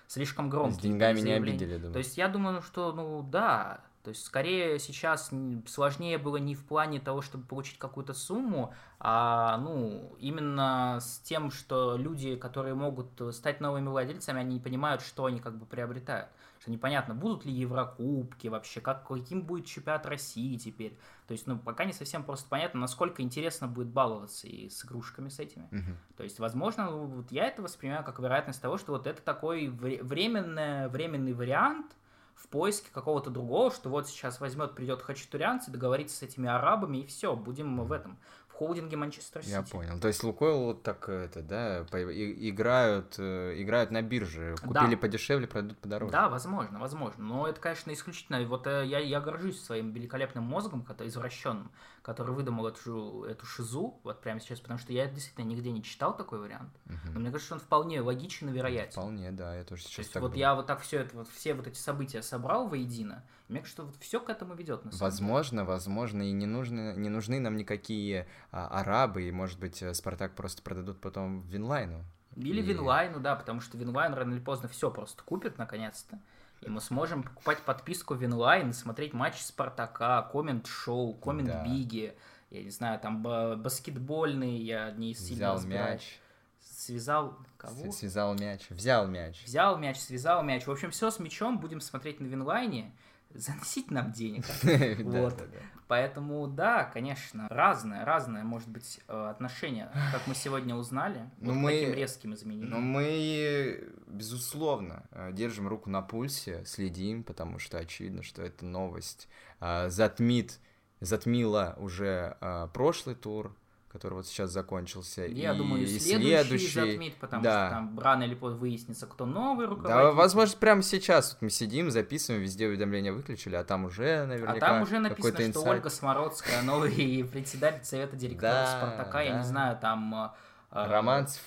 слишком 0.07 0.49
громкие. 0.49 0.79
С 0.79 0.83
деньгами 0.83 1.19
не 1.21 1.33
обидели, 1.33 1.77
думаю. 1.77 1.93
То 1.93 1.99
есть 1.99 2.17
я 2.17 2.27
думаю, 2.27 2.61
что, 2.61 2.91
ну, 2.93 3.23
да, 3.23 3.81
то 4.05 4.09
есть, 4.09 4.23
скорее, 4.23 4.77
сейчас 4.77 5.31
сложнее 5.65 6.19
было 6.19 6.37
не 6.37 6.53
в 6.53 6.63
плане 6.63 6.99
того, 6.99 7.23
чтобы 7.23 7.43
получить 7.45 7.79
какую-то 7.79 8.13
сумму, 8.13 8.71
а, 8.99 9.57
ну, 9.57 10.15
именно 10.19 10.99
с 11.01 11.17
тем, 11.21 11.49
что 11.49 11.97
люди, 11.97 12.35
которые 12.35 12.75
могут 12.75 13.19
стать 13.33 13.61
новыми 13.61 13.87
владельцами, 13.87 14.41
они 14.41 14.53
не 14.53 14.59
понимают, 14.59 15.01
что 15.01 15.25
они 15.25 15.39
как 15.39 15.57
бы 15.57 15.65
приобретают. 15.65 16.29
Что 16.59 16.69
непонятно, 16.69 17.15
будут 17.15 17.45
ли 17.45 17.51
Еврокубки 17.51 18.47
вообще, 18.47 18.79
как, 18.79 19.07
каким 19.07 19.41
будет 19.41 19.65
чемпионат 19.65 20.05
России 20.05 20.55
теперь. 20.55 20.95
То 21.25 21.31
есть, 21.31 21.47
ну, 21.47 21.57
пока 21.57 21.83
не 21.83 21.91
совсем 21.91 22.23
просто 22.23 22.47
понятно, 22.47 22.81
насколько 22.81 23.23
интересно 23.23 23.67
будет 23.67 23.87
баловаться 23.87 24.45
и 24.45 24.69
с 24.69 24.85
игрушками 24.85 25.29
с 25.29 25.39
этими. 25.39 25.67
Uh-huh. 25.71 25.95
То 26.15 26.23
есть, 26.23 26.37
возможно, 26.37 26.91
вот 26.91 27.31
я 27.31 27.47
это 27.47 27.63
воспринимаю 27.63 28.03
как 28.03 28.19
вероятность 28.19 28.61
того, 28.61 28.77
что 28.77 28.91
вот 28.91 29.07
это 29.07 29.23
такой 29.23 29.67
временный, 29.67 30.89
временный 30.89 31.33
вариант– 31.33 31.87
в 32.35 32.47
поиске 32.49 32.89
какого-то 32.91 33.29
другого, 33.29 33.71
что 33.71 33.89
вот 33.89 34.07
сейчас 34.07 34.39
возьмет, 34.39 34.75
придет 34.75 35.01
хачатурянцы, 35.01 35.71
договорится 35.71 36.17
с 36.17 36.21
этими 36.21 36.49
арабами, 36.49 36.99
и 36.99 37.05
все, 37.05 37.35
будем 37.35 37.83
в 37.85 37.91
этом, 37.91 38.17
в 38.47 38.53
холдинге 38.53 38.97
Манчестер 38.97 39.41
Сити. 39.41 39.51
Я 39.51 39.63
понял. 39.63 39.99
То 39.99 40.07
есть 40.07 40.23
Лукойл 40.23 40.65
вот 40.65 40.83
так 40.83 41.09
это, 41.09 41.41
да, 41.41 41.79
играют, 41.81 43.15
э, 43.17 43.55
играют 43.57 43.91
на 43.91 44.01
бирже, 44.01 44.55
купили 44.61 44.95
да. 44.95 44.97
подешевле, 44.97 45.47
продадут 45.47 45.79
подороже. 45.79 46.11
Да, 46.11 46.29
возможно, 46.29 46.79
возможно. 46.79 47.23
Но 47.23 47.47
это, 47.47 47.59
конечно, 47.59 47.91
исключительно. 47.91 48.45
Вот 48.45 48.67
э, 48.67 48.85
я, 48.85 48.99
я 48.99 49.21
горжусь 49.21 49.61
своим 49.61 49.91
великолепным 49.91 50.43
мозгом, 50.43 50.83
который 50.83 51.07
извращенным, 51.07 51.71
который 52.05 52.35
выдумал 52.35 52.67
эту, 52.67 53.23
эту 53.23 53.47
шизу, 53.47 53.99
вот 54.03 54.21
прямо 54.21 54.39
сейчас, 54.39 54.59
потому 54.59 54.77
что 54.77 54.93
я 54.93 55.07
действительно 55.07 55.45
нигде 55.45 55.71
не 55.71 55.81
читал 55.81 56.15
такой 56.15 56.37
вариант. 56.37 56.69
Угу. 56.85 57.13
Но 57.13 57.19
мне 57.19 57.31
кажется, 57.31 57.47
что 57.47 57.55
он 57.55 57.61
вполне 57.61 57.99
логичен 57.99 58.47
и 58.49 58.51
вероятен. 58.51 58.91
Вполне, 58.91 59.31
да, 59.31 59.55
я 59.55 59.63
тоже 59.63 59.81
сейчас 59.81 59.95
То 59.95 60.01
есть, 60.01 60.15
вот 60.17 60.35
я 60.35 60.53
вот 60.53 60.67
так 60.67 60.81
все 60.81 60.99
это, 60.99 61.17
вот 61.17 61.27
все 61.29 61.55
вот 61.55 61.65
эти 61.65 61.79
события 61.79 62.21
собрал 62.21 62.67
воедино, 62.67 63.23
и 63.47 63.53
мне 63.53 63.61
кажется, 63.61 63.81
что 63.81 63.85
вот 63.87 63.95
все 63.99 64.19
к 64.19 64.29
этому 64.29 64.53
ведет. 64.53 64.85
На 64.85 64.91
самом 64.91 65.01
возможно, 65.01 65.61
деле. 65.61 65.67
возможно, 65.67 66.21
и 66.21 66.31
не 66.31 66.45
нужны, 66.45 66.93
не 66.95 67.09
нужны 67.09 67.39
нам 67.39 67.57
никакие 67.57 68.27
а, 68.51 68.67
арабы, 68.67 69.23
и, 69.23 69.31
может 69.31 69.59
быть, 69.59 69.81
э, 69.81 69.91
Спартак 69.95 70.35
просто 70.35 70.61
продадут 70.61 71.01
потом 71.01 71.41
Winline 71.47 71.92
у. 71.92 72.05
Или 72.35 72.61
и... 72.61 72.65
Winline 72.65 73.07
у, 73.07 73.19
да, 73.19 73.35
потому 73.35 73.61
что 73.61 73.79
Winline 73.79 74.13
рано 74.13 74.33
или 74.33 74.41
поздно 74.41 74.69
все 74.69 74.91
просто 74.91 75.23
купит, 75.23 75.57
наконец-то. 75.57 76.19
И 76.61 76.69
мы 76.69 76.81
сможем 76.81 77.23
покупать 77.23 77.59
подписку 77.59 78.15
Winline, 78.15 78.73
смотреть 78.73 79.13
матч 79.13 79.39
Спартака, 79.41 80.23
коммент-шоу, 80.23 81.13
коммент-биги, 81.13 82.15
да. 82.51 82.57
я 82.57 82.63
не 82.63 82.71
знаю, 82.71 82.99
там 82.99 83.21
баскетбольный, 83.21 84.57
я 84.57 84.91
не 84.91 85.13
сильно 85.13 85.53
Взял 85.55 85.67
мяч. 85.67 86.19
Связал 86.59 87.37
кого? 87.57 87.91
Связал 87.91 88.35
мяч. 88.35 88.69
Взял 88.69 89.07
мяч. 89.07 89.43
Взял 89.45 89.77
мяч, 89.77 89.97
связал 89.97 90.43
мяч. 90.43 90.65
В 90.65 90.71
общем, 90.71 90.91
все 90.91 91.11
с 91.11 91.19
мячом 91.19 91.59
будем 91.59 91.81
смотреть 91.81 92.19
на 92.19 92.25
Винлайне. 92.25 92.91
Заносить 93.35 93.91
нам 93.91 94.11
денег. 94.11 94.45
Вот. 95.05 95.43
Поэтому, 95.87 96.47
да, 96.47 96.83
конечно, 96.83 97.47
разное, 97.49 98.05
разное 98.05 98.43
может 98.43 98.67
быть 98.67 98.99
э, 99.07 99.29
отношение, 99.29 99.91
как 100.11 100.25
мы 100.25 100.33
сегодня 100.33 100.75
узнали, 100.75 101.29
ну, 101.37 101.53
вот 101.53 101.59
мы, 101.59 101.71
таким 101.71 101.93
резким 101.93 102.33
изменением. 102.33 102.71
Но 102.71 102.79
мы, 102.79 103.87
безусловно, 104.07 105.03
э, 105.11 105.31
держим 105.31 105.67
руку 105.67 105.91
на 105.91 106.01
пульсе, 106.01 106.65
следим, 106.65 107.23
потому 107.23 107.59
что 107.59 107.77
очевидно, 107.77 108.23
что 108.23 108.41
эта 108.41 108.65
новость 108.65 109.27
э, 109.59 109.89
затмит, 109.89 110.59
затмила 111.01 111.75
уже 111.77 112.35
прошлый 112.73 113.13
тур, 113.13 113.55
который 113.95 114.15
вот 114.15 114.27
сейчас 114.27 114.51
закончился. 114.51 115.25
Я 115.25 115.53
и, 115.53 115.57
думаю, 115.57 115.83
и 115.83 115.87
следующий, 115.87 116.27
следующий 116.27 116.73
затмит, 116.73 117.15
потому 117.15 117.43
да. 117.43 117.67
что 117.67 117.75
там 117.75 117.99
рано 117.99 118.23
или 118.23 118.35
поздно 118.35 118.59
выяснится, 118.59 119.07
кто 119.07 119.25
новый 119.25 119.67
руководитель. 119.67 120.03
Да, 120.03 120.11
возможно, 120.11 120.57
прямо 120.59 120.81
сейчас 120.81 121.31
вот 121.31 121.41
мы 121.41 121.49
сидим, 121.49 121.89
записываем, 121.89 122.43
везде 122.43 122.67
уведомления 122.67 123.13
выключили, 123.13 123.55
а 123.55 123.63
там 123.63 123.85
уже 123.85 124.25
наверняка 124.25 124.57
А 124.57 124.59
там 124.59 124.81
уже 124.81 124.99
написано, 124.99 125.33
что 125.33 125.45
инсайт. 125.45 125.67
Ольга 125.67 125.89
Смородская 125.89 126.61
новый 126.61 127.23
председатель 127.31 127.85
совета 127.85 128.17
директоров 128.17 128.67
Спартака, 128.67 129.21
я 129.21 129.37
не 129.37 129.43
знаю, 129.43 129.77
там 129.79 130.33
а, 130.69 130.87
Романцев, 130.87 131.41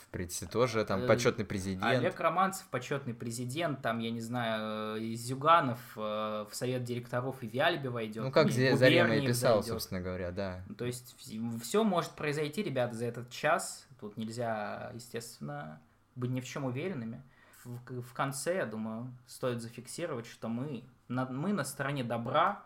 тоже 0.51 0.85
там 0.85 1.03
э, 1.03 1.07
почетный 1.07 1.45
президент. 1.45 1.85
Олег 1.85 2.19
Романцев, 2.19 2.67
почетный 2.71 3.13
президент, 3.13 3.83
там, 3.83 3.99
я 3.99 4.11
не 4.11 4.21
знаю, 4.21 5.03
э, 5.03 5.15
Зюганов 5.15 5.81
э, 5.97 6.01
в 6.01 6.51
совет 6.53 6.85
директоров 6.85 7.43
и 7.43 7.47
Виальби 7.47 7.89
войдет. 7.89 8.25
Ну, 8.25 8.33
как 8.33 8.51
Зарема 8.51 9.17
и 9.17 9.27
писал, 9.27 9.57
зайдет. 9.57 9.73
собственно 9.73 10.01
говоря, 10.01 10.31
да. 10.31 10.65
То 10.79 10.87
есть 10.87 11.15
все 11.63 11.85
может 11.85 12.13
произойти, 12.13 12.63
ребята, 12.63 12.95
за 12.95 13.07
этот 13.07 13.29
час. 13.31 13.87
Тут 14.01 14.17
нельзя, 14.17 14.93
естественно, 14.95 15.81
быть 16.15 16.31
ни 16.31 16.41
в 16.41 16.47
чем 16.47 16.65
уверенными. 16.65 17.23
В, 17.65 18.01
в 18.01 18.13
конце, 18.15 18.57
я 18.57 18.67
думаю, 18.67 19.13
стоит 19.27 19.61
зафиксировать, 19.61 20.27
что 20.27 20.49
мы 20.49 20.85
на, 21.09 21.27
мы 21.27 21.53
на 21.53 21.65
стороне 21.65 22.03
добра, 22.03 22.63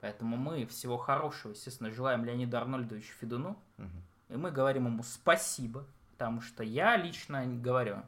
поэтому 0.00 0.36
мы 0.36 0.66
всего 0.66 0.96
хорошего, 0.96 1.52
естественно, 1.52 1.90
желаем 1.90 2.24
Леониду 2.24 2.56
Арнольдовичу 2.56 3.12
Федуну. 3.20 3.58
Угу. 3.76 4.34
И 4.34 4.36
мы 4.36 4.50
говорим 4.50 4.86
ему 4.86 5.02
спасибо 5.02 5.84
Потому 6.16 6.40
что 6.40 6.62
я 6.62 6.96
лично 6.96 7.44
говорю, 7.46 7.98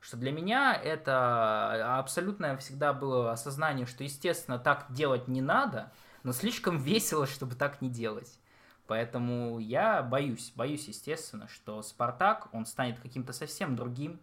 что 0.00 0.16
для 0.16 0.30
меня 0.30 0.72
это 0.72 1.98
абсолютно 1.98 2.56
всегда 2.58 2.92
было 2.92 3.32
осознание, 3.32 3.86
что, 3.86 4.04
естественно, 4.04 4.58
так 4.58 4.86
делать 4.90 5.26
не 5.26 5.40
надо, 5.40 5.92
но 6.22 6.32
слишком 6.32 6.78
весело, 6.78 7.26
чтобы 7.26 7.56
так 7.56 7.82
не 7.82 7.90
делать. 7.90 8.38
Поэтому 8.86 9.58
я 9.58 10.02
боюсь, 10.02 10.52
боюсь, 10.54 10.86
естественно, 10.86 11.48
что 11.48 11.82
Спартак, 11.82 12.48
он 12.52 12.66
станет 12.66 13.00
каким-то 13.00 13.32
совсем 13.32 13.74
другим, 13.74 14.20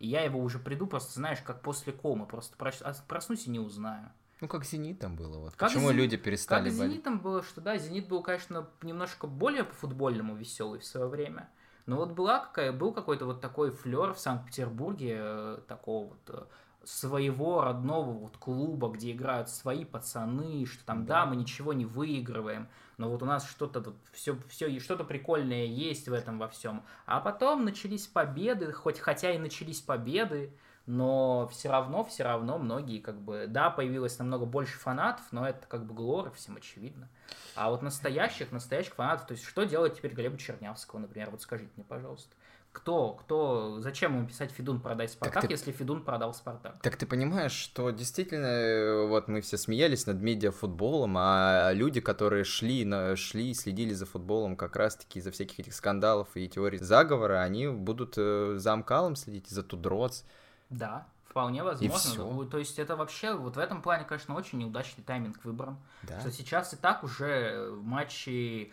и 0.00 0.08
я 0.08 0.22
его 0.22 0.40
уже 0.40 0.58
приду, 0.58 0.88
просто, 0.88 1.12
знаешь, 1.12 1.40
как 1.40 1.62
после 1.62 1.92
комы, 1.92 2.26
просто 2.26 2.56
а, 2.82 2.92
проснусь 3.06 3.46
и 3.46 3.50
не 3.50 3.60
узнаю. 3.60 4.10
Ну, 4.40 4.48
как 4.48 4.64
Зенитом 4.64 5.14
было. 5.14 5.38
Вот. 5.38 5.54
Как 5.54 5.68
Почему 5.68 5.90
Зен... 5.90 5.98
люди 5.98 6.16
перестали 6.16 6.68
Как? 6.68 6.72
Зенитом 6.72 7.20
было, 7.20 7.44
что 7.44 7.60
да, 7.60 7.78
Зенит 7.78 8.08
был, 8.08 8.24
конечно, 8.24 8.68
немножко 8.82 9.28
более 9.28 9.62
по-футбольному 9.62 10.34
веселый 10.34 10.80
в 10.80 10.84
свое 10.84 11.06
время. 11.06 11.48
Но 11.86 11.96
вот 11.96 12.12
была 12.12 12.40
какая, 12.40 12.72
был 12.72 12.92
какой-то 12.92 13.26
вот 13.26 13.40
такой 13.40 13.70
флер 13.70 14.12
в 14.14 14.18
Санкт-Петербурге, 14.18 15.16
э, 15.18 15.58
такого 15.66 16.08
вот 16.08 16.20
э, 16.28 16.44
своего 16.84 17.62
родного 17.62 18.12
вот 18.12 18.36
клуба, 18.36 18.88
где 18.88 19.12
играют 19.12 19.48
свои 19.48 19.84
пацаны, 19.84 20.66
что 20.66 20.84
там, 20.84 21.04
да, 21.06 21.22
да 21.22 21.26
мы 21.26 21.36
ничего 21.36 21.72
не 21.72 21.84
выигрываем, 21.84 22.68
но 22.98 23.10
вот 23.10 23.22
у 23.22 23.26
нас 23.26 23.48
что-то 23.48 23.80
тут 23.80 23.96
все, 24.12 24.36
все 24.48 24.78
что-то 24.80 25.04
прикольное 25.04 25.64
есть 25.64 26.08
в 26.08 26.12
этом 26.12 26.38
во 26.38 26.48
всем. 26.48 26.84
А 27.06 27.20
потом 27.20 27.64
начались 27.64 28.06
победы, 28.06 28.72
хоть 28.72 28.98
хотя 28.98 29.32
и 29.32 29.38
начались 29.38 29.80
победы, 29.80 30.56
но 30.86 31.48
все 31.48 31.70
равно, 31.70 32.04
все 32.04 32.24
равно 32.24 32.58
многие, 32.58 32.98
как 33.00 33.20
бы, 33.20 33.46
да, 33.48 33.70
появилось 33.70 34.18
намного 34.18 34.46
больше 34.46 34.78
фанатов, 34.78 35.24
но 35.30 35.48
это 35.48 35.66
как 35.68 35.86
бы 35.86 35.94
глоры, 35.94 36.30
всем 36.32 36.56
очевидно. 36.56 37.08
А 37.54 37.70
вот 37.70 37.82
настоящих, 37.82 38.52
настоящих 38.52 38.94
фанатов, 38.94 39.26
то 39.26 39.32
есть 39.32 39.44
что 39.44 39.64
делать 39.64 39.96
теперь 39.96 40.12
Глебу 40.12 40.36
Чернявского, 40.36 41.00
например, 41.00 41.30
вот 41.30 41.42
скажите 41.42 41.70
мне, 41.76 41.84
пожалуйста. 41.84 42.34
Кто, 42.72 43.10
кто, 43.12 43.80
зачем 43.80 44.16
ему 44.16 44.26
писать 44.26 44.50
Федун 44.50 44.80
продай 44.80 45.06
Спартак, 45.06 45.42
ты, 45.46 45.52
если 45.52 45.72
Федун 45.72 46.02
продал 46.02 46.32
Спартак? 46.32 46.80
Так 46.80 46.96
ты 46.96 47.04
понимаешь, 47.04 47.52
что 47.52 47.90
действительно, 47.90 48.46
э, 48.46 49.06
вот 49.08 49.28
мы 49.28 49.42
все 49.42 49.58
смеялись 49.58 50.06
над 50.06 50.22
медиафутболом, 50.22 51.14
а 51.18 51.72
люди, 51.74 52.00
которые 52.00 52.44
шли, 52.44 52.86
на, 52.86 53.14
шли 53.14 53.50
и 53.50 53.54
следили 53.54 53.92
за 53.92 54.06
футболом 54.06 54.56
как 54.56 54.74
раз-таки 54.76 55.18
из-за 55.18 55.32
всяких 55.32 55.60
этих 55.60 55.74
скандалов 55.74 56.28
и 56.34 56.48
теорий 56.48 56.78
заговора, 56.78 57.42
они 57.42 57.68
будут 57.68 58.14
э, 58.16 58.54
за 58.56 58.72
Амкалом 58.72 59.16
следить, 59.16 59.48
за 59.48 59.62
Тудроц. 59.62 60.22
Да, 60.70 61.06
вполне 61.32 61.64
возможно. 61.64 62.46
То 62.46 62.58
есть 62.58 62.78
это 62.78 62.94
вообще, 62.94 63.34
вот 63.34 63.56
в 63.56 63.58
этом 63.58 63.80
плане, 63.80 64.04
конечно, 64.04 64.34
очень 64.34 64.58
неудачный 64.58 65.02
тайминг 65.02 65.42
выбран. 65.44 65.78
Да. 66.02 66.20
Что 66.20 66.30
сейчас 66.30 66.74
и 66.74 66.76
так 66.76 67.02
уже 67.02 67.70
в 67.70 67.82
матче 67.82 68.70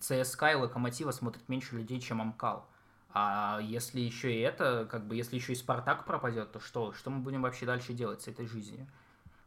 ЦСКА 0.00 0.52
и 0.52 0.54
Локомотива 0.54 1.10
смотрит 1.10 1.48
меньше 1.48 1.74
людей, 1.74 2.00
чем 2.00 2.20
Амкал. 2.20 2.68
А 3.14 3.60
если 3.62 4.00
еще 4.00 4.32
и 4.34 4.40
это, 4.40 4.86
как 4.90 5.06
бы, 5.06 5.16
если 5.16 5.36
еще 5.36 5.52
и 5.52 5.56
Спартак 5.56 6.04
пропадет, 6.04 6.52
то 6.52 6.60
что? 6.60 6.92
Что 6.92 7.10
мы 7.10 7.20
будем 7.20 7.42
вообще 7.42 7.66
дальше 7.66 7.94
делать 7.94 8.22
с 8.22 8.28
этой 8.28 8.46
жизнью? 8.46 8.86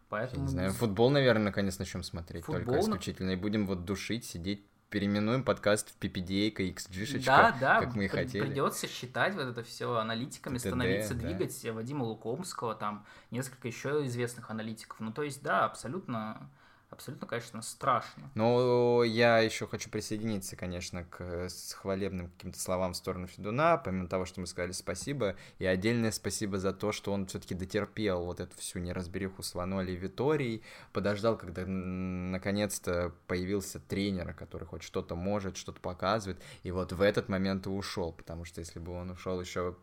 Поэтому... 0.09 0.41
Я 0.41 0.45
не 0.45 0.51
знаю, 0.51 0.71
футбол, 0.73 1.09
наверное, 1.11 1.45
наконец 1.45 1.77
начнем 1.79 2.03
смотреть 2.03 2.45
футбол, 2.45 2.65
только 2.65 2.79
исключительно. 2.79 3.31
И 3.31 3.35
будем 3.35 3.67
вот 3.67 3.85
душить, 3.85 4.25
сидеть, 4.25 4.65
переименуем 4.95 5.43
подкаст 5.43 5.93
в 5.93 6.01
PPDA, 6.01 6.55
XG, 6.55 7.21
да, 7.25 7.53
да, 7.59 7.81
как 7.81 7.95
мы 7.95 8.05
и 8.05 8.07
хотели. 8.07 8.45
Придется 8.45 8.87
считать 8.87 9.35
вот 9.35 9.41
это 9.41 9.61
все 9.61 9.93
аналитиками, 9.97 10.57
ТТД, 10.57 10.67
становиться, 10.67 11.13
да. 11.15 11.19
двигать 11.19 11.65
Вадима 11.65 12.03
Лукомского, 12.03 12.75
там 12.75 13.05
несколько 13.29 13.67
еще 13.67 14.05
известных 14.05 14.49
аналитиков. 14.51 15.01
Ну, 15.01 15.11
то 15.11 15.23
есть, 15.23 15.43
да, 15.43 15.65
абсолютно 15.65 16.49
абсолютно, 16.95 17.27
конечно, 17.27 17.61
страшно. 17.61 18.31
Но 18.33 19.03
я 19.03 19.39
еще 19.39 19.67
хочу 19.67 19.89
присоединиться, 19.89 20.55
конечно, 20.55 21.03
к 21.05 21.49
с 21.49 21.73
хвалебным 21.73 22.29
каким-то 22.29 22.59
словам 22.59 22.93
в 22.93 22.97
сторону 22.97 23.27
Федуна, 23.27 23.77
помимо 23.77 24.07
того, 24.07 24.25
что 24.25 24.41
мы 24.41 24.47
сказали 24.47 24.71
спасибо, 24.71 25.35
и 25.59 25.65
отдельное 25.65 26.11
спасибо 26.11 26.57
за 26.57 26.73
то, 26.73 26.91
что 26.91 27.13
он 27.13 27.27
все-таки 27.27 27.53
дотерпел 27.53 28.25
вот 28.25 28.39
эту 28.39 28.57
всю 28.57 28.79
неразбериху 28.79 29.43
с 29.43 29.53
Ваноли 29.53 29.91
и 29.91 29.95
Виторией, 29.95 30.63
подождал, 30.93 31.37
когда 31.37 31.65
наконец-то 31.65 33.13
появился 33.27 33.79
тренер, 33.79 34.33
который 34.33 34.65
хоть 34.65 34.83
что-то 34.83 35.15
может, 35.15 35.57
что-то 35.57 35.79
показывает, 35.79 36.41
и 36.63 36.71
вот 36.71 36.91
в 36.91 37.01
этот 37.01 37.29
момент 37.29 37.67
и 37.67 37.69
ушел, 37.69 38.11
потому 38.11 38.45
что 38.45 38.59
если 38.59 38.79
бы 38.79 38.93
он 38.93 39.11
ушел 39.11 39.39
еще 39.39 39.75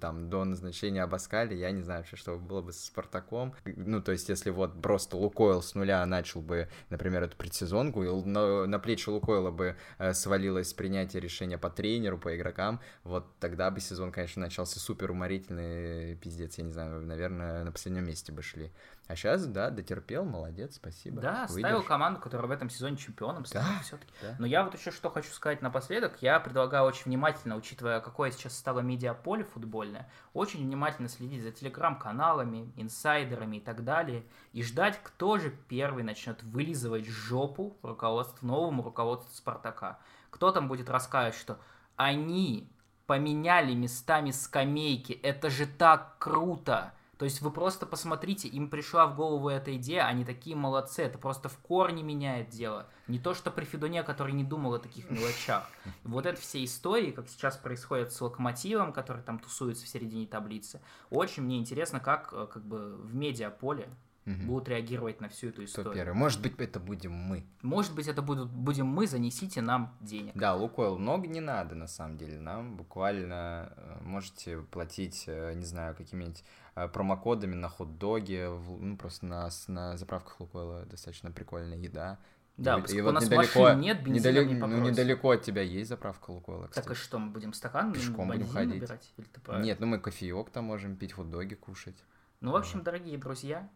там, 0.00 0.28
до 0.28 0.44
назначения 0.44 1.02
Абаскали, 1.02 1.54
я 1.54 1.70
не 1.70 1.82
знаю 1.82 2.00
вообще, 2.00 2.16
что 2.16 2.36
было 2.36 2.62
бы 2.62 2.72
с 2.72 2.84
Спартаком. 2.84 3.54
Ну, 3.64 4.00
то 4.02 4.12
есть, 4.12 4.28
если 4.28 4.50
вот 4.50 4.80
просто 4.80 5.16
Лукойл 5.16 5.62
с 5.62 5.74
нуля 5.74 6.04
начал 6.06 6.40
бы, 6.40 6.68
например, 6.90 7.22
эту 7.22 7.36
предсезонку, 7.36 8.02
и 8.02 8.24
на, 8.24 8.78
плечи 8.78 9.08
Лукойла 9.08 9.50
бы 9.50 9.76
э, 9.98 10.12
свалилось 10.12 10.72
принятие 10.74 11.20
решения 11.20 11.58
по 11.58 11.70
тренеру, 11.70 12.18
по 12.18 12.36
игрокам, 12.36 12.80
вот 13.02 13.26
тогда 13.38 13.70
бы 13.70 13.80
сезон, 13.80 14.12
конечно, 14.12 14.42
начался 14.42 14.80
супер 14.80 15.10
уморительный, 15.10 16.16
пиздец, 16.16 16.58
я 16.58 16.64
не 16.64 16.72
знаю, 16.72 17.02
наверное, 17.02 17.64
на 17.64 17.72
последнем 17.72 18.06
месте 18.06 18.32
бы 18.32 18.42
шли. 18.42 18.72
А 19.06 19.16
сейчас, 19.16 19.46
да, 19.46 19.68
дотерпел, 19.68 20.24
молодец, 20.24 20.76
спасибо. 20.76 21.20
Да, 21.20 21.46
Выйдешь. 21.48 21.68
ставил 21.68 21.82
команду, 21.82 22.20
которая 22.20 22.48
в 22.48 22.50
этом 22.50 22.70
сезоне 22.70 22.96
чемпионом 22.96 23.44
стала 23.44 23.66
да, 23.66 23.82
все-таки. 23.82 24.12
Да. 24.22 24.36
Но 24.38 24.46
я 24.46 24.64
вот 24.64 24.74
еще 24.74 24.90
что 24.90 25.10
хочу 25.10 25.30
сказать 25.30 25.60
напоследок. 25.60 26.16
Я 26.22 26.40
предлагаю 26.40 26.84
очень 26.84 27.04
внимательно, 27.06 27.56
учитывая, 27.56 28.00
какое 28.00 28.30
сейчас 28.30 28.56
стало 28.56 28.80
медиаполе 28.80 29.44
футбольное, 29.44 30.10
очень 30.32 30.64
внимательно 30.64 31.08
следить 31.10 31.42
за 31.42 31.52
телеграм-каналами, 31.52 32.72
инсайдерами 32.76 33.58
и 33.58 33.60
так 33.60 33.84
далее, 33.84 34.24
и 34.52 34.62
ждать, 34.62 34.98
кто 35.02 35.36
же 35.36 35.50
первый 35.68 36.02
начнет 36.02 36.42
вылизывать 36.42 37.04
жопу 37.06 37.76
руководству, 37.82 38.46
новому 38.46 38.82
руководству 38.82 39.30
Спартака. 39.34 39.98
Кто 40.30 40.50
там 40.50 40.66
будет 40.66 40.88
рассказывать, 40.88 41.36
что 41.36 41.58
они 41.96 42.70
поменяли 43.06 43.74
местами 43.74 44.30
скамейки, 44.30 45.12
это 45.12 45.50
же 45.50 45.66
так 45.66 46.16
круто! 46.18 46.94
То 47.18 47.24
есть 47.24 47.40
вы 47.40 47.50
просто 47.50 47.86
посмотрите, 47.86 48.48
им 48.48 48.68
пришла 48.68 49.06
в 49.06 49.14
голову 49.16 49.48
эта 49.48 49.76
идея, 49.76 50.06
они 50.06 50.24
такие 50.24 50.56
молодцы, 50.56 51.02
это 51.02 51.18
просто 51.18 51.48
в 51.48 51.58
корне 51.58 52.02
меняет 52.02 52.48
дело. 52.48 52.88
Не 53.06 53.18
то, 53.18 53.34
что 53.34 53.50
при 53.50 53.64
Федуне, 53.64 54.02
который 54.02 54.32
не 54.32 54.44
думал 54.44 54.74
о 54.74 54.78
таких 54.78 55.10
мелочах. 55.10 55.68
Вот 56.04 56.26
это 56.26 56.40
все 56.40 56.64
истории, 56.64 57.10
как 57.10 57.28
сейчас 57.28 57.56
происходит 57.56 58.12
с 58.12 58.20
Локомотивом, 58.20 58.92
который 58.92 59.22
там 59.22 59.38
тусуется 59.38 59.84
в 59.84 59.88
середине 59.88 60.26
таблицы. 60.26 60.80
Очень 61.10 61.44
мне 61.44 61.58
интересно, 61.58 62.00
как 62.00 62.32
э, 62.32 62.46
как 62.52 62.64
бы 62.64 62.96
в 62.96 63.14
медиаполе 63.14 63.88
угу. 64.26 64.42
будут 64.44 64.68
реагировать 64.68 65.20
на 65.20 65.28
всю 65.28 65.48
эту 65.48 65.64
историю. 65.64 65.92
Кто 65.92 65.98
первый? 65.98 66.16
Может 66.16 66.42
быть, 66.42 66.54
это 66.58 66.80
будем 66.80 67.12
мы. 67.12 67.44
Может 67.62 67.94
быть, 67.94 68.08
это 68.08 68.22
будут, 68.22 68.50
будем 68.50 68.86
мы, 68.86 69.06
занесите 69.06 69.60
нам 69.60 69.96
денег. 70.00 70.32
Да, 70.34 70.54
Лукойл 70.54 70.98
много 70.98 71.26
не 71.26 71.40
надо, 71.40 71.74
на 71.74 71.86
самом 71.86 72.16
деле. 72.16 72.38
Нам 72.38 72.76
буквально 72.76 73.72
э, 73.76 73.98
можете 74.02 74.58
платить, 74.58 75.24
э, 75.26 75.54
не 75.54 75.64
знаю, 75.64 75.94
какими-нибудь 75.94 76.44
Э, 76.76 76.88
промокодами 76.88 77.54
на 77.54 77.68
хот-доги, 77.68 78.48
ну, 78.80 78.96
просто 78.96 79.26
на, 79.26 79.48
на 79.68 79.96
заправках 79.96 80.40
Лукойла 80.40 80.84
достаточно 80.86 81.30
прикольная 81.30 81.78
еда. 81.78 82.18
Да, 82.56 82.82
и, 82.88 82.96
и 82.96 83.00
вот 83.00 83.10
у 83.10 83.12
нас 83.12 83.24
недалеко, 83.24 83.72
нет, 83.72 84.04
недалеко, 84.06 84.48
не 84.48 84.54
Ну, 84.54 84.90
недалеко 84.90 85.30
от 85.30 85.42
тебя 85.42 85.62
есть 85.62 85.88
заправка 85.88 86.30
Лукойла, 86.32 86.66
кстати. 86.66 86.84
Так 86.84 86.96
и 86.96 87.00
что, 87.00 87.18
мы 87.20 87.30
будем 87.30 87.52
стакан 87.52 87.92
Пешком 87.92 88.28
будем 88.28 88.48
ходить? 88.48 88.74
Набирать? 88.74 89.12
Или 89.16 89.26
ты 89.26 89.52
Нет, 89.58 89.78
ну 89.78 89.86
мы 89.86 90.00
кофеек 90.00 90.50
там 90.50 90.64
можем 90.64 90.96
пить, 90.96 91.12
хот-доги 91.12 91.54
кушать. 91.54 92.02
Ну, 92.40 92.50
в 92.50 92.56
общем, 92.56 92.82
дорогие 92.82 93.18
друзья, 93.18 93.68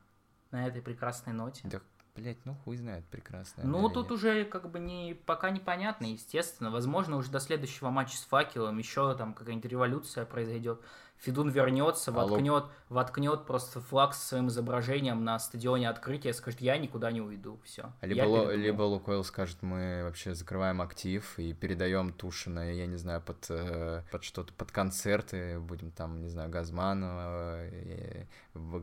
на 0.50 0.66
этой 0.66 0.82
прекрасной 0.82 1.32
ноте. 1.32 1.60
Да, 1.64 1.80
блять, 2.14 2.38
ну 2.44 2.54
хуй 2.54 2.76
знает, 2.76 3.04
прекрасно. 3.06 3.64
Ну, 3.64 3.88
тут 3.88 4.10
уже 4.10 4.44
как 4.44 4.70
бы 4.70 4.78
не, 4.78 5.14
пока 5.26 5.50
непонятно, 5.50 6.06
естественно. 6.06 6.70
Возможно, 6.70 7.16
уже 7.16 7.30
до 7.30 7.40
следующего 7.40 7.90
матча 7.90 8.16
с 8.16 8.24
факелом 8.24 8.78
еще 8.78 9.14
там 9.16 9.34
какая-нибудь 9.34 9.70
революция 9.70 10.24
произойдет. 10.24 10.80
Федун 11.20 11.50
вернется, 11.50 12.12
воткнет, 12.12 12.64
воткнет 12.88 13.44
просто 13.44 13.80
флаг 13.80 14.14
со 14.14 14.28
своим 14.28 14.48
изображением 14.48 15.24
на 15.24 15.38
стадионе 15.38 15.88
открытия, 15.88 16.32
скажет, 16.32 16.60
я 16.60 16.78
никуда 16.78 17.10
не 17.10 17.20
уйду, 17.20 17.58
все. 17.64 17.92
Либо, 18.02 18.24
Ло, 18.24 18.52
либо 18.52 18.82
Лукойл 18.82 19.24
скажет, 19.24 19.62
мы 19.62 20.02
вообще 20.04 20.34
закрываем 20.34 20.80
актив 20.80 21.38
и 21.38 21.52
передаем 21.54 22.12
Тушина, 22.12 22.72
я 22.72 22.86
не 22.86 22.96
знаю, 22.96 23.20
под, 23.20 23.46
э, 23.48 24.02
под 24.12 24.22
что-то, 24.22 24.52
под 24.52 24.70
концерты, 24.70 25.58
будем 25.58 25.90
там, 25.90 26.20
не 26.20 26.28
знаю, 26.28 26.50
Газманова, 26.50 27.64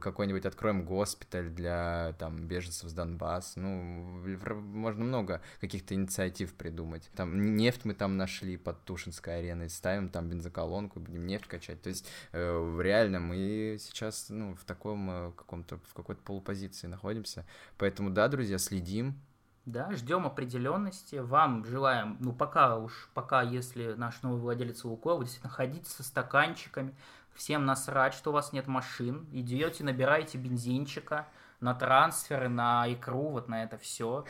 какой-нибудь 0.01 0.45
откроем 0.45 0.85
госпиталь 0.85 1.49
для 1.49 2.15
там 2.19 2.47
беженцев 2.47 2.89
с 2.89 2.93
Донбасс, 2.93 3.53
ну, 3.55 4.21
можно 4.49 5.05
много 5.05 5.41
каких-то 5.61 5.93
инициатив 5.93 6.53
придумать. 6.53 7.09
Там 7.15 7.55
нефть 7.55 7.85
мы 7.85 7.93
там 7.93 8.17
нашли 8.17 8.57
под 8.57 8.83
Тушинской 8.83 9.39
ареной, 9.39 9.69
ставим 9.69 10.09
там 10.09 10.29
бензоколонку, 10.29 10.99
будем 10.99 11.25
нефть 11.25 11.47
качать, 11.47 11.81
то 11.81 11.89
есть 11.89 12.07
реально 12.33 13.19
мы 13.19 13.77
сейчас 13.79 14.27
ну, 14.29 14.55
в 14.55 14.63
таком 14.63 15.09
э, 15.09 15.31
каком-то, 15.35 15.77
в 15.77 15.93
какой-то 15.93 16.21
полупозиции 16.21 16.87
находимся. 16.87 17.45
Поэтому 17.77 18.09
да, 18.09 18.27
друзья, 18.27 18.57
следим. 18.57 19.19
Да, 19.65 19.91
ждем 19.93 20.27
определенности. 20.27 21.15
Вам 21.15 21.65
желаем, 21.65 22.17
ну 22.19 22.33
пока 22.33 22.77
уж, 22.77 23.09
пока 23.13 23.41
если 23.41 23.93
наш 23.93 24.21
новый 24.21 24.39
владелец 24.39 24.83
Лукойл, 24.83 25.21
действительно 25.21 25.51
ходить 25.51 25.87
со 25.87 26.03
стаканчиками, 26.03 26.95
всем 27.33 27.65
насрать, 27.65 28.13
что 28.13 28.29
у 28.29 28.33
вас 28.33 28.53
нет 28.53 28.67
машин, 28.67 29.27
идете, 29.31 29.83
набираете 29.83 30.37
бензинчика, 30.37 31.27
на 31.59 31.73
трансферы, 31.73 32.47
на 32.49 32.91
икру, 32.91 33.29
вот 33.29 33.47
на 33.47 33.63
это 33.63 33.77
все. 33.77 34.25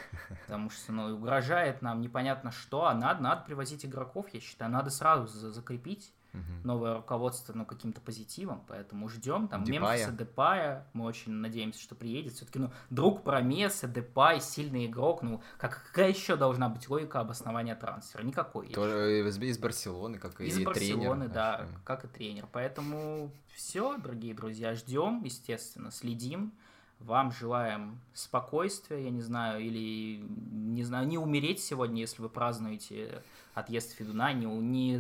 Потому 0.46 0.70
что, 0.70 0.92
ну, 0.92 1.16
угрожает 1.16 1.82
нам 1.82 2.02
непонятно 2.02 2.52
что, 2.52 2.86
а 2.86 2.94
надо, 2.94 3.22
надо 3.22 3.42
привозить 3.44 3.86
игроков, 3.86 4.28
я 4.34 4.40
считаю, 4.40 4.72
надо 4.72 4.90
сразу 4.90 5.28
закрепить 5.52 6.14
угу. 6.36 6.68
новое 6.68 6.96
руководство 6.96 7.54
ну, 7.54 7.66
каким-то 7.66 8.02
позитивом, 8.02 8.64
поэтому 8.68 9.10
ждем 9.10 9.48
там 9.48 9.64
Депая. 9.64 9.98
Мемфиса, 9.98 10.12
Депая, 10.12 10.88
мы 10.94 11.06
очень 11.06 11.32
надеемся, 11.32 11.82
что 11.82 11.96
приедет, 11.96 12.34
все-таки, 12.34 12.60
ну, 12.60 12.72
друг 12.90 13.24
Промеса, 13.24 13.88
Депай, 13.88 14.42
сильный 14.42 14.86
игрок, 14.86 15.22
ну, 15.22 15.42
как, 15.58 15.84
какая 15.88 16.10
еще 16.10 16.36
должна 16.36 16.70
быть 16.70 16.90
логика 16.90 17.20
обоснования 17.20 17.76
трансфера? 17.76 18.24
Никакой. 18.24 18.70
Тоже 18.70 19.28
из, 19.28 19.38
из 19.38 19.58
Барселоны, 19.58 20.18
как 20.20 20.40
из 20.42 20.58
и 20.58 20.66
Барселоны, 20.66 21.26
тренер. 21.26 21.34
да, 21.34 21.68
как 21.84 22.06
и 22.06 22.08
тренер, 22.08 22.48
поэтому 22.52 23.32
все, 23.54 23.98
дорогие 23.98 24.34
друзья, 24.34 24.76
ждем, 24.76 25.24
естественно, 25.24 25.92
следим, 25.92 26.54
вам 27.00 27.32
желаем 27.32 28.00
спокойствия, 28.14 29.04
я 29.04 29.12
не 29.12 29.22
знаю, 29.22 29.62
или, 29.62 30.24
не 30.52 30.84
знаю, 30.84 31.08
не 31.08 31.18
умереть 31.18 31.60
сегодня, 31.60 32.02
если 32.02 32.22
вы 32.22 32.30
празднуете 32.30 33.22
отъезд 33.54 33.94
Федуна, 33.94 34.34
не, 34.34 34.46
не 34.46 35.00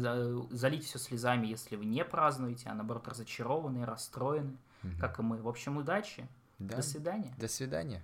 залить 0.51 0.85
все 0.85 0.99
слезами, 0.99 1.47
если 1.47 1.75
вы 1.75 1.85
не 1.85 2.03
празднуете, 2.05 2.69
а 2.69 2.73
наоборот 2.73 3.07
разочарованы, 3.07 3.85
расстроены, 3.85 4.57
угу. 4.83 4.93
как 4.99 5.19
и 5.19 5.21
мы. 5.23 5.37
В 5.37 5.47
общем, 5.47 5.77
удачи. 5.77 6.27
Да. 6.59 6.77
До 6.77 6.81
свидания. 6.81 7.33
До 7.37 7.47
свидания. 7.47 8.03